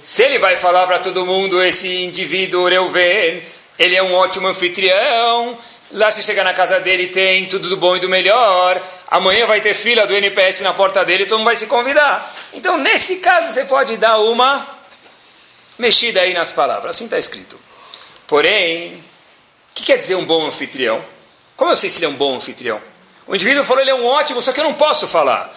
Se 0.01 0.23
ele 0.23 0.39
vai 0.39 0.57
falar 0.57 0.87
para 0.87 0.97
todo 0.97 1.25
mundo, 1.27 1.63
esse 1.63 2.03
indivíduo 2.03 2.67
Reuven, 2.67 3.43
ele 3.77 3.95
é 3.95 4.01
um 4.01 4.13
ótimo 4.13 4.47
anfitrião, 4.47 5.57
lá 5.91 6.09
se 6.09 6.23
chega 6.23 6.43
na 6.43 6.53
casa 6.53 6.79
dele 6.79 7.07
tem 7.07 7.45
tudo 7.45 7.69
do 7.69 7.77
bom 7.77 7.95
e 7.95 7.99
do 7.99 8.09
melhor, 8.09 8.81
amanhã 9.07 9.45
vai 9.45 9.61
ter 9.61 9.75
fila 9.75 10.07
do 10.07 10.15
NPS 10.15 10.61
na 10.61 10.73
porta 10.73 11.05
dele, 11.05 11.25
todo 11.25 11.37
mundo 11.37 11.45
vai 11.45 11.55
se 11.55 11.67
convidar. 11.67 12.33
Então, 12.51 12.77
nesse 12.77 13.17
caso, 13.17 13.53
você 13.53 13.63
pode 13.63 13.95
dar 13.97 14.17
uma 14.17 14.80
mexida 15.81 16.21
aí 16.21 16.33
nas 16.33 16.51
palavras, 16.51 16.95
assim 16.95 17.05
está 17.05 17.17
escrito. 17.17 17.59
Porém, 18.27 18.95
o 18.95 19.73
que 19.73 19.83
quer 19.83 19.97
dizer 19.97 20.15
um 20.15 20.23
bom 20.23 20.45
anfitrião? 20.45 21.03
Como 21.57 21.71
eu 21.71 21.75
sei 21.75 21.89
se 21.89 21.97
ele 21.97 22.05
é 22.05 22.09
um 22.09 22.13
bom 22.13 22.35
anfitrião? 22.35 22.79
O 23.27 23.35
indivíduo 23.35 23.63
falou, 23.63 23.81
ele 23.81 23.91
é 23.91 23.95
um 23.95 24.05
ótimo, 24.05 24.41
só 24.41 24.53
que 24.53 24.59
eu 24.59 24.63
não 24.63 24.75
posso 24.75 25.07
falar. 25.07 25.53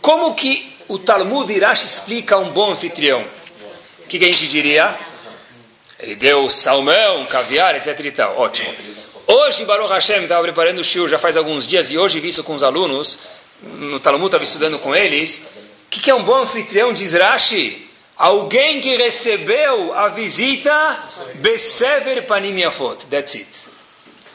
Como 0.00 0.34
que 0.34 0.74
o 0.88 0.98
Talmud 0.98 1.50
Irash 1.52 1.84
explica 1.84 2.36
um 2.36 2.50
bom 2.50 2.72
anfitrião? 2.72 3.24
O 4.00 4.08
que, 4.08 4.18
que 4.18 4.24
a 4.24 4.28
gente 4.28 4.48
diria? 4.48 4.98
Ele 5.98 6.16
deu 6.16 6.48
salmão, 6.50 7.24
caviar, 7.26 7.74
etc 7.76 7.98
e 7.98 8.10
tal. 8.12 8.38
Ótimo. 8.38 8.72
Hoje, 9.26 9.64
Baruch 9.64 9.92
Hashem 9.92 10.22
estava 10.22 10.42
preparando 10.42 10.78
o 10.78 10.84
shiur 10.84 11.08
já 11.08 11.18
faz 11.18 11.36
alguns 11.36 11.66
dias, 11.66 11.90
e 11.90 11.98
hoje 11.98 12.20
vi 12.20 12.28
isso 12.28 12.42
com 12.42 12.54
os 12.54 12.62
alunos, 12.62 13.18
no 13.62 14.00
Talmud 14.00 14.26
estava 14.26 14.44
estudando 14.44 14.78
com 14.78 14.94
eles. 14.94 15.42
O 15.86 15.90
que, 15.90 16.00
que 16.00 16.10
é 16.10 16.14
um 16.14 16.22
bom 16.22 16.36
anfitrião, 16.36 16.92
diz 16.92 17.12
Rashi? 17.12 17.87
Alguém 18.18 18.80
que 18.80 18.96
recebeu 18.96 19.94
a 19.94 20.08
visita 20.08 21.04
Besever 21.36 22.26
Panim 22.26 22.58
Yafot. 22.58 23.06
That's 23.06 23.36
it. 23.36 23.48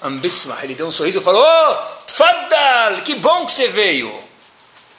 Ambismah. 0.02 0.64
Ele 0.64 0.74
deu 0.74 0.88
um 0.88 0.92
sorriso 0.92 1.20
e 1.20 1.22
falou, 1.22 1.46
oh, 1.46 3.02
que 3.04 3.16
bom 3.16 3.46
que 3.46 3.52
você 3.52 3.68
veio 3.68 4.24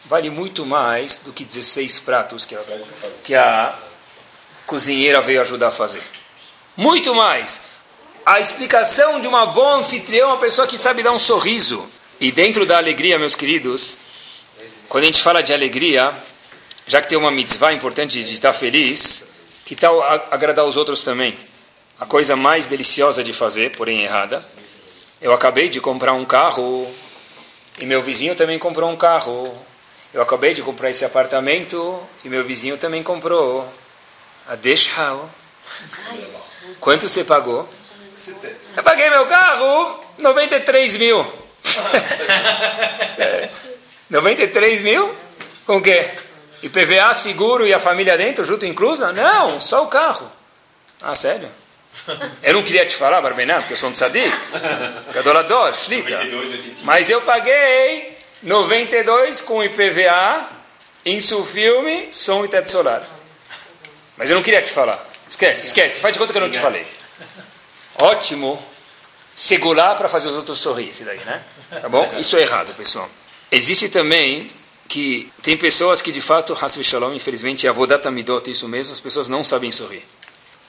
vale 0.04 0.30
muito 0.30 0.66
mais 0.66 1.18
do 1.18 1.32
que 1.32 1.44
16 1.44 2.00
pratos 2.00 2.44
que 2.44 2.54
a, 2.54 2.60
que 3.24 3.34
a 3.34 3.74
cozinheira 4.66 5.20
veio 5.20 5.40
ajudar 5.40 5.68
a 5.68 5.72
fazer. 5.72 6.02
Muito 6.76 7.14
mais. 7.14 7.62
A 8.24 8.40
explicação 8.40 9.20
de 9.20 9.28
uma 9.28 9.46
boa 9.46 9.76
anfitriã 9.76 10.24
é 10.24 10.26
uma 10.26 10.38
pessoa 10.38 10.66
que 10.66 10.78
sabe 10.78 11.02
dar 11.02 11.12
um 11.12 11.18
sorriso. 11.18 11.86
E 12.20 12.30
dentro 12.30 12.64
da 12.64 12.76
alegria, 12.76 13.18
meus 13.18 13.34
queridos, 13.34 13.98
quando 14.88 15.04
a 15.04 15.06
gente 15.06 15.22
fala 15.22 15.42
de 15.42 15.52
alegria, 15.52 16.12
já 16.86 17.00
que 17.00 17.08
tem 17.08 17.16
uma 17.16 17.30
mitzvah 17.30 17.72
importante 17.72 18.22
de 18.22 18.34
estar 18.34 18.52
feliz, 18.52 19.28
que 19.64 19.74
tal 19.74 20.02
agradar 20.30 20.66
os 20.66 20.76
outros 20.76 21.02
também? 21.02 21.36
A 21.98 22.04
coisa 22.04 22.36
mais 22.36 22.66
deliciosa 22.66 23.24
de 23.24 23.32
fazer, 23.32 23.74
porém 23.76 24.02
errada. 24.02 24.44
Eu 25.20 25.32
acabei 25.32 25.68
de 25.68 25.80
comprar 25.80 26.12
um 26.12 26.24
carro 26.24 26.92
e 27.78 27.86
meu 27.86 28.02
vizinho 28.02 28.34
também 28.34 28.58
comprou 28.58 28.90
um 28.90 28.96
carro. 28.96 29.56
Eu 30.12 30.20
acabei 30.20 30.52
de 30.52 30.62
comprar 30.62 30.90
esse 30.90 31.04
apartamento 31.04 32.00
e 32.22 32.28
meu 32.28 32.44
vizinho 32.44 32.76
também 32.76 33.02
comprou. 33.02 33.66
A 34.46 34.54
Deixal. 34.54 35.30
Quanto 36.78 37.08
você 37.08 37.24
pagou? 37.24 37.68
Eu 38.76 38.82
paguei 38.82 39.08
meu 39.08 39.26
carro 39.26 40.04
93 40.18 40.96
mil. 40.96 41.24
93 44.10 44.80
mil? 44.82 45.14
Com 45.66 45.78
o 45.78 45.80
quê? 45.80 46.10
IPVA, 46.64 47.12
seguro 47.12 47.66
e 47.66 47.74
a 47.74 47.78
família 47.78 48.16
dentro, 48.16 48.44
junto 48.44 48.64
inclusa? 48.64 49.12
Não, 49.12 49.60
só 49.60 49.84
o 49.84 49.88
carro. 49.88 50.30
Ah, 51.02 51.14
sério? 51.14 51.50
Eu 52.42 52.54
não 52.54 52.62
queria 52.62 52.86
te 52.86 52.96
falar, 52.96 53.20
Barbenã, 53.20 53.60
porque 53.60 53.74
eu 53.74 53.76
sou 53.76 53.90
um 53.90 53.92
tzadik. 53.92 54.32
Cadolador, 55.12 55.72
shlita. 55.74 56.20
Mas 56.82 57.10
eu 57.10 57.20
paguei 57.22 58.16
92 58.42 59.42
com 59.42 59.62
IPVA, 59.62 60.48
Insufilme, 61.04 62.08
som 62.10 62.44
e 62.44 62.48
teto 62.48 62.70
solar. 62.70 63.06
Mas 64.16 64.30
eu 64.30 64.36
não 64.36 64.42
queria 64.42 64.62
te 64.62 64.72
falar. 64.72 65.04
Esquece, 65.28 65.66
esquece. 65.66 66.00
Faz 66.00 66.14
de 66.14 66.18
conta 66.18 66.32
que 66.32 66.38
eu 66.38 66.42
não 66.42 66.50
te 66.50 66.58
falei. 66.58 66.86
Ótimo. 68.00 68.64
Segurar 69.34 69.96
para 69.96 70.08
fazer 70.08 70.28
os 70.28 70.36
outros 70.36 70.58
sorrir, 70.58 70.90
esse 70.90 71.04
daí, 71.04 71.18
né? 71.18 71.42
Tá 71.82 71.88
bom? 71.88 72.14
Isso 72.18 72.36
é 72.36 72.42
errado, 72.42 72.72
pessoal. 72.74 73.10
Existe 73.50 73.88
também 73.88 74.50
que 74.88 75.30
tem 75.42 75.56
pessoas 75.56 76.02
que 76.02 76.12
de 76.12 76.20
fato, 76.20 76.56
Hasbi 76.60 76.84
Shalom, 76.84 77.14
infelizmente, 77.14 77.66
é 77.66 77.70
avodata 77.70 78.10
midot, 78.10 78.50
isso 78.50 78.68
mesmo, 78.68 78.92
as 78.92 79.00
pessoas 79.00 79.28
não 79.28 79.42
sabem 79.42 79.70
sorrir. 79.70 80.04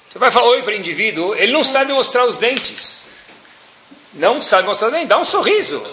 Você 0.09 0.17
vai 0.17 0.31
falar 0.31 0.49
oi 0.49 0.63
para 0.63 0.73
o 0.73 0.75
indivíduo, 0.75 1.35
ele 1.35 1.51
não 1.51 1.63
sabe 1.63 1.91
mostrar 1.93 2.25
os 2.25 2.37
dentes. 2.37 3.09
Não 4.13 4.39
sabe 4.39 4.67
mostrar 4.67 4.87
os 4.87 4.93
dentes, 4.93 5.09
dá 5.09 5.19
um 5.19 5.23
sorriso 5.23 5.83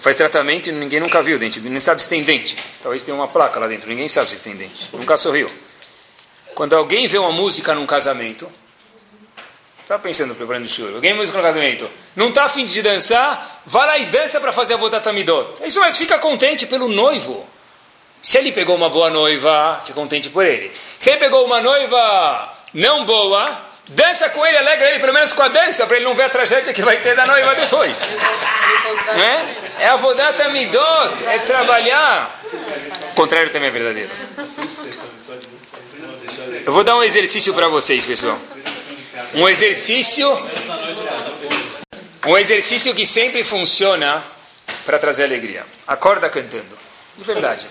faz 0.00 0.16
tratamento 0.16 0.68
e 0.68 0.72
ninguém 0.72 1.00
nunca 1.00 1.22
viu 1.22 1.36
o 1.36 1.38
dente, 1.38 1.60
nem 1.60 1.80
sabe 1.80 2.02
se 2.02 2.08
tem 2.08 2.22
dente. 2.22 2.56
Talvez 2.80 3.02
tenha 3.02 3.14
uma 3.14 3.28
placa 3.28 3.60
lá 3.60 3.66
dentro, 3.66 3.88
ninguém 3.88 4.08
sabe 4.08 4.30
se 4.30 4.36
tem 4.36 4.54
dente. 4.54 4.88
Nunca 4.92 5.16
sorriu. 5.16 5.50
Quando 6.54 6.74
alguém 6.74 7.06
vê 7.06 7.18
uma 7.18 7.32
música 7.32 7.74
num 7.74 7.86
casamento, 7.86 8.50
Tá 9.92 9.98
pensando 9.98 10.34
preparando 10.34 10.66
churro. 10.66 10.94
Alguém 10.94 11.12
música 11.12 11.36
no 11.36 11.44
casamento. 11.44 11.86
Não 12.16 12.30
está 12.30 12.44
afim 12.44 12.64
de 12.64 12.80
dançar? 12.80 13.60
Vai 13.66 13.86
lá 13.86 13.98
e 13.98 14.06
dança 14.06 14.40
para 14.40 14.50
fazer 14.50 14.72
a 14.72 14.76
vodata 14.78 15.12
midot. 15.12 15.62
É 15.62 15.66
isso 15.66 15.80
mas 15.80 15.98
fica 15.98 16.18
contente 16.18 16.64
pelo 16.64 16.88
noivo. 16.88 17.46
Se 18.22 18.38
ele 18.38 18.52
pegou 18.52 18.74
uma 18.74 18.88
boa 18.88 19.10
noiva, 19.10 19.82
fica 19.84 19.92
contente 19.92 20.30
por 20.30 20.46
ele. 20.46 20.72
Se 20.98 21.10
ele 21.10 21.18
pegou 21.18 21.44
uma 21.44 21.60
noiva 21.60 22.54
não 22.72 23.04
boa, 23.04 23.46
dança 23.90 24.30
com 24.30 24.46
ele, 24.46 24.56
alegra 24.56 24.92
ele 24.92 24.98
pelo 24.98 25.12
menos 25.12 25.34
com 25.34 25.42
a 25.42 25.48
dança, 25.48 25.86
para 25.86 25.96
ele 25.96 26.06
não 26.06 26.14
ver 26.14 26.22
a 26.22 26.30
tragédia 26.30 26.72
que 26.72 26.80
vai 26.80 26.96
ter 27.02 27.14
da 27.14 27.26
noiva 27.26 27.54
depois. 27.54 28.16
é? 29.78 29.82
é 29.84 29.88
a 29.88 29.96
vodata 29.96 30.48
midot, 30.48 31.22
é 31.26 31.38
trabalhar. 31.40 32.40
O 33.10 33.14
contrário 33.14 33.50
também 33.50 33.68
é 33.68 33.70
verdadeiro. 33.70 34.10
Eu 36.64 36.72
vou 36.72 36.82
dar 36.82 36.96
um 36.96 37.02
exercício 37.02 37.52
para 37.52 37.68
vocês, 37.68 38.06
pessoal. 38.06 38.40
Um 39.34 39.48
exercício. 39.48 40.28
Um 42.26 42.36
exercício 42.38 42.94
que 42.94 43.04
sempre 43.04 43.42
funciona 43.44 44.24
para 44.84 44.98
trazer 44.98 45.24
alegria. 45.24 45.64
Acorda 45.86 46.28
cantando. 46.30 46.78
De 47.16 47.24
verdade. 47.24 47.68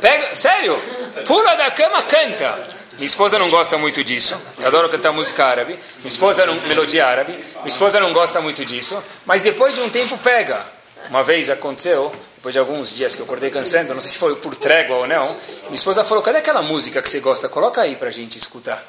Pega, 0.00 0.34
sério, 0.34 0.80
pula 1.26 1.54
da 1.56 1.70
cama, 1.70 2.02
canta. 2.02 2.68
Minha 2.92 3.04
esposa 3.04 3.38
não 3.38 3.50
gosta 3.50 3.76
muito 3.78 4.02
disso. 4.04 4.40
Eu 4.58 4.66
adoro 4.66 4.88
cantar 4.88 5.12
música 5.12 5.44
árabe. 5.44 5.78
Minha 5.98 6.08
esposa 6.08 6.46
não, 6.46 6.54
melodia 6.66 7.06
árabe. 7.06 7.32
Minha 7.32 7.68
esposa 7.68 7.98
não 8.00 8.12
gosta 8.12 8.40
muito 8.40 8.64
disso. 8.64 9.02
Mas 9.24 9.42
depois 9.42 9.74
de 9.74 9.80
um 9.80 9.88
tempo 9.88 10.16
pega. 10.18 10.64
Uma 11.08 11.22
vez 11.22 11.50
aconteceu, 11.50 12.14
depois 12.36 12.52
de 12.52 12.58
alguns 12.60 12.94
dias 12.94 13.16
que 13.16 13.22
eu 13.22 13.24
acordei 13.24 13.50
cansando, 13.50 13.92
não 13.92 14.00
sei 14.00 14.10
se 14.10 14.18
foi 14.18 14.36
por 14.36 14.54
trégua 14.54 14.98
ou 14.98 15.06
não. 15.06 15.36
Minha 15.64 15.74
esposa 15.74 16.04
falou: 16.04 16.22
"Cadê 16.22 16.38
aquela 16.38 16.62
música 16.62 17.02
que 17.02 17.10
você 17.10 17.18
gosta? 17.18 17.48
Coloca 17.48 17.80
aí 17.80 17.96
pra 17.96 18.10
gente 18.10 18.38
escutar." 18.38 18.84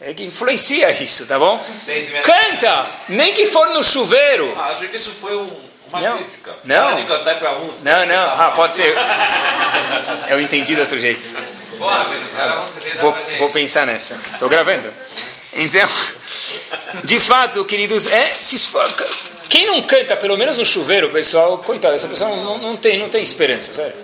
É 0.00 0.14
que 0.14 0.24
influencia 0.24 0.90
isso, 0.90 1.26
tá 1.26 1.38
bom? 1.38 1.62
Canta, 2.22 2.86
nem 3.10 3.34
que 3.34 3.46
for 3.46 3.68
no 3.68 3.84
chuveiro. 3.84 4.54
Ah, 4.56 4.68
acho 4.68 4.88
que 4.88 4.96
isso 4.96 5.12
foi 5.20 5.36
um 5.36 5.70
uma 5.90 6.00
não. 6.00 6.18
crítica. 6.18 6.54
Não. 6.64 6.96
De 6.96 7.04
cantar 7.04 7.38
para 7.38 7.58
uns. 7.58 7.82
Não, 7.82 8.06
não. 8.06 8.24
Ah, 8.24 8.52
pode 8.54 8.76
ser. 8.76 8.94
Eu 10.30 10.40
entendi 10.40 10.74
de 10.74 10.80
outro 10.80 10.98
jeito. 10.98 11.20
Você 11.22 12.98
vou, 12.98 13.16
vou 13.38 13.50
pensar 13.50 13.86
nessa. 13.86 14.14
Estou 14.32 14.48
gravando. 14.48 14.92
Então, 15.52 15.88
de 17.02 17.18
fato, 17.18 17.64
queridos, 17.64 18.06
é 18.06 18.36
quem 19.48 19.66
não 19.66 19.82
canta, 19.82 20.16
pelo 20.16 20.36
menos 20.36 20.58
no 20.58 20.64
chuveiro, 20.64 21.10
pessoal, 21.10 21.58
coitado, 21.58 21.94
essa 21.94 22.06
pessoa 22.06 22.30
não, 22.30 22.58
não, 22.58 22.76
tem, 22.76 22.98
não 22.98 23.08
tem 23.08 23.20
esperança, 23.20 23.72
sério. 23.72 23.94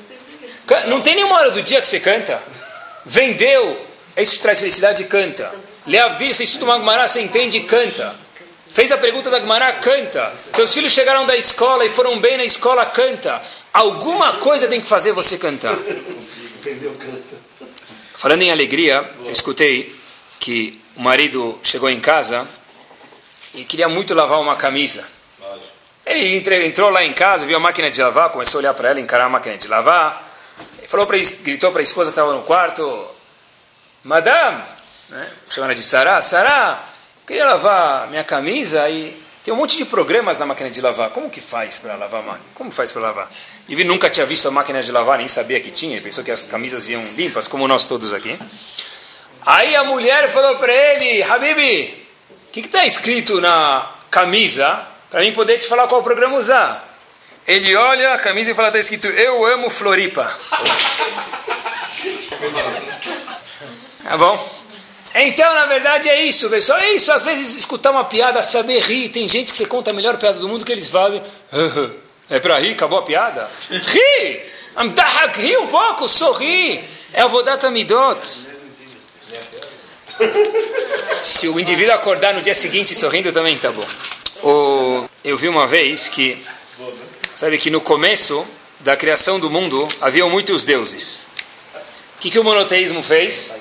Não 0.88 1.01
tem 1.01 1.14
nenhuma 1.14 1.36
hora 1.36 1.53
do 1.53 1.62
dia 1.62 1.80
que 1.80 1.86
você 1.86 2.01
canta. 2.01 2.42
Vendeu, 3.05 3.86
é 4.16 4.22
isso 4.22 4.34
que 4.34 4.40
traz 4.40 4.59
felicidade, 4.59 5.05
canta. 5.05 5.55
Leavdir, 5.87 6.34
você 6.34 6.45
estuda 6.45 6.64
uma 6.64 6.78
Gemara, 6.78 7.07
você 7.07 7.20
entende, 7.20 7.61
canta. 7.61 8.16
Fez 8.70 8.91
a 8.91 8.99
pergunta 8.99 9.30
da 9.30 9.41
Gemara, 9.41 9.72
canta. 9.74 10.32
Seus 10.55 10.74
filhos 10.74 10.93
chegaram 10.93 11.24
da 11.24 11.37
escola 11.37 11.84
e 11.84 11.91
foram 11.91 12.18
bem 12.18 12.37
na 12.37 12.45
escola, 12.45 12.84
canta. 12.87 13.41
Alguma 13.72 14.34
coisa 14.34 14.66
tem 14.66 14.80
que 14.80 14.89
fazer 14.89 15.12
você 15.12 15.39
cantar. 15.39 15.74
Entendeu, 15.74 16.95
canta. 16.95 17.37
Falando 18.16 18.43
em 18.43 18.51
alegria, 18.51 19.09
eu 19.24 19.30
escutei 19.30 19.95
que 20.41 20.80
o 20.97 21.03
marido 21.03 21.59
chegou 21.62 21.89
em 21.89 22.01
casa 22.01 22.47
e 23.55 23.64
queria 23.64 23.89
muito 23.89 24.14
lavar 24.14 24.41
uma 24.41 24.57
camisa. 24.57 25.07
Ele 26.05 26.37
entrou 26.66 26.91
lá 26.91 27.05
em 27.05 27.12
casa, 27.12 27.47
viu 27.47 27.57
a 27.57 27.61
máquina 27.61 27.91
de 27.91 28.01
lavar, 28.01 28.30
começou 28.30 28.59
a 28.59 28.61
olhar 28.61 28.74
para 28.74 28.91
ela, 28.91 29.01
encarar 29.01 29.26
a 29.26 29.28
máquina 29.28 29.57
de 29.57 29.68
lavar. 29.68 30.26
Ele 30.78 30.89
falou 30.89 31.07
pra, 31.07 31.16
gritou 31.16 31.70
para 31.70 31.80
a 31.80 31.82
esposa 31.82 32.11
que 32.11 32.12
estava 32.12 32.32
no 32.32 32.43
quarto: 32.43 33.11
Madame, 34.05 34.62
né? 35.09 35.30
chamando 35.48 35.74
de 35.74 35.82
Sará, 35.82 36.20
Sará, 36.20 36.82
queria 37.26 37.44
lavar 37.44 38.09
minha 38.09 38.24
camisa 38.24 38.88
e 38.88 39.26
tem 39.44 39.54
um 39.54 39.57
monte 39.57 39.76
de 39.76 39.84
programas 39.84 40.38
na 40.40 40.46
máquina 40.46 40.68
de 40.68 40.80
lavar. 40.80 41.11
Como 41.11 41.30
que 41.30 41.40
faz 41.40 41.78
para 41.78 41.94
lavar 41.94 42.20
a 42.20 42.26
máquina? 42.26 42.46
Como 42.52 42.72
faz 42.72 42.90
para 42.90 43.02
lavar? 43.02 43.30
Ele 43.68 43.84
nunca 43.84 44.11
tinha 44.11 44.26
visto 44.26 44.48
a 44.48 44.50
máquina 44.50 44.82
de 44.82 44.90
lavar, 44.90 45.18
nem 45.18 45.28
sabia 45.28 45.61
que 45.61 45.70
tinha. 45.70 46.00
Pensou 46.02 46.24
que 46.24 46.32
as 46.32 46.42
camisas 46.42 46.84
vinham 46.84 47.00
limpas, 47.14 47.46
como 47.46 47.68
nós 47.68 47.86
todos 47.86 48.12
aqui. 48.12 48.36
Aí 49.44 49.76
a 49.76 49.84
mulher 49.84 50.28
falou 50.30 50.57
para 50.57 50.72
ele, 50.72 51.22
Habibi, 51.22 52.09
o 52.48 52.50
que 52.50 52.59
está 52.59 52.84
escrito 52.84 53.40
na 53.40 53.88
camisa 54.11 54.84
para 55.09 55.20
mim 55.20 55.32
poder 55.32 55.59
te 55.59 55.68
falar 55.68 55.86
qual 55.86 56.02
programa 56.02 56.36
usar? 56.36 56.84
Ele 57.46 57.76
olha 57.76 58.14
a 58.14 58.18
camisa 58.18 58.50
e 58.50 58.54
fala, 58.54 58.66
está 58.68 58.80
escrito, 58.80 59.07
eu 59.07 59.44
amo 59.46 59.70
Floripa. 59.70 60.24
tá 64.02 64.16
bom? 64.16 64.55
Então, 65.16 65.54
na 65.54 65.66
verdade, 65.66 66.08
é 66.08 66.22
isso, 66.22 66.50
pessoal. 66.50 66.78
É 66.78 66.92
isso. 66.92 67.10
Às 67.10 67.24
vezes, 67.24 67.56
escutar 67.56 67.90
uma 67.90 68.04
piada, 68.04 68.42
saber 68.42 68.80
rir. 68.80 69.08
Tem 69.08 69.28
gente 69.28 69.50
que 69.50 69.56
você 69.56 69.66
conta 69.66 69.90
a 69.90 69.94
melhor 69.94 70.18
piada 70.18 70.38
do 70.38 70.48
mundo 70.48 70.64
que 70.64 70.72
eles 70.72 70.88
fazem. 70.88 71.22
É 72.28 72.40
para 72.40 72.58
rir? 72.58 72.72
Acabou 72.72 72.98
a 72.98 73.02
piada? 73.02 73.48
Ri! 73.70 74.42
Ri 75.36 75.56
um 75.58 75.68
pouco, 75.68 76.08
sorri. 76.08 76.84
É 77.12 77.22
a 77.22 77.28
Vodata 77.28 77.70
Midot. 77.70 78.18
Se 81.22 81.48
o 81.48 81.60
indivíduo 81.60 81.94
acordar 81.94 82.34
no 82.34 82.42
dia 82.42 82.54
seguinte 82.54 82.96
sorrindo, 82.96 83.30
também 83.32 83.56
tá 83.56 83.70
bom. 83.70 83.86
O, 84.42 85.08
eu 85.24 85.36
vi 85.36 85.48
uma 85.48 85.66
vez 85.66 86.08
que, 86.08 86.44
sabe 87.34 87.58
que 87.58 87.70
no 87.70 87.80
começo 87.80 88.44
da 88.80 88.96
criação 88.96 89.38
do 89.38 89.48
mundo 89.48 89.86
haviam 90.00 90.28
muitos 90.28 90.64
deuses. 90.64 91.26
O 92.16 92.20
que, 92.20 92.30
que 92.30 92.38
o 92.38 92.44
monoteísmo 92.44 93.02
fez? 93.02 93.54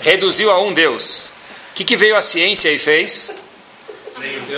Reduziu 0.00 0.50
a 0.50 0.60
um 0.60 0.72
Deus. 0.72 1.32
O 1.72 1.74
que, 1.74 1.84
que 1.84 1.96
veio 1.96 2.16
a 2.16 2.20
ciência 2.20 2.70
e 2.70 2.78
fez? 2.78 3.34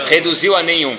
Reduziu 0.07 0.55
a 0.55 0.63
nenhum. 0.63 0.99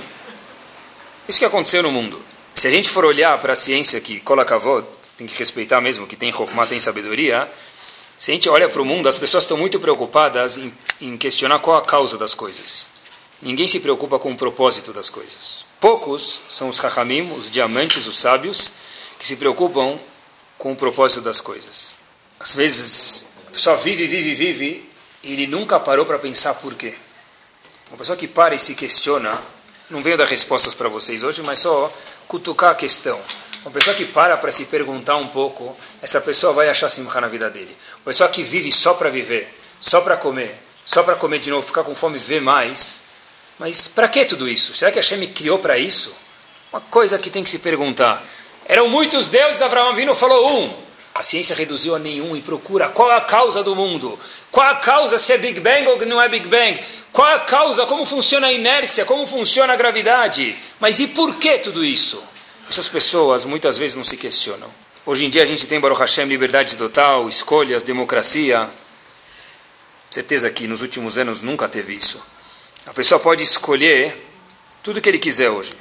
Isso 1.27 1.39
que 1.39 1.45
aconteceu 1.45 1.83
no 1.83 1.91
mundo. 1.91 2.21
Se 2.55 2.67
a 2.67 2.71
gente 2.71 2.89
for 2.89 3.05
olhar 3.05 3.37
para 3.39 3.53
a 3.53 3.55
ciência 3.55 4.01
que 4.01 4.19
Kolakavod, 4.19 4.85
tem 5.17 5.27
que 5.27 5.37
respeitar 5.37 5.79
mesmo, 5.79 6.07
que 6.07 6.15
tem 6.15 6.31
Chokhmah, 6.31 6.67
tem 6.67 6.79
sabedoria, 6.79 7.49
se 8.19 8.31
a 8.31 8.33
gente 8.33 8.49
olha 8.49 8.67
para 8.67 8.81
o 8.81 8.85
mundo, 8.85 9.07
as 9.07 9.17
pessoas 9.17 9.45
estão 9.45 9.55
muito 9.55 9.79
preocupadas 9.79 10.57
em, 10.57 10.73
em 10.99 11.15
questionar 11.15 11.59
qual 11.59 11.77
a 11.77 11.81
causa 11.81 12.17
das 12.17 12.33
coisas. 12.33 12.89
Ninguém 13.41 13.65
se 13.65 13.79
preocupa 13.79 14.19
com 14.19 14.33
o 14.33 14.35
propósito 14.35 14.91
das 14.91 15.09
coisas. 15.09 15.63
Poucos 15.79 16.41
são 16.49 16.67
os 16.67 16.75
Chachamim, 16.75 17.31
os 17.31 17.49
diamantes, 17.49 18.05
os 18.07 18.19
sábios, 18.19 18.73
que 19.17 19.25
se 19.25 19.37
preocupam 19.37 19.97
com 20.57 20.73
o 20.73 20.75
propósito 20.75 21.21
das 21.21 21.39
coisas. 21.39 21.95
Às 22.37 22.53
vezes, 22.53 23.27
pessoa 23.49 23.75
vive, 23.77 24.07
vive, 24.07 24.33
vive, 24.33 24.89
e 25.23 25.33
ele 25.33 25.47
nunca 25.47 25.79
parou 25.79 26.05
para 26.05 26.19
pensar 26.19 26.53
por 26.55 26.75
quê. 26.75 26.93
Uma 27.89 27.97
pessoa 27.97 28.15
que 28.15 28.27
para 28.27 28.55
e 28.55 28.59
se 28.59 28.75
questiona, 28.75 29.37
não 29.89 30.01
venho 30.01 30.17
dar 30.17 30.27
respostas 30.27 30.73
para 30.73 30.87
vocês 30.87 31.23
hoje, 31.23 31.41
mas 31.41 31.59
só 31.59 31.91
cutucar 32.27 32.71
a 32.71 32.75
questão. 32.75 33.19
Uma 33.63 33.71
pessoa 33.71 33.95
que 33.95 34.05
para 34.05 34.37
para 34.37 34.51
se 34.51 34.65
perguntar 34.65 35.17
um 35.17 35.27
pouco, 35.27 35.75
essa 36.01 36.21
pessoa 36.21 36.53
vai 36.53 36.69
achar 36.69 36.87
simcha 36.87 37.19
na 37.19 37.27
vida 37.27 37.49
dele. 37.49 37.75
Uma 37.97 38.05
pessoa 38.05 38.29
que 38.29 38.43
vive 38.43 38.71
só 38.71 38.93
para 38.93 39.09
viver, 39.09 39.53
só 39.81 39.99
para 40.01 40.15
comer, 40.15 40.55
só 40.85 41.03
para 41.03 41.15
comer 41.15 41.39
de 41.39 41.49
novo, 41.49 41.65
ficar 41.65 41.83
com 41.83 41.93
fome, 41.95 42.17
ver 42.17 42.41
mais. 42.41 43.03
Mas 43.57 43.87
para 43.87 44.07
que 44.07 44.23
tudo 44.25 44.47
isso? 44.47 44.73
Será 44.75 44.91
que 44.91 44.99
a 44.99 45.17
me 45.17 45.27
criou 45.27 45.59
para 45.59 45.77
isso? 45.77 46.15
Uma 46.71 46.81
coisa 46.81 47.17
que 47.17 47.29
tem 47.29 47.43
que 47.43 47.49
se 47.49 47.59
perguntar. 47.59 48.23
Eram 48.65 48.87
muitos 48.87 49.29
deuses, 49.29 49.61
Abraão 49.61 49.89
Avino 49.89 50.13
falou 50.13 50.61
um. 50.61 50.88
A 51.19 51.23
ciência 51.23 51.53
reduziu 51.53 51.93
a 51.93 51.99
nenhum 51.99 52.33
e 52.33 52.41
procura 52.41 52.87
qual 52.87 53.11
é 53.11 53.17
a 53.17 53.19
causa 53.19 53.61
do 53.61 53.75
mundo. 53.75 54.17
Qual 54.49 54.65
a 54.65 54.75
causa 54.75 55.17
se 55.17 55.33
é 55.33 55.37
Big 55.37 55.59
Bang 55.59 55.85
ou 55.85 56.05
não 56.05 56.21
é 56.21 56.29
Big 56.29 56.47
Bang. 56.47 56.79
Qual 57.11 57.27
é 57.27 57.33
a 57.33 57.39
causa, 57.41 57.85
como 57.85 58.05
funciona 58.05 58.47
a 58.47 58.53
inércia, 58.53 59.03
como 59.03 59.27
funciona 59.27 59.73
a 59.73 59.75
gravidade. 59.75 60.57
Mas 60.79 60.97
e 61.01 61.07
por 61.07 61.35
que 61.35 61.57
tudo 61.57 61.83
isso? 61.83 62.23
Essas 62.69 62.87
pessoas 62.87 63.43
muitas 63.43 63.77
vezes 63.77 63.97
não 63.97 64.03
se 64.05 64.15
questionam. 64.15 64.73
Hoje 65.05 65.25
em 65.25 65.29
dia 65.29 65.43
a 65.43 65.45
gente 65.45 65.67
tem 65.67 65.77
Baruch 65.77 65.99
Hashem, 65.99 66.23
liberdade 66.23 66.77
total, 66.77 67.27
escolhas, 67.27 67.83
democracia. 67.83 68.69
Certeza 70.09 70.49
que 70.49 70.69
nos 70.69 70.81
últimos 70.81 71.17
anos 71.17 71.41
nunca 71.41 71.67
teve 71.67 71.95
isso. 71.95 72.23
A 72.85 72.93
pessoa 72.93 73.19
pode 73.19 73.43
escolher 73.43 74.25
tudo 74.81 75.01
que 75.01 75.09
ele 75.09 75.19
quiser 75.19 75.49
hoje. 75.49 75.73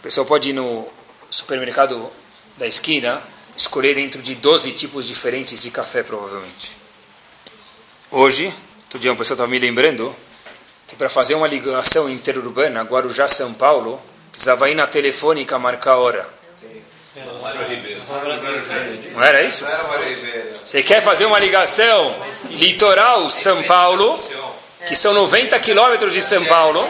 A 0.00 0.02
pessoa 0.02 0.26
pode 0.26 0.50
ir 0.50 0.54
no 0.54 0.88
supermercado 1.30 2.10
da 2.58 2.66
esquina 2.66 3.22
escolher 3.56 3.94
dentro 3.94 4.22
de 4.22 4.34
12 4.34 4.72
tipos 4.72 5.06
diferentes 5.06 5.62
de 5.62 5.70
café, 5.70 6.02
provavelmente. 6.02 6.76
Hoje, 8.10 8.52
todo 8.90 9.00
dia 9.00 9.10
uma 9.10 9.16
pessoa 9.16 9.34
estava 9.34 9.50
me 9.50 9.58
lembrando 9.58 10.14
que 10.86 10.96
para 10.96 11.08
fazer 11.08 11.34
uma 11.34 11.46
ligação 11.46 12.08
interurbana, 12.10 12.82
Guarujá, 12.82 13.26
São 13.26 13.54
Paulo, 13.54 14.00
precisava 14.30 14.68
ir 14.68 14.74
na 14.74 14.86
telefônica 14.86 15.58
marcar 15.58 15.92
a 15.92 15.96
hora. 15.96 16.28
Não 19.14 19.22
era 19.22 19.42
isso? 19.42 19.66
Você 20.54 20.82
quer 20.82 21.02
fazer 21.02 21.26
uma 21.26 21.38
ligação 21.38 22.14
litoral 22.50 23.28
São 23.28 23.62
Paulo, 23.64 24.18
que 24.86 24.96
são 24.96 25.12
90 25.12 25.58
quilômetros 25.60 26.12
de 26.12 26.22
São 26.22 26.44
Paulo, 26.46 26.86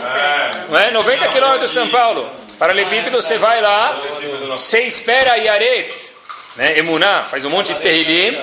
não 0.68 0.78
é? 0.78 0.90
90 0.90 1.28
quilômetros 1.28 1.70
de 1.70 1.74
São 1.74 1.88
Paulo. 1.88 2.28
Paralelepípedo, 2.58 3.20
você 3.20 3.38
vai 3.38 3.60
lá, 3.60 4.00
você 4.50 4.82
espera 4.82 5.36
Yaret, 5.36 6.11
né? 6.57 6.78
Emuná, 6.78 7.24
faz 7.24 7.44
um 7.44 7.50
monte 7.50 7.74
de 7.74 7.80
terrilim, 7.80 8.38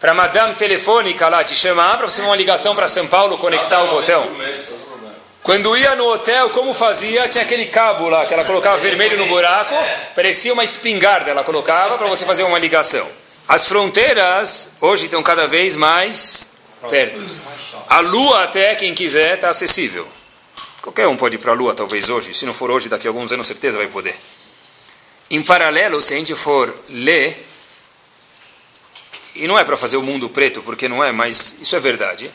para 0.00 0.14
madame 0.14 0.54
telefônica 0.54 1.28
lá 1.28 1.42
te 1.42 1.54
chamar, 1.54 1.96
para 1.96 2.08
você 2.08 2.22
uma 2.22 2.36
ligação 2.36 2.74
para 2.74 2.86
São 2.86 3.06
Paulo, 3.06 3.36
conectar 3.38 3.82
o 3.82 3.88
botão. 3.88 4.26
Quando 5.42 5.76
ia 5.76 5.94
no 5.94 6.06
hotel, 6.06 6.50
como 6.50 6.74
fazia? 6.74 7.26
Tinha 7.28 7.42
aquele 7.42 7.66
cabo 7.66 8.08
lá 8.08 8.26
que 8.26 8.34
ela 8.34 8.44
colocava 8.44 8.76
vermelho 8.76 9.16
no 9.16 9.26
buraco, 9.26 9.74
parecia 10.14 10.52
uma 10.52 10.62
espingarda, 10.62 11.30
ela 11.30 11.42
colocava 11.42 11.96
para 11.96 12.06
você 12.06 12.26
fazer 12.26 12.42
uma 12.42 12.58
ligação. 12.58 13.08
As 13.48 13.66
fronteiras 13.66 14.72
hoje 14.80 15.06
estão 15.06 15.22
cada 15.22 15.46
vez 15.46 15.74
mais 15.74 16.46
perto. 16.90 17.24
A 17.88 18.00
lua, 18.00 18.44
até 18.44 18.74
quem 18.74 18.94
quiser, 18.94 19.36
está 19.36 19.48
acessível. 19.48 20.06
Qualquer 20.82 21.08
um 21.08 21.16
pode 21.16 21.36
ir 21.36 21.38
para 21.38 21.52
a 21.52 21.54
lua, 21.54 21.74
talvez 21.74 22.10
hoje. 22.10 22.34
Se 22.34 22.44
não 22.44 22.52
for 22.52 22.70
hoje, 22.70 22.90
daqui 22.90 23.06
a 23.06 23.10
alguns 23.10 23.32
anos, 23.32 23.46
certeza 23.46 23.78
vai 23.78 23.86
poder. 23.86 24.16
Em 25.30 25.42
paralelo, 25.42 26.02
se 26.02 26.12
a 26.12 26.18
gente 26.18 26.34
for 26.34 26.74
ler, 26.90 27.47
e 29.38 29.46
não 29.46 29.56
é 29.56 29.64
para 29.64 29.76
fazer 29.76 29.96
o 29.96 30.02
mundo 30.02 30.28
preto, 30.28 30.60
porque 30.62 30.88
não 30.88 31.02
é, 31.02 31.12
mas 31.12 31.56
isso 31.60 31.76
é 31.76 31.80
verdade. 31.80 32.30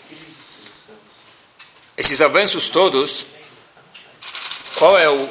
Esses 1.97 2.21
avanços 2.21 2.69
todos, 2.69 3.27
qual 4.75 4.97
é 4.97 5.09
o 5.09 5.29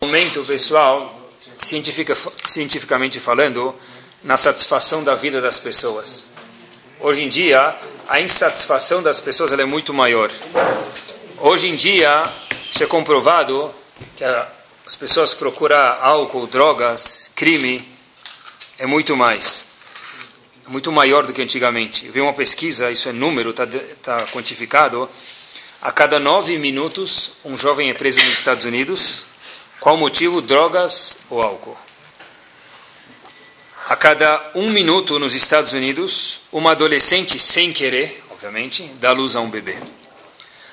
aumento 0.00 0.44
pessoal, 0.44 1.28
cientifica, 1.58 2.16
cientificamente 2.46 3.18
falando, 3.18 3.74
na 4.22 4.36
satisfação 4.36 5.02
da 5.02 5.16
vida 5.16 5.40
das 5.40 5.58
pessoas? 5.58 6.30
Hoje 7.00 7.24
em 7.24 7.28
dia, 7.28 7.76
a 8.08 8.20
insatisfação 8.20 9.02
das 9.02 9.20
pessoas 9.20 9.52
é 9.52 9.64
muito 9.64 9.92
maior. 9.92 10.30
Hoje 11.40 11.66
em 11.66 11.74
dia, 11.74 12.30
isso 12.70 12.84
é 12.84 12.86
comprovado 12.86 13.74
que 14.16 14.22
as 14.22 14.94
pessoas 14.94 15.34
procuram 15.34 15.76
álcool, 16.00 16.46
drogas, 16.46 17.30
crime, 17.34 17.86
é 18.78 18.86
muito 18.86 19.16
mais. 19.16 19.71
Muito 20.72 20.90
maior 20.90 21.26
do 21.26 21.34
que 21.34 21.42
antigamente. 21.42 22.06
Eu 22.06 22.12
vi 22.12 22.22
uma 22.22 22.32
pesquisa, 22.32 22.90
isso 22.90 23.06
é 23.06 23.12
número, 23.12 23.50
está 23.50 23.66
tá 24.02 24.26
quantificado. 24.28 25.06
A 25.82 25.92
cada 25.92 26.18
nove 26.18 26.56
minutos, 26.56 27.32
um 27.44 27.58
jovem 27.58 27.90
é 27.90 27.94
preso 27.94 28.18
nos 28.20 28.32
Estados 28.32 28.64
Unidos. 28.64 29.26
Qual 29.78 29.98
motivo? 29.98 30.40
Drogas 30.40 31.18
ou 31.28 31.42
álcool. 31.42 31.76
A 33.86 33.94
cada 33.96 34.50
um 34.54 34.70
minuto 34.70 35.18
nos 35.18 35.34
Estados 35.34 35.74
Unidos, 35.74 36.40
uma 36.50 36.70
adolescente, 36.70 37.38
sem 37.38 37.70
querer, 37.70 38.24
obviamente, 38.30 38.84
dá 38.98 39.12
luz 39.12 39.36
a 39.36 39.42
um 39.42 39.50
bebê. 39.50 39.76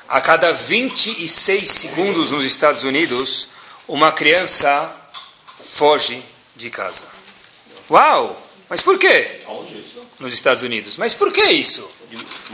A 0.08 0.22
cada 0.22 0.54
26 0.54 1.70
segundos 1.70 2.32
nos 2.32 2.45
Estados 2.45 2.86
Unidos, 2.86 3.50
uma 3.86 4.14
criança 4.14 4.95
foge 5.74 6.24
de 6.56 6.70
casa. 6.70 7.06
Uau! 7.91 8.49
Mas 8.70 8.82
por 8.82 8.99
quê? 8.99 9.41
Nos 10.20 10.34
Estados 10.34 10.63
Unidos. 10.63 10.97
Mas 10.97 11.13
por 11.13 11.32
que 11.32 11.43
isso? 11.43 11.89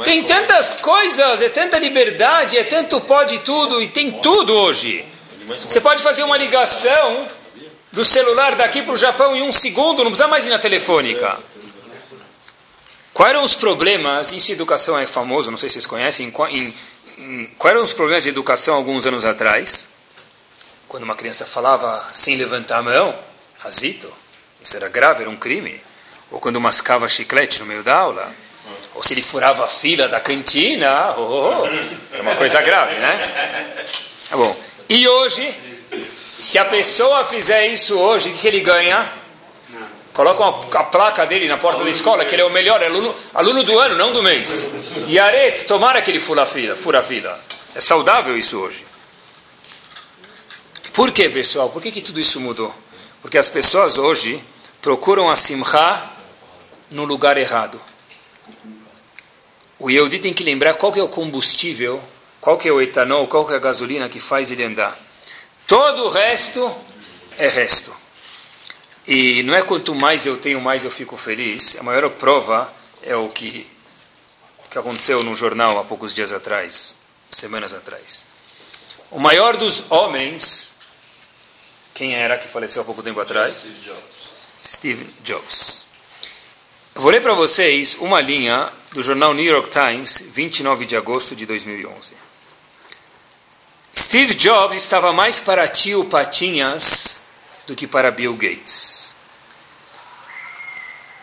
Tem 0.03 0.23
tantas 0.23 0.73
coisas, 0.73 1.41
é 1.41 1.49
tanta 1.49 1.77
liberdade, 1.77 2.57
é 2.57 2.63
tanto 2.63 3.01
pode 3.01 3.39
tudo 3.39 3.81
e 3.81 3.87
tem 3.87 4.11
tudo 4.11 4.53
hoje. 4.53 5.05
Você 5.47 5.79
pode 5.79 6.01
fazer 6.01 6.23
uma 6.23 6.37
ligação 6.37 7.27
do 7.91 8.03
celular 8.03 8.55
daqui 8.55 8.81
para 8.81 8.93
o 8.93 8.97
Japão 8.97 9.35
em 9.35 9.41
um 9.41 9.51
segundo, 9.51 10.03
não 10.03 10.11
precisa 10.11 10.27
mais 10.27 10.45
ir 10.45 10.49
na 10.49 10.59
telefônica. 10.59 11.39
Quais 13.13 13.29
eram 13.29 13.43
os 13.43 13.55
problemas? 13.55 14.33
Isso 14.33 14.51
educação 14.51 14.99
é 14.99 15.05
famoso, 15.05 15.49
não 15.49 15.57
sei 15.57 15.69
se 15.69 15.73
vocês 15.73 15.85
conhecem. 15.85 16.33
Em, 16.49 16.73
quais 17.57 17.73
eram 17.73 17.83
os 17.83 17.93
problemas 17.93 18.23
de 18.23 18.29
educação 18.29 18.75
alguns 18.75 19.05
anos 19.05 19.23
atrás? 19.23 19.87
Quando 20.89 21.03
uma 21.03 21.15
criança 21.15 21.45
falava 21.45 22.09
sem 22.11 22.35
levantar 22.35 22.79
a 22.79 22.83
mão, 22.83 23.17
razito, 23.57 24.11
isso 24.61 24.75
era 24.75 24.89
grave, 24.89 25.21
era 25.21 25.29
um 25.29 25.37
crime. 25.37 25.81
Ou 26.31 26.39
quando 26.39 26.59
mascava 26.59 27.07
chiclete 27.07 27.59
no 27.59 27.65
meio 27.65 27.83
da 27.83 27.95
aula. 27.95 28.33
Ou 28.93 29.03
se 29.03 29.13
ele 29.13 29.21
furava 29.21 29.65
a 29.65 29.67
fila 29.67 30.07
da 30.07 30.19
cantina, 30.19 31.15
oh, 31.17 31.21
oh, 31.21 31.63
oh. 31.63 32.15
é 32.15 32.21
uma 32.21 32.35
coisa 32.35 32.61
grave, 32.61 32.95
né? 32.95 33.85
Tá 34.29 34.37
bom. 34.37 34.55
E 34.87 35.07
hoje, 35.07 35.53
se 36.39 36.57
a 36.57 36.65
pessoa 36.65 37.23
fizer 37.23 37.67
isso 37.67 37.97
hoje, 37.97 38.29
o 38.29 38.33
que 38.33 38.47
ele 38.47 38.61
ganha? 38.61 39.11
Coloca 40.13 40.41
uma, 40.41 40.79
a 40.79 40.83
placa 40.83 41.25
dele 41.25 41.47
na 41.47 41.57
porta 41.57 41.83
da 41.83 41.89
escola, 41.89 42.23
que 42.23 42.33
ele 42.33 42.41
é 42.41 42.45
o 42.45 42.49
melhor 42.49 42.81
aluno, 42.81 43.13
aluno 43.33 43.63
do 43.63 43.77
ano, 43.77 43.95
não 43.95 44.13
do 44.13 44.23
mês. 44.23 44.71
E 45.07 45.19
areto, 45.19 45.65
tomara 45.65 46.01
que 46.01 46.09
ele 46.09 46.21
fura 46.21 46.43
a 46.43 46.45
fila. 46.45 46.75
Fura 46.77 46.99
a 46.99 47.03
fila. 47.03 47.37
É 47.75 47.81
saudável 47.81 48.37
isso 48.37 48.57
hoje. 48.57 48.85
Por 50.93 51.11
que, 51.11 51.27
pessoal? 51.27 51.69
Por 51.69 51.81
que, 51.81 51.91
que 51.91 52.01
tudo 52.01 52.21
isso 52.21 52.39
mudou? 52.39 52.73
Porque 53.21 53.37
as 53.37 53.49
pessoas 53.49 53.97
hoje 53.97 54.41
procuram 54.81 55.29
a 55.29 55.35
simcha 55.35 56.01
no 56.89 57.03
lugar 57.03 57.37
errado. 57.37 57.81
O 59.77 59.89
Yehudi 59.89 60.19
tem 60.19 60.33
que 60.33 60.43
lembrar 60.43 60.75
qual 60.75 60.91
que 60.91 60.99
é 60.99 61.03
o 61.03 61.09
combustível, 61.09 62.01
qual 62.39 62.57
que 62.57 62.67
é 62.67 62.71
o 62.71 62.81
etanol, 62.81 63.27
qual 63.27 63.45
que 63.45 63.53
é 63.53 63.55
a 63.55 63.59
gasolina 63.59 64.07
que 64.07 64.19
faz 64.19 64.51
ele 64.51 64.63
andar. 64.63 64.97
Todo 65.67 66.03
o 66.05 66.09
resto 66.09 66.75
é 67.37 67.47
resto. 67.47 67.95
E 69.07 69.43
não 69.43 69.53
é 69.53 69.61
quanto 69.61 69.93
mais 69.93 70.25
eu 70.25 70.37
tenho, 70.37 70.61
mais 70.61 70.83
eu 70.83 70.91
fico 70.91 71.17
feliz. 71.17 71.75
A 71.79 71.83
maior 71.83 72.09
prova 72.11 72.71
é 73.03 73.15
o 73.15 73.29
que, 73.29 73.69
que 74.69 74.77
aconteceu 74.77 75.23
no 75.23 75.35
jornal 75.35 75.79
há 75.79 75.83
poucos 75.83 76.13
dias 76.13 76.31
atrás, 76.31 76.97
semanas 77.31 77.73
atrás. 77.73 78.25
O 79.11 79.19
maior 79.19 79.57
dos 79.57 79.83
homens, 79.91 80.75
quem 81.93 82.15
era 82.15 82.37
que 82.37 82.47
faleceu 82.47 82.81
há 82.81 82.85
pouco 82.85 83.03
tempo 83.03 83.19
atrás? 83.19 83.57
Steve 83.57 83.85
Jobs. 83.85 84.03
Steve 84.59 85.13
Jobs. 85.23 85.85
Vou 86.97 87.11
ler 87.11 87.21
para 87.21 87.33
vocês 87.33 87.97
uma 87.99 88.21
linha 88.21 88.71
do 88.93 89.03
jornal 89.03 89.33
New 89.33 89.43
York 89.43 89.69
Times, 89.69 90.23
29 90.31 90.85
de 90.85 90.95
agosto 90.95 91.35
de 91.35 91.45
2011. 91.45 92.15
Steve 93.93 94.33
Jobs 94.33 94.77
estava 94.77 95.11
mais 95.11 95.37
para 95.37 95.67
tio 95.67 96.05
Patinhas 96.05 97.19
do 97.67 97.75
que 97.75 97.85
para 97.85 98.11
Bill 98.11 98.33
Gates. 98.37 99.13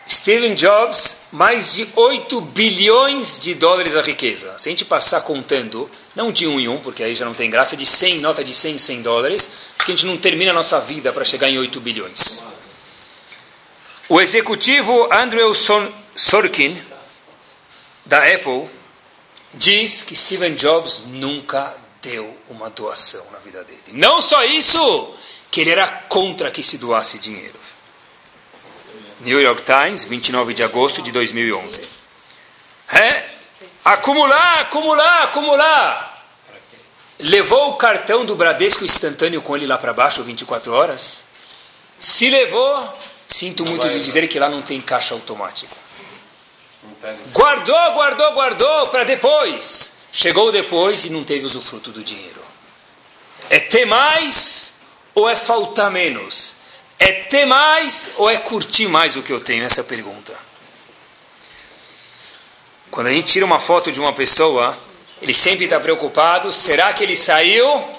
Steve 0.07 0.53
Jobs, 0.53 1.17
mais 1.31 1.73
de 1.73 1.89
8 1.95 2.39
bilhões 2.39 3.39
de 3.39 3.55
dólares 3.55 3.95
a 3.95 4.01
riqueza. 4.03 4.55
Se 4.59 4.69
a 4.69 4.71
gente 4.71 4.85
passar 4.85 5.21
contando, 5.21 5.89
não 6.15 6.31
de 6.31 6.45
um 6.45 6.59
em 6.59 6.67
um, 6.67 6.77
porque 6.77 7.01
aí 7.01 7.15
já 7.15 7.25
não 7.25 7.33
tem 7.33 7.49
graça, 7.49 7.75
de 7.75 7.85
100, 7.85 8.19
nota 8.19 8.43
de 8.43 8.53
100, 8.53 8.77
100 8.77 9.01
dólares, 9.01 9.49
porque 9.75 9.91
a 9.91 9.95
gente 9.95 10.05
não 10.05 10.17
termina 10.17 10.51
a 10.51 10.53
nossa 10.53 10.79
vida 10.79 11.11
para 11.11 11.25
chegar 11.25 11.49
em 11.49 11.57
8 11.57 11.81
bilhões. 11.81 12.45
O 14.09 14.19
executivo 14.19 15.07
Andrew 15.13 15.53
Sorkin, 16.15 16.81
da 18.05 18.19
Apple, 18.33 18.69
diz 19.53 20.03
que 20.03 20.15
Steve 20.15 20.49
Jobs 20.51 21.03
nunca 21.07 21.73
deu 22.01 22.37
uma 22.49 22.69
doação 22.69 23.25
na 23.31 23.39
vida 23.39 23.63
dele. 23.63 23.81
Não 23.93 24.21
só 24.21 24.43
isso, 24.43 25.15
que 25.49 25.61
ele 25.61 25.69
era 25.69 25.87
contra 25.87 26.51
que 26.51 26.61
se 26.61 26.77
doasse 26.77 27.17
dinheiro. 27.17 27.57
New 29.21 29.39
York 29.39 29.63
Times, 29.63 30.03
29 30.03 30.53
de 30.53 30.63
agosto 30.63 31.01
de 31.01 31.11
2011. 31.11 31.81
É? 32.91 33.23
Acumular, 33.85 34.59
acumular, 34.59 35.23
acumular. 35.23 36.27
Levou 37.19 37.69
o 37.69 37.77
cartão 37.77 38.25
do 38.25 38.35
Bradesco 38.35 38.83
instantâneo 38.83 39.41
com 39.41 39.55
ele 39.55 39.65
lá 39.65 39.77
para 39.77 39.93
baixo, 39.93 40.21
24 40.23 40.73
horas? 40.73 41.25
Se 41.97 42.29
levou, 42.29 42.93
sinto 43.33 43.65
muito 43.65 43.89
de 43.89 44.03
dizer 44.03 44.27
que 44.27 44.37
lá 44.37 44.47
não 44.47 44.61
tem 44.61 44.79
caixa 44.79 45.15
automática. 45.15 45.75
Guardou, 47.31 47.93
guardou, 47.93 48.31
guardou 48.33 48.87
para 48.89 49.03
depois. 49.03 49.93
Chegou 50.11 50.51
depois 50.51 51.03
e 51.05 51.09
não 51.09 51.23
teve 51.23 51.43
usufruto 51.43 51.91
do 51.91 52.03
dinheiro. 52.03 52.39
É 53.49 53.59
ter 53.59 53.85
mais 53.85 54.75
ou 55.15 55.27
é 55.27 55.35
faltar 55.35 55.89
menos? 55.89 56.57
É 56.99 57.11
ter 57.11 57.45
mais 57.45 58.11
ou 58.17 58.29
é 58.29 58.37
curtir 58.37 58.87
mais 58.87 59.15
o 59.15 59.23
que 59.23 59.33
eu 59.33 59.39
tenho? 59.39 59.65
Essa 59.65 59.81
é 59.81 59.83
a 59.83 59.85
pergunta. 59.85 60.33
Quando 62.91 63.07
a 63.07 63.11
gente 63.11 63.33
tira 63.33 63.45
uma 63.45 63.59
foto 63.59 63.91
de 63.91 63.99
uma 63.99 64.13
pessoa, 64.13 64.77
ele 65.19 65.33
sempre 65.33 65.65
está 65.65 65.79
preocupado: 65.79 66.51
será 66.51 66.93
que 66.93 67.03
ele 67.03 67.15
saiu 67.15 67.89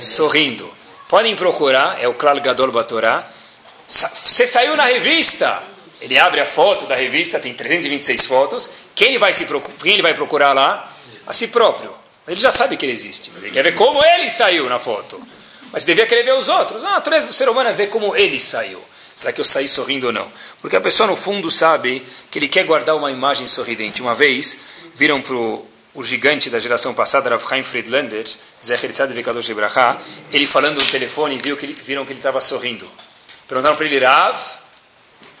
sorrindo? 0.00 0.72
Podem 1.06 1.36
procurar, 1.36 2.02
é 2.02 2.08
o 2.08 2.14
Klal 2.14 2.40
Gadol 2.40 2.72
Batorá. 2.72 3.37
Você 3.88 4.46
saiu 4.46 4.76
na 4.76 4.84
revista. 4.84 5.62
Ele 6.00 6.16
abre 6.18 6.40
a 6.40 6.46
foto 6.46 6.86
da 6.86 6.94
revista, 6.94 7.40
tem 7.40 7.54
326 7.54 8.26
fotos. 8.26 8.70
Quem 8.94 9.08
ele 9.08 9.18
vai, 9.18 9.32
se, 9.32 9.46
quem 9.82 9.94
ele 9.94 10.02
vai 10.02 10.14
procurar 10.14 10.52
lá? 10.52 10.94
A 11.26 11.32
si 11.32 11.48
próprio. 11.48 11.92
Ele 12.26 12.38
já 12.38 12.52
sabe 12.52 12.76
que 12.76 12.84
ele 12.84 12.92
existe, 12.92 13.30
mas 13.32 13.42
ele 13.42 13.50
quer 13.50 13.62
ver 13.62 13.74
como 13.74 14.04
ele 14.04 14.28
saiu 14.28 14.68
na 14.68 14.78
foto. 14.78 15.20
Mas 15.72 15.84
devia 15.84 16.06
querer 16.06 16.22
ver 16.22 16.34
os 16.34 16.48
outros. 16.48 16.84
A 16.84 16.90
natureza 16.90 17.26
do 17.26 17.32
ser 17.32 17.48
humano 17.48 17.70
é 17.70 17.72
ver 17.72 17.88
como 17.88 18.14
ele 18.14 18.38
saiu. 18.38 18.80
Será 19.16 19.32
que 19.32 19.40
eu 19.40 19.44
saí 19.44 19.66
sorrindo 19.66 20.06
ou 20.06 20.12
não? 20.12 20.30
Porque 20.60 20.76
a 20.76 20.80
pessoa, 20.80 21.06
no 21.06 21.16
fundo, 21.16 21.50
sabe 21.50 22.06
que 22.30 22.38
ele 22.38 22.46
quer 22.46 22.64
guardar 22.64 22.94
uma 22.94 23.10
imagem 23.10 23.48
sorridente. 23.48 24.00
Uma 24.00 24.14
vez, 24.14 24.58
viram 24.94 25.20
para 25.20 25.34
o 25.34 25.66
gigante 26.02 26.48
da 26.48 26.58
geração 26.58 26.94
passada, 26.94 27.30
Rav 27.30 27.42
Chaim 27.48 27.64
Friedlander, 27.64 28.24
Zecher 28.64 28.92
Tzad 28.92 29.22
Kadosh 29.22 29.48
Ibrahá, 29.48 29.98
ele 30.32 30.46
falando 30.46 30.76
no 30.76 30.86
telefone 30.86 31.34
e 31.34 31.38
viu 31.38 31.56
que 31.56 31.66
ele, 31.66 31.72
viram 31.72 32.04
que 32.04 32.12
ele 32.12 32.20
estava 32.20 32.40
sorrindo. 32.40 32.88
Perguntaram 33.48 33.76
para 33.76 33.86
ele, 33.86 33.98
Rav, 33.98 34.38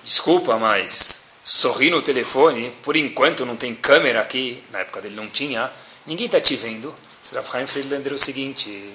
desculpa, 0.02 0.56
mas 0.56 1.20
sorri 1.44 1.90
no 1.90 2.00
telefone, 2.00 2.72
por 2.82 2.96
enquanto 2.96 3.44
não 3.44 3.54
tem 3.54 3.74
câmera 3.74 4.22
aqui, 4.22 4.64
na 4.72 4.78
época 4.78 5.02
dele 5.02 5.14
não 5.14 5.28
tinha, 5.28 5.70
ninguém 6.06 6.24
está 6.24 6.40
te 6.40 6.56
vendo. 6.56 6.94
Rav 7.34 7.46
Chaim 7.46 7.66
Friedlander 7.66 8.14
o 8.14 8.18
seguinte, 8.18 8.94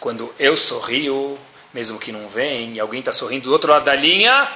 quando 0.00 0.32
eu 0.38 0.56
sorrio, 0.56 1.36
mesmo 1.74 1.98
que 1.98 2.12
não 2.12 2.28
vem, 2.28 2.74
e 2.74 2.80
alguém 2.80 3.00
está 3.00 3.10
sorrindo 3.10 3.48
do 3.48 3.52
outro 3.52 3.72
lado 3.72 3.82
da 3.82 3.96
linha, 3.96 4.48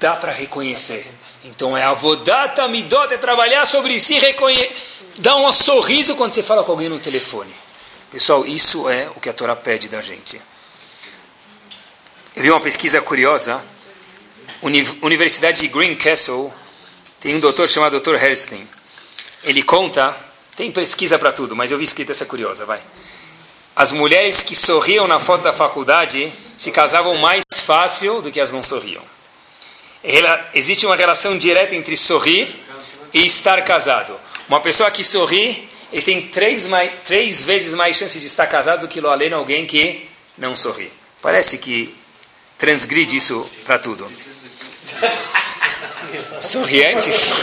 dá 0.00 0.16
para 0.16 0.32
reconhecer. 0.32 1.06
Então 1.44 1.76
é 1.76 1.84
avodata 1.84 2.66
midot, 2.66 3.12
é 3.12 3.18
trabalhar 3.18 3.66
sobre 3.66 4.00
si, 4.00 4.18
reconhe... 4.18 4.74
dar 5.18 5.36
um 5.36 5.52
sorriso 5.52 6.16
quando 6.16 6.32
você 6.32 6.42
fala 6.42 6.64
com 6.64 6.72
alguém 6.72 6.88
no 6.88 6.98
telefone. 6.98 7.52
Pessoal, 8.10 8.46
isso 8.46 8.88
é 8.88 9.06
o 9.14 9.20
que 9.20 9.28
a 9.28 9.34
Torá 9.34 9.54
pede 9.54 9.86
da 9.86 10.00
gente. 10.00 10.40
Eu 12.38 12.42
vi 12.42 12.50
uma 12.52 12.60
pesquisa 12.60 13.00
curiosa. 13.00 13.60
Universidade 15.02 15.60
de 15.60 15.66
Greencastle 15.66 16.54
tem 17.18 17.34
um 17.34 17.40
doutor 17.40 17.68
chamado 17.68 17.98
Dr. 17.98 18.14
Herstein. 18.14 18.68
Ele 19.42 19.60
conta, 19.60 20.16
tem 20.56 20.70
pesquisa 20.70 21.18
para 21.18 21.32
tudo, 21.32 21.56
mas 21.56 21.72
eu 21.72 21.78
vi 21.78 21.82
escrita 21.82 22.12
essa 22.12 22.24
curiosa, 22.24 22.64
vai. 22.64 22.80
As 23.74 23.90
mulheres 23.90 24.40
que 24.40 24.54
sorriam 24.54 25.08
na 25.08 25.18
foto 25.18 25.42
da 25.42 25.52
faculdade 25.52 26.32
se 26.56 26.70
casavam 26.70 27.16
mais 27.16 27.42
fácil 27.60 28.22
do 28.22 28.30
que 28.30 28.38
as 28.38 28.52
não 28.52 28.62
sorriam. 28.62 29.02
Ela, 30.04 30.48
existe 30.54 30.86
uma 30.86 30.94
relação 30.94 31.36
direta 31.36 31.74
entre 31.74 31.96
sorrir 31.96 32.56
e 33.12 33.26
estar 33.26 33.60
casado. 33.64 34.14
Uma 34.48 34.60
pessoa 34.60 34.92
que 34.92 35.02
sorri, 35.02 35.68
ele 35.92 36.02
tem 36.02 36.28
três, 36.28 36.68
mais, 36.68 36.92
três 37.04 37.42
vezes 37.42 37.74
mais 37.74 37.96
chance 37.96 38.16
de 38.16 38.26
estar 38.28 38.46
casado 38.46 38.82
do 38.82 38.88
que 38.88 39.00
lo 39.00 39.08
além 39.08 39.32
alguém 39.32 39.66
que 39.66 40.08
não 40.38 40.54
sorri. 40.54 40.92
Parece 41.20 41.58
que 41.58 41.98
transgride 42.58 43.16
isso 43.16 43.48
para 43.64 43.78
tudo. 43.78 44.10
Sorriantes? 46.40 47.34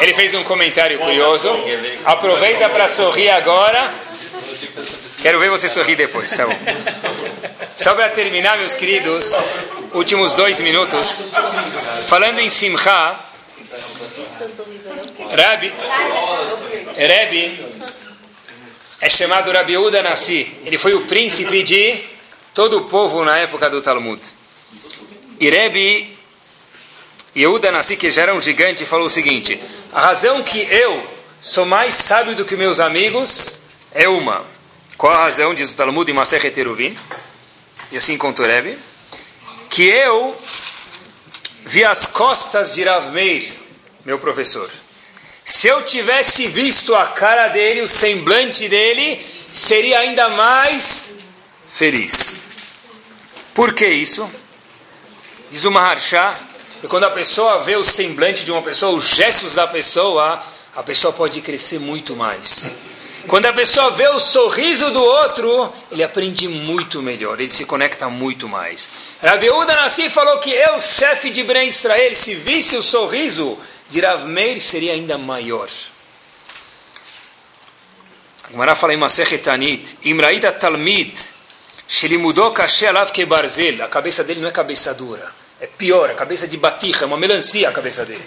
Ele 0.00 0.14
fez 0.14 0.34
um 0.34 0.44
comentário 0.44 0.98
curioso. 0.98 1.50
Aproveita 2.04 2.68
para 2.68 2.86
sorrir 2.88 3.30
agora. 3.30 3.92
Quero 5.20 5.40
ver 5.40 5.50
você 5.50 5.68
sorrir 5.68 5.96
depois, 5.96 6.30
tá 6.30 6.46
bom? 6.46 6.56
Só 7.74 7.94
para 7.94 8.08
terminar, 8.10 8.58
meus 8.58 8.74
queridos, 8.74 9.34
últimos 9.92 10.34
dois 10.34 10.60
minutos, 10.60 11.24
falando 12.06 12.38
em 12.38 12.48
Simcha, 12.48 13.16
Rabi, 15.30 15.72
Rabi 16.96 17.77
é 19.00 19.08
chamado 19.08 19.52
Rabi 19.52 19.76
Uda 19.76 20.02
Nassi. 20.02 20.52
Ele 20.64 20.78
foi 20.78 20.94
o 20.94 21.06
príncipe 21.06 21.62
de 21.62 22.00
todo 22.52 22.78
o 22.78 22.84
povo 22.84 23.24
na 23.24 23.38
época 23.38 23.70
do 23.70 23.80
Talmud. 23.80 24.20
E 25.40 25.48
Rabi 25.48 26.18
Yehuda 27.36 27.70
Nassi, 27.70 27.96
que 27.96 28.10
já 28.10 28.22
era 28.22 28.34
um 28.34 28.40
gigante, 28.40 28.84
falou 28.84 29.06
o 29.06 29.10
seguinte: 29.10 29.60
a 29.92 30.00
razão 30.00 30.42
que 30.42 30.58
eu 30.58 31.06
sou 31.40 31.64
mais 31.64 31.94
sábio 31.94 32.34
do 32.34 32.44
que 32.44 32.56
meus 32.56 32.80
amigos 32.80 33.60
é 33.92 34.08
uma. 34.08 34.44
Qual 34.96 35.12
a 35.12 35.18
razão, 35.18 35.54
diz 35.54 35.70
o 35.70 35.76
Talmud 35.76 36.10
em 36.10 36.14
Masechet 36.14 36.58
Eruvin? 36.58 36.98
E 37.92 37.96
assim 37.96 38.18
conta 38.18 38.42
o 38.42 38.44
Rebbe, 38.44 38.76
que 39.70 39.84
eu 39.84 40.36
vi 41.64 41.84
as 41.84 42.04
costas 42.06 42.74
de 42.74 42.82
Rav 42.82 43.12
Meir, 43.12 43.52
meu 44.04 44.18
professor. 44.18 44.68
Se 45.48 45.66
eu 45.66 45.80
tivesse 45.80 46.46
visto 46.46 46.94
a 46.94 47.06
cara 47.06 47.48
dele, 47.48 47.80
o 47.80 47.88
semblante 47.88 48.68
dele, 48.68 49.18
seria 49.50 50.00
ainda 50.00 50.28
mais 50.28 51.08
feliz. 51.66 52.38
Por 53.54 53.72
que 53.72 53.86
isso? 53.86 54.30
Diz 55.50 55.64
o 55.64 55.70
Maharsha, 55.70 56.38
que 56.82 56.86
quando 56.86 57.04
a 57.04 57.10
pessoa 57.10 57.60
vê 57.62 57.76
o 57.76 57.82
semblante 57.82 58.44
de 58.44 58.52
uma 58.52 58.60
pessoa, 58.60 58.94
os 58.94 59.08
gestos 59.08 59.54
da 59.54 59.66
pessoa, 59.66 60.38
a 60.76 60.82
pessoa 60.82 61.14
pode 61.14 61.40
crescer 61.40 61.78
muito 61.78 62.14
mais. 62.14 62.76
Quando 63.26 63.46
a 63.46 63.52
pessoa 63.54 63.92
vê 63.92 64.06
o 64.06 64.20
sorriso 64.20 64.90
do 64.90 65.02
outro, 65.02 65.72
ele 65.90 66.02
aprende 66.02 66.46
muito 66.46 67.00
melhor, 67.00 67.40
ele 67.40 67.48
se 67.48 67.64
conecta 67.64 68.10
muito 68.10 68.46
mais. 68.46 68.90
Rabi 69.22 69.48
Uda 69.48 69.76
Nassi 69.76 70.10
falou 70.10 70.38
que 70.40 70.50
eu, 70.50 70.78
chefe 70.82 71.30
de 71.30 71.42
Bnei 71.42 71.68
Israel, 71.68 72.14
se 72.14 72.34
visse 72.34 72.76
o 72.76 72.82
sorriso 72.82 73.58
de 73.88 74.00
Rav 74.00 74.26
Meir, 74.26 74.60
seria 74.60 74.92
ainda 74.92 75.16
maior. 75.16 75.68
A 78.44 78.50
Gemara 78.50 78.74
fala 78.74 78.94
em 78.94 78.96
Masechet 78.96 79.42
Tanit, 79.42 79.98
Imraida 80.04 80.52
Talmid, 80.52 81.14
Shelimudou 81.86 82.50
Kashe 82.52 82.86
Alav 82.86 83.12
Kebarzel, 83.12 83.82
a 83.82 83.88
cabeça 83.88 84.22
dele 84.24 84.40
não 84.40 84.48
é 84.48 84.52
cabeça 84.52 84.94
dura, 84.94 85.34
é 85.60 85.66
pior, 85.66 86.10
a 86.10 86.14
cabeça 86.14 86.46
de 86.46 86.56
batija, 86.56 87.04
é 87.04 87.06
uma 87.06 87.16
melancia 87.16 87.68
a 87.68 87.72
cabeça 87.72 88.04
dele. 88.04 88.24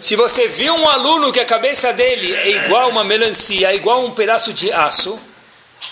Se 0.00 0.16
você 0.16 0.48
viu 0.48 0.74
um 0.74 0.88
aluno 0.88 1.32
que 1.32 1.40
a 1.40 1.44
cabeça 1.44 1.92
dele 1.92 2.34
é 2.34 2.64
igual 2.64 2.90
uma 2.90 3.04
melancia, 3.04 3.70
é 3.70 3.76
igual 3.76 4.04
um 4.04 4.12
pedaço 4.12 4.52
de 4.52 4.72
aço, 4.72 5.18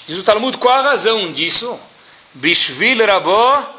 diz 0.06 0.18
o 0.18 0.22
Talmud, 0.22 0.58
qual 0.58 0.74
a 0.74 0.82
razão 0.82 1.32
disso? 1.32 1.78
Bishvil 2.34 3.04
Rabó 3.06 3.76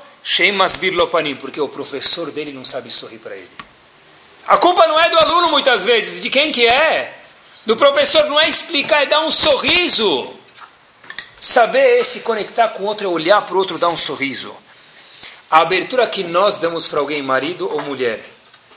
Masbir 0.53 0.93
Lopanim, 0.93 1.36
porque 1.36 1.59
o 1.59 1.67
professor 1.67 2.32
dele 2.32 2.51
não 2.51 2.63
sabe 2.63 2.91
sorrir 2.91 3.17
para 3.17 3.36
ele. 3.36 3.49
A 4.47 4.57
culpa 4.57 4.87
não 4.87 4.99
é 4.99 5.09
do 5.09 5.17
aluno 5.17 5.49
muitas 5.49 5.85
vezes, 5.85 6.21
de 6.21 6.29
quem 6.29 6.51
que 6.51 6.65
é? 6.65 7.17
Do 7.65 7.77
professor 7.77 8.25
não 8.25 8.39
é 8.39 8.49
explicar, 8.49 9.03
é 9.03 9.05
dar 9.05 9.21
um 9.21 9.31
sorriso. 9.31 10.33
Saber 11.39 12.03
se 12.03 12.21
conectar 12.21 12.69
com 12.69 12.83
o 12.83 12.85
outro 12.87 13.07
é 13.07 13.09
olhar 13.09 13.41
para 13.43 13.55
o 13.55 13.57
outro, 13.57 13.77
dar 13.77 13.89
um 13.89 13.97
sorriso. 13.97 14.55
A 15.49 15.59
abertura 15.59 16.07
que 16.07 16.23
nós 16.23 16.57
damos 16.57 16.87
para 16.87 16.99
alguém, 16.99 17.21
marido 17.21 17.69
ou 17.71 17.81
mulher, 17.81 18.23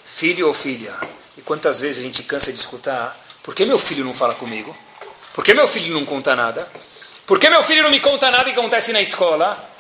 filho 0.05 0.47
ou 0.47 0.55
filha, 0.55 0.95
e 1.37 1.43
quantas 1.43 1.81
vezes 1.81 2.01
a 2.01 2.03
gente 2.03 2.23
cansa 2.23 2.53
de 2.53 2.59
escutar: 2.59 3.19
por 3.43 3.55
que 3.55 3.65
meu 3.65 3.79
filho 3.79 4.05
não 4.05 4.15
fala 4.15 4.35
comigo? 4.35 4.77
Por 5.33 5.43
que 5.43 5.55
meu 5.55 5.67
filho 5.67 5.95
não 5.95 6.05
conta 6.05 6.37
nada? 6.37 6.69
Por 7.27 7.39
que 7.39 7.49
meu 7.49 7.63
filho 7.63 7.83
não 7.83 7.91
me 7.91 8.01
conta 8.01 8.31
nada 8.31 8.45
que 8.45 8.59
acontece 8.59 8.93
na 8.93 9.01
escola? 9.01 9.71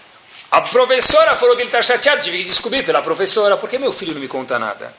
A 0.51 0.61
professora 0.63 1.35
falou 1.37 1.57
que 1.57 1.63
ele 1.63 1.69
está 1.69 1.83
chateado, 1.83 2.23
tive 2.23 2.39
que 2.39 2.45
descobrir 2.45 2.85
pela 2.85 3.03
professora, 3.03 3.57
por 3.57 3.69
que 3.69 3.79
meu 3.79 3.93
filho 3.93 4.15
não 4.15 4.21
me 4.21 4.29
conta 4.29 4.59
nada? 4.59 4.95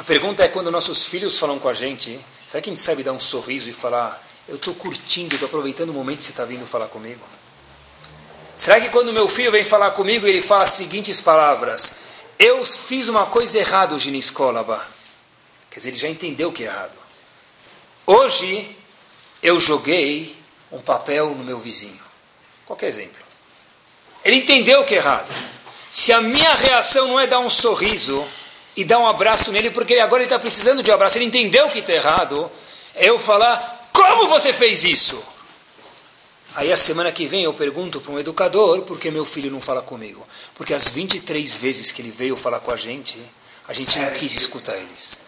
A 0.00 0.02
pergunta 0.02 0.42
é 0.42 0.48
quando 0.48 0.70
nossos 0.70 1.04
filhos 1.04 1.38
falam 1.38 1.58
com 1.58 1.68
a 1.68 1.74
gente, 1.74 2.18
será 2.46 2.62
que 2.62 2.70
a 2.70 2.72
gente 2.72 2.80
sabe 2.80 3.02
dar 3.02 3.12
um 3.12 3.20
sorriso 3.20 3.68
e 3.68 3.72
falar, 3.74 4.26
eu 4.48 4.56
estou 4.56 4.74
curtindo, 4.74 5.34
estou 5.34 5.46
aproveitando 5.46 5.90
o 5.90 5.92
momento 5.92 6.16
que 6.16 6.22
você 6.22 6.30
está 6.30 6.46
vindo 6.46 6.66
falar 6.66 6.86
comigo? 6.86 7.20
Será 8.56 8.80
que 8.80 8.88
quando 8.88 9.12
meu 9.12 9.28
filho 9.28 9.52
vem 9.52 9.62
falar 9.62 9.90
comigo, 9.90 10.26
ele 10.26 10.40
fala 10.40 10.64
as 10.64 10.70
seguintes 10.70 11.20
palavras, 11.20 11.92
eu 12.38 12.64
fiz 12.64 13.08
uma 13.08 13.26
coisa 13.26 13.58
errada 13.58 13.94
hoje 13.94 14.10
na 14.10 14.16
escola. 14.16 14.88
Quer 15.70 15.80
dizer, 15.80 15.90
ele 15.90 15.98
já 15.98 16.08
entendeu 16.08 16.48
o 16.48 16.52
que 16.52 16.62
é 16.62 16.66
errado. 16.66 16.96
Hoje, 18.06 18.74
eu 19.42 19.60
joguei 19.60 20.34
um 20.72 20.80
papel 20.80 21.34
no 21.34 21.44
meu 21.44 21.58
vizinho. 21.58 22.00
Qualquer 22.64 22.86
exemplo. 22.86 23.20
Ele 24.24 24.36
entendeu 24.36 24.80
o 24.80 24.86
que 24.86 24.94
é 24.94 24.96
errado. 24.96 25.30
Se 25.90 26.10
a 26.10 26.22
minha 26.22 26.54
reação 26.54 27.06
não 27.06 27.20
é 27.20 27.26
dar 27.26 27.40
um 27.40 27.50
sorriso 27.50 28.26
e 28.80 28.84
dar 28.84 28.98
um 28.98 29.06
abraço 29.06 29.52
nele, 29.52 29.70
porque 29.70 29.98
agora 29.98 30.22
ele 30.22 30.26
está 30.26 30.38
precisando 30.38 30.82
de 30.82 30.90
um 30.90 30.94
abraço, 30.94 31.18
ele 31.18 31.26
entendeu 31.26 31.68
que 31.68 31.80
está 31.80 31.92
errado, 31.92 32.50
eu 32.94 33.18
falar, 33.18 33.90
como 33.92 34.26
você 34.26 34.54
fez 34.54 34.84
isso? 34.84 35.22
Aí 36.54 36.72
a 36.72 36.76
semana 36.76 37.12
que 37.12 37.26
vem 37.26 37.44
eu 37.44 37.52
pergunto 37.52 38.00
para 38.00 38.12
um 38.12 38.18
educador 38.18 38.80
por 38.82 38.98
que 38.98 39.10
meu 39.10 39.24
filho 39.24 39.50
não 39.50 39.60
fala 39.60 39.82
comigo. 39.82 40.26
Porque 40.54 40.74
as 40.74 40.88
23 40.88 41.56
vezes 41.56 41.92
que 41.92 42.00
ele 42.00 42.10
veio 42.10 42.36
falar 42.36 42.60
com 42.60 42.72
a 42.72 42.76
gente, 42.76 43.18
a 43.68 43.72
gente 43.72 43.98
não 43.98 44.10
quis 44.12 44.34
escutar 44.34 44.76
eles. 44.76 45.20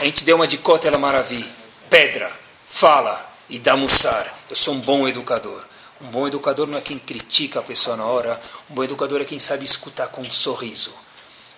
A 0.00 0.04
gente 0.04 0.24
deu 0.24 0.36
uma 0.36 0.46
de 0.46 0.56
cotela 0.58 0.96
maravilha, 0.96 1.50
pedra, 1.90 2.32
fala 2.66 3.30
e 3.50 3.58
dá 3.58 3.76
mussar. 3.76 4.32
Eu 4.48 4.56
sou 4.56 4.74
um 4.74 4.80
bom 4.80 5.06
educador. 5.06 5.62
Um 6.00 6.06
bom 6.06 6.26
educador 6.26 6.66
não 6.68 6.78
é 6.78 6.80
quem 6.80 6.98
critica 6.98 7.60
a 7.60 7.62
pessoa 7.62 7.96
na 7.96 8.04
hora, 8.04 8.40
um 8.70 8.74
bom 8.74 8.82
educador 8.82 9.20
é 9.20 9.24
quem 9.24 9.38
sabe 9.38 9.64
escutar 9.64 10.08
com 10.08 10.22
um 10.22 10.32
sorriso. 10.32 10.92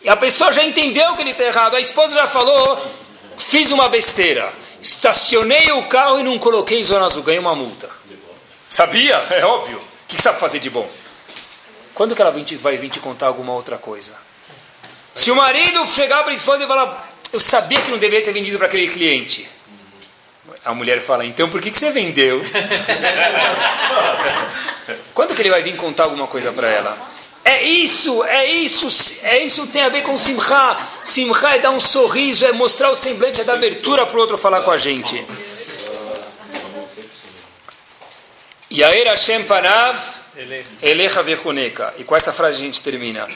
E 0.04 0.08
a 0.08 0.16
pessoa 0.16 0.52
já 0.52 0.62
entendeu 0.62 1.14
que 1.14 1.22
ele 1.22 1.30
está 1.30 1.44
errado. 1.44 1.76
A 1.76 1.80
esposa 1.80 2.14
já 2.14 2.26
falou, 2.26 2.78
fiz 3.38 3.72
uma 3.72 3.88
besteira. 3.88 4.52
Estacionei 4.80 5.72
o 5.72 5.88
carro 5.88 6.20
e 6.20 6.22
não 6.22 6.38
coloquei 6.38 6.84
zona 6.84 7.06
azul, 7.06 7.22
ganhei 7.22 7.40
uma 7.40 7.54
multa. 7.54 7.88
Sabia? 8.68 9.16
É 9.30 9.46
óbvio. 9.46 9.78
O 9.78 10.06
que 10.06 10.20
sabe 10.20 10.38
fazer 10.38 10.58
de 10.58 10.68
bom? 10.68 10.86
Quando 11.94 12.14
que 12.14 12.20
ela 12.20 12.34
vai 12.60 12.76
vir 12.76 12.90
te 12.90 13.00
contar 13.00 13.28
alguma 13.28 13.54
outra 13.54 13.78
coisa? 13.78 14.14
Se 15.14 15.30
o 15.30 15.36
marido 15.36 15.86
chegar 15.86 16.22
para 16.22 16.32
a 16.32 16.34
esposa 16.34 16.64
e 16.64 16.66
falar, 16.66 17.10
eu 17.32 17.40
sabia 17.40 17.80
que 17.80 17.90
não 17.90 17.96
deveria 17.96 18.24
ter 18.24 18.32
vendido 18.32 18.58
para 18.58 18.66
aquele 18.66 18.88
cliente. 18.88 19.48
A 20.64 20.74
mulher 20.74 21.00
fala, 21.00 21.24
então 21.24 21.48
por 21.48 21.62
que, 21.62 21.70
que 21.70 21.78
você 21.78 21.90
vendeu? 21.90 22.42
Quando 25.14 25.34
que 25.34 25.40
ele 25.40 25.50
vai 25.50 25.62
vir 25.62 25.76
contar 25.76 26.04
alguma 26.04 26.26
coisa 26.26 26.52
para 26.52 26.68
ela? 26.68 27.13
É 27.44 27.62
isso, 27.62 28.24
é 28.24 28.46
isso, 28.50 28.88
é 29.22 29.44
isso 29.44 29.66
tem 29.66 29.82
a 29.82 29.88
ver 29.88 30.02
com 30.02 30.16
simcha. 30.16 30.78
Simcha 31.02 31.56
é 31.56 31.58
dar 31.58 31.70
um 31.70 31.80
sorriso, 31.80 32.46
é 32.46 32.52
mostrar 32.52 32.90
o 32.90 32.94
semblante, 32.94 33.40
é 33.40 33.44
dar 33.44 33.54
abertura 33.54 34.06
para 34.06 34.16
o 34.16 34.20
outro 34.20 34.38
falar 34.38 34.62
com 34.62 34.70
a 34.70 34.76
gente. 34.76 35.24
Yair 38.70 39.06
Hashem 39.06 39.44
Panav 39.44 39.98
Elecha 40.82 41.22
Vechuneka. 41.22 41.94
E 41.98 42.04
com 42.04 42.16
essa 42.16 42.32
frase 42.32 42.56
a 42.56 42.60
gente 42.60 42.82
termina. 42.82 43.28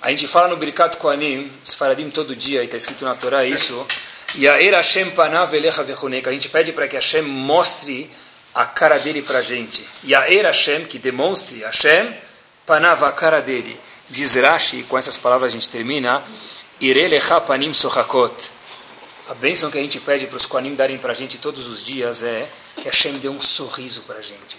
A 0.00 0.10
gente 0.10 0.26
fala 0.26 0.48
no 0.48 0.56
Birkat 0.56 0.96
Koanim, 0.96 1.50
Sfaradim 1.64 2.08
todo 2.08 2.34
dia, 2.34 2.62
e 2.62 2.64
está 2.64 2.76
escrito 2.76 3.04
na 3.04 3.14
Torá 3.14 3.44
isso. 3.44 3.86
Yair 4.34 4.74
Hashem 4.74 5.10
panav 5.10 5.54
elecha 5.54 5.82
vechuneka. 5.82 6.30
A 6.30 6.32
gente 6.32 6.48
pede 6.48 6.72
para 6.72 6.88
que 6.88 6.96
Hashem 6.96 7.22
mostre 7.22 8.10
a 8.54 8.64
cara 8.64 8.98
dele 8.98 9.22
para 9.22 9.38
a 9.38 9.42
gente. 9.42 9.86
Yair 10.04 10.44
Hashem, 10.44 10.84
que 10.84 10.98
demonstre 10.98 11.60
Hashem, 11.60 12.14
panav 12.66 13.04
a 13.04 13.12
cara 13.12 13.40
dele. 13.40 13.78
Diz 14.10 14.34
Rashi, 14.34 14.82
com 14.82 14.98
essas 14.98 15.16
palavras 15.16 15.52
a 15.52 15.54
gente 15.54 15.70
termina, 15.70 16.22
Irelecha 16.80 17.40
panim 17.40 17.72
sochakot. 17.72 18.34
A 19.28 19.34
bênção 19.34 19.70
que 19.70 19.78
a 19.78 19.80
gente 19.80 19.98
pede 19.98 20.26
para 20.26 20.36
os 20.36 20.46
Koanim 20.46 20.74
darem 20.74 20.98
para 20.98 21.12
a 21.12 21.14
gente 21.14 21.38
todos 21.38 21.66
os 21.66 21.82
dias 21.82 22.22
é 22.22 22.48
que 22.76 22.84
Hashem 22.84 23.18
dê 23.18 23.28
um 23.28 23.40
sorriso 23.40 24.02
para 24.02 24.18
a 24.18 24.22
gente. 24.22 24.58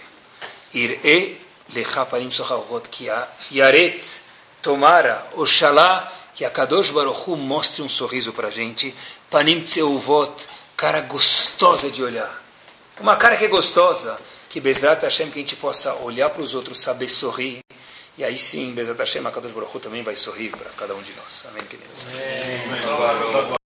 Ire 0.74 1.40
lecha 1.72 2.04
panim 2.04 2.30
sochakot, 2.30 3.08
a 3.08 3.28
Yaret, 3.52 4.02
tomara, 4.60 5.30
Oxalá, 5.34 6.12
que 6.34 6.44
a 6.44 6.50
Kadosh 6.50 6.90
Baruch 6.90 7.30
Hu 7.30 7.36
mostre 7.36 7.82
um 7.82 7.88
sorriso 7.88 8.32
para 8.32 8.48
a 8.48 8.50
gente. 8.50 8.94
Panim 9.30 9.60
tseuvot, 9.60 10.46
cara 10.76 11.00
gostosa 11.02 11.90
de 11.90 12.02
olhar. 12.02 12.42
Uma 13.00 13.16
cara 13.16 13.36
que 13.36 13.44
é 13.44 13.48
gostosa, 13.48 14.18
que 14.48 14.60
Bezrat 14.60 15.02
Hashem, 15.02 15.30
que 15.30 15.38
a 15.38 15.42
gente 15.42 15.56
possa 15.56 15.94
olhar 15.94 16.30
para 16.30 16.42
os 16.42 16.54
outros, 16.54 16.80
saber 16.80 17.08
sorrir. 17.08 17.60
E 18.18 18.24
aí 18.24 18.36
sim, 18.36 18.74
Bezrat 18.74 18.98
Hashem, 18.98 19.24
a 19.24 19.30
Kadosh 19.30 19.52
Baruch 19.52 19.76
Hu 19.76 19.78
também 19.78 20.02
vai 20.02 20.16
sorrir 20.16 20.50
para 20.50 20.68
cada 20.70 20.92
um 20.92 21.00
de 21.00 21.14
nós. 21.14 21.44
Amém, 21.48 21.64
queridos. 21.66 22.04
Amém. 22.08 23.57